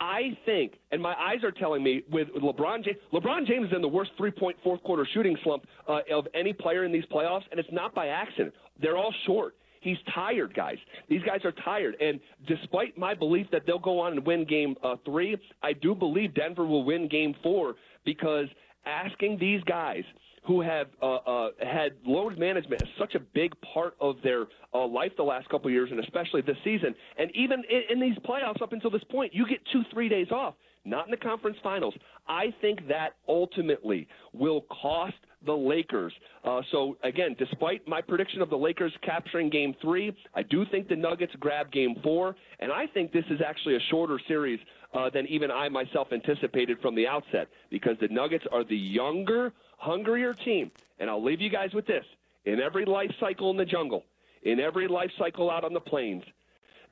I 0.00 0.38
think, 0.46 0.74
and 0.92 1.02
my 1.02 1.14
eyes 1.14 1.42
are 1.42 1.50
telling 1.50 1.82
me, 1.82 2.04
with 2.10 2.28
LeBron 2.28 2.84
James, 2.84 2.98
LeBron 3.12 3.46
James 3.48 3.68
is 3.68 3.72
in 3.74 3.82
the 3.82 3.88
worst 3.88 4.12
three-point 4.16 4.56
fourth 4.62 4.80
quarter 4.84 5.04
shooting 5.12 5.36
slump 5.42 5.66
uh, 5.88 6.00
of 6.12 6.28
any 6.34 6.52
player 6.52 6.84
in 6.84 6.92
these 6.92 7.04
playoffs, 7.06 7.42
and 7.50 7.58
it's 7.58 7.72
not 7.72 7.94
by 7.96 8.08
accident. 8.08 8.54
They're 8.80 8.96
all 8.96 9.12
short. 9.26 9.56
He's 9.80 9.96
tired, 10.14 10.54
guys. 10.54 10.78
These 11.08 11.22
guys 11.22 11.44
are 11.44 11.52
tired. 11.52 11.96
And 12.00 12.20
despite 12.46 12.96
my 12.98 13.14
belief 13.14 13.46
that 13.52 13.62
they'll 13.66 13.78
go 13.78 14.00
on 14.00 14.12
and 14.12 14.26
win 14.26 14.44
game 14.44 14.76
uh, 14.82 14.96
three, 15.04 15.36
I 15.62 15.72
do 15.72 15.94
believe 15.94 16.34
Denver 16.34 16.64
will 16.64 16.84
win 16.84 17.08
game 17.08 17.34
four 17.42 17.74
because 18.04 18.46
asking 18.86 19.38
these 19.38 19.62
guys 19.64 20.04
who 20.46 20.62
have 20.62 20.86
uh, 21.02 21.16
uh, 21.16 21.50
had 21.60 21.92
load 22.06 22.38
management 22.38 22.80
as 22.80 22.88
such 22.98 23.14
a 23.14 23.20
big 23.20 23.52
part 23.74 23.94
of 24.00 24.16
their 24.22 24.46
uh, 24.72 24.86
life 24.86 25.12
the 25.16 25.22
last 25.22 25.48
couple 25.50 25.66
of 25.66 25.72
years, 25.72 25.90
and 25.90 26.00
especially 26.00 26.40
this 26.40 26.56
season, 26.64 26.94
and 27.18 27.30
even 27.34 27.62
in, 27.68 27.82
in 27.90 28.00
these 28.00 28.16
playoffs 28.20 28.62
up 28.62 28.72
until 28.72 28.90
this 28.90 29.04
point, 29.10 29.34
you 29.34 29.46
get 29.46 29.58
two, 29.72 29.82
three 29.92 30.08
days 30.08 30.28
off. 30.30 30.54
Not 30.88 31.06
in 31.06 31.10
the 31.10 31.18
conference 31.18 31.58
finals. 31.62 31.94
I 32.26 32.54
think 32.62 32.88
that 32.88 33.10
ultimately 33.28 34.08
will 34.32 34.62
cost 34.82 35.16
the 35.44 35.52
Lakers. 35.52 36.12
Uh, 36.44 36.62
so 36.72 36.96
again, 37.02 37.36
despite 37.38 37.86
my 37.86 38.00
prediction 38.00 38.40
of 38.40 38.48
the 38.48 38.56
Lakers 38.56 38.92
capturing 39.02 39.50
Game 39.50 39.74
Three, 39.82 40.16
I 40.34 40.42
do 40.42 40.64
think 40.64 40.88
the 40.88 40.96
Nuggets 40.96 41.34
grab 41.38 41.70
Game 41.70 41.96
Four, 42.02 42.36
and 42.58 42.72
I 42.72 42.86
think 42.86 43.12
this 43.12 43.24
is 43.28 43.40
actually 43.46 43.76
a 43.76 43.80
shorter 43.90 44.18
series 44.26 44.60
uh, 44.94 45.10
than 45.10 45.26
even 45.26 45.50
I 45.50 45.68
myself 45.68 46.08
anticipated 46.10 46.80
from 46.80 46.94
the 46.94 47.06
outset 47.06 47.48
because 47.70 47.96
the 48.00 48.08
Nuggets 48.08 48.46
are 48.50 48.64
the 48.64 48.76
younger, 48.76 49.52
hungrier 49.76 50.32
team. 50.32 50.70
And 50.98 51.10
I'll 51.10 51.22
leave 51.22 51.40
you 51.40 51.50
guys 51.50 51.72
with 51.74 51.86
this: 51.86 52.04
in 52.46 52.60
every 52.60 52.86
life 52.86 53.12
cycle 53.20 53.50
in 53.50 53.58
the 53.58 53.66
jungle, 53.66 54.04
in 54.42 54.58
every 54.58 54.88
life 54.88 55.10
cycle 55.18 55.50
out 55.50 55.64
on 55.64 55.74
the 55.74 55.80
plains, 55.80 56.24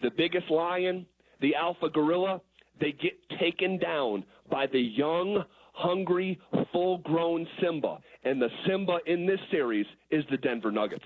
the 0.03 0.11
biggest 0.11 0.51
lion, 0.51 1.07
the 1.41 1.55
alpha 1.55 1.89
gorilla, 1.89 2.43
they 2.81 2.93
get 2.93 3.15
taken 3.41 3.79
down 3.79 4.25
by 4.51 4.67
the 4.67 4.81
young, 4.81 5.45
hungry, 5.73 6.39
full 6.73 6.99
grown 6.99 7.47
Simba. 7.61 7.99
And 8.25 8.41
the 8.41 8.49
Simba 8.67 8.99
in 9.07 9.27
this 9.27 9.41
series 9.51 9.87
is 10.11 10.25
the 10.31 10.37
Denver 10.37 10.71
Nuggets. 10.71 11.05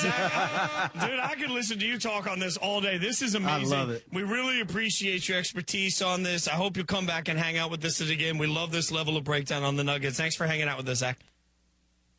Zach, 0.00 0.92
dude, 1.00 1.18
I 1.20 1.34
could 1.38 1.50
listen 1.50 1.78
to 1.78 1.86
you 1.86 1.98
talk 1.98 2.26
on 2.26 2.38
this 2.38 2.56
all 2.56 2.80
day. 2.80 2.98
This 2.98 3.22
is 3.22 3.34
amazing. 3.34 3.76
I 3.76 3.80
love 3.80 3.90
it. 3.90 4.04
We 4.12 4.22
really 4.22 4.60
appreciate 4.60 5.28
your 5.28 5.38
expertise 5.38 6.00
on 6.00 6.22
this. 6.22 6.48
I 6.48 6.52
hope 6.52 6.76
you'll 6.76 6.86
come 6.86 7.06
back 7.06 7.28
and 7.28 7.38
hang 7.38 7.58
out 7.58 7.70
with 7.70 7.84
us 7.84 8.00
again. 8.00 8.38
We 8.38 8.46
love 8.46 8.72
this 8.72 8.90
level 8.90 9.16
of 9.16 9.24
breakdown 9.24 9.62
on 9.62 9.76
the 9.76 9.84
Nuggets. 9.84 10.16
Thanks 10.16 10.36
for 10.36 10.46
hanging 10.46 10.68
out 10.68 10.78
with 10.78 10.88
us, 10.88 10.98
Zach. 10.98 11.18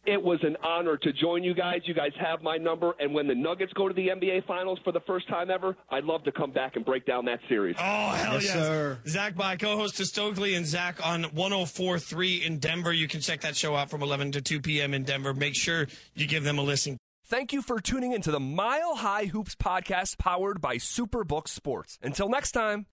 It 0.05 0.21
was 0.21 0.39
an 0.43 0.57
honor 0.63 0.97
to 0.97 1.13
join 1.13 1.43
you 1.43 1.53
guys. 1.53 1.81
You 1.85 1.93
guys 1.93 2.11
have 2.19 2.41
my 2.41 2.57
number. 2.57 2.93
And 2.99 3.13
when 3.13 3.27
the 3.27 3.35
Nuggets 3.35 3.71
go 3.73 3.87
to 3.87 3.93
the 3.93 4.07
NBA 4.07 4.45
Finals 4.47 4.79
for 4.83 4.91
the 4.91 4.99
first 5.01 5.27
time 5.27 5.51
ever, 5.51 5.75
I'd 5.91 6.05
love 6.05 6.23
to 6.23 6.31
come 6.31 6.51
back 6.51 6.75
and 6.75 6.83
break 6.83 7.05
down 7.05 7.25
that 7.25 7.39
series. 7.47 7.75
Oh, 7.79 8.09
hell 8.09 8.33
Yes, 8.33 8.45
yes. 8.45 8.53
sir. 8.53 8.99
Zach 9.07 9.35
Bye 9.35 9.57
co-host 9.57 9.97
to 9.97 10.03
Stokley 10.05 10.55
and 10.57 10.65
Zach 10.65 11.05
on 11.05 11.25
104.3 11.25 12.43
in 12.45 12.57
Denver. 12.59 12.91
You 12.91 13.07
can 13.07 13.21
check 13.21 13.41
that 13.41 13.55
show 13.55 13.75
out 13.75 13.89
from 13.91 14.01
11 14.01 14.31
to 14.33 14.41
2 14.41 14.59
p.m. 14.61 14.93
in 14.93 15.03
Denver. 15.03 15.33
Make 15.33 15.55
sure 15.55 15.87
you 16.15 16.25
give 16.27 16.43
them 16.43 16.57
a 16.57 16.63
listen. 16.63 16.97
Thank 17.25 17.53
you 17.53 17.61
for 17.61 17.79
tuning 17.79 18.11
into 18.11 18.31
the 18.31 18.39
Mile 18.41 18.95
High 18.95 19.25
Hoops 19.25 19.55
podcast 19.55 20.17
powered 20.17 20.59
by 20.59 20.75
Superbook 20.77 21.47
Sports. 21.47 21.97
Until 22.01 22.27
next 22.27 22.51
time. 22.51 22.87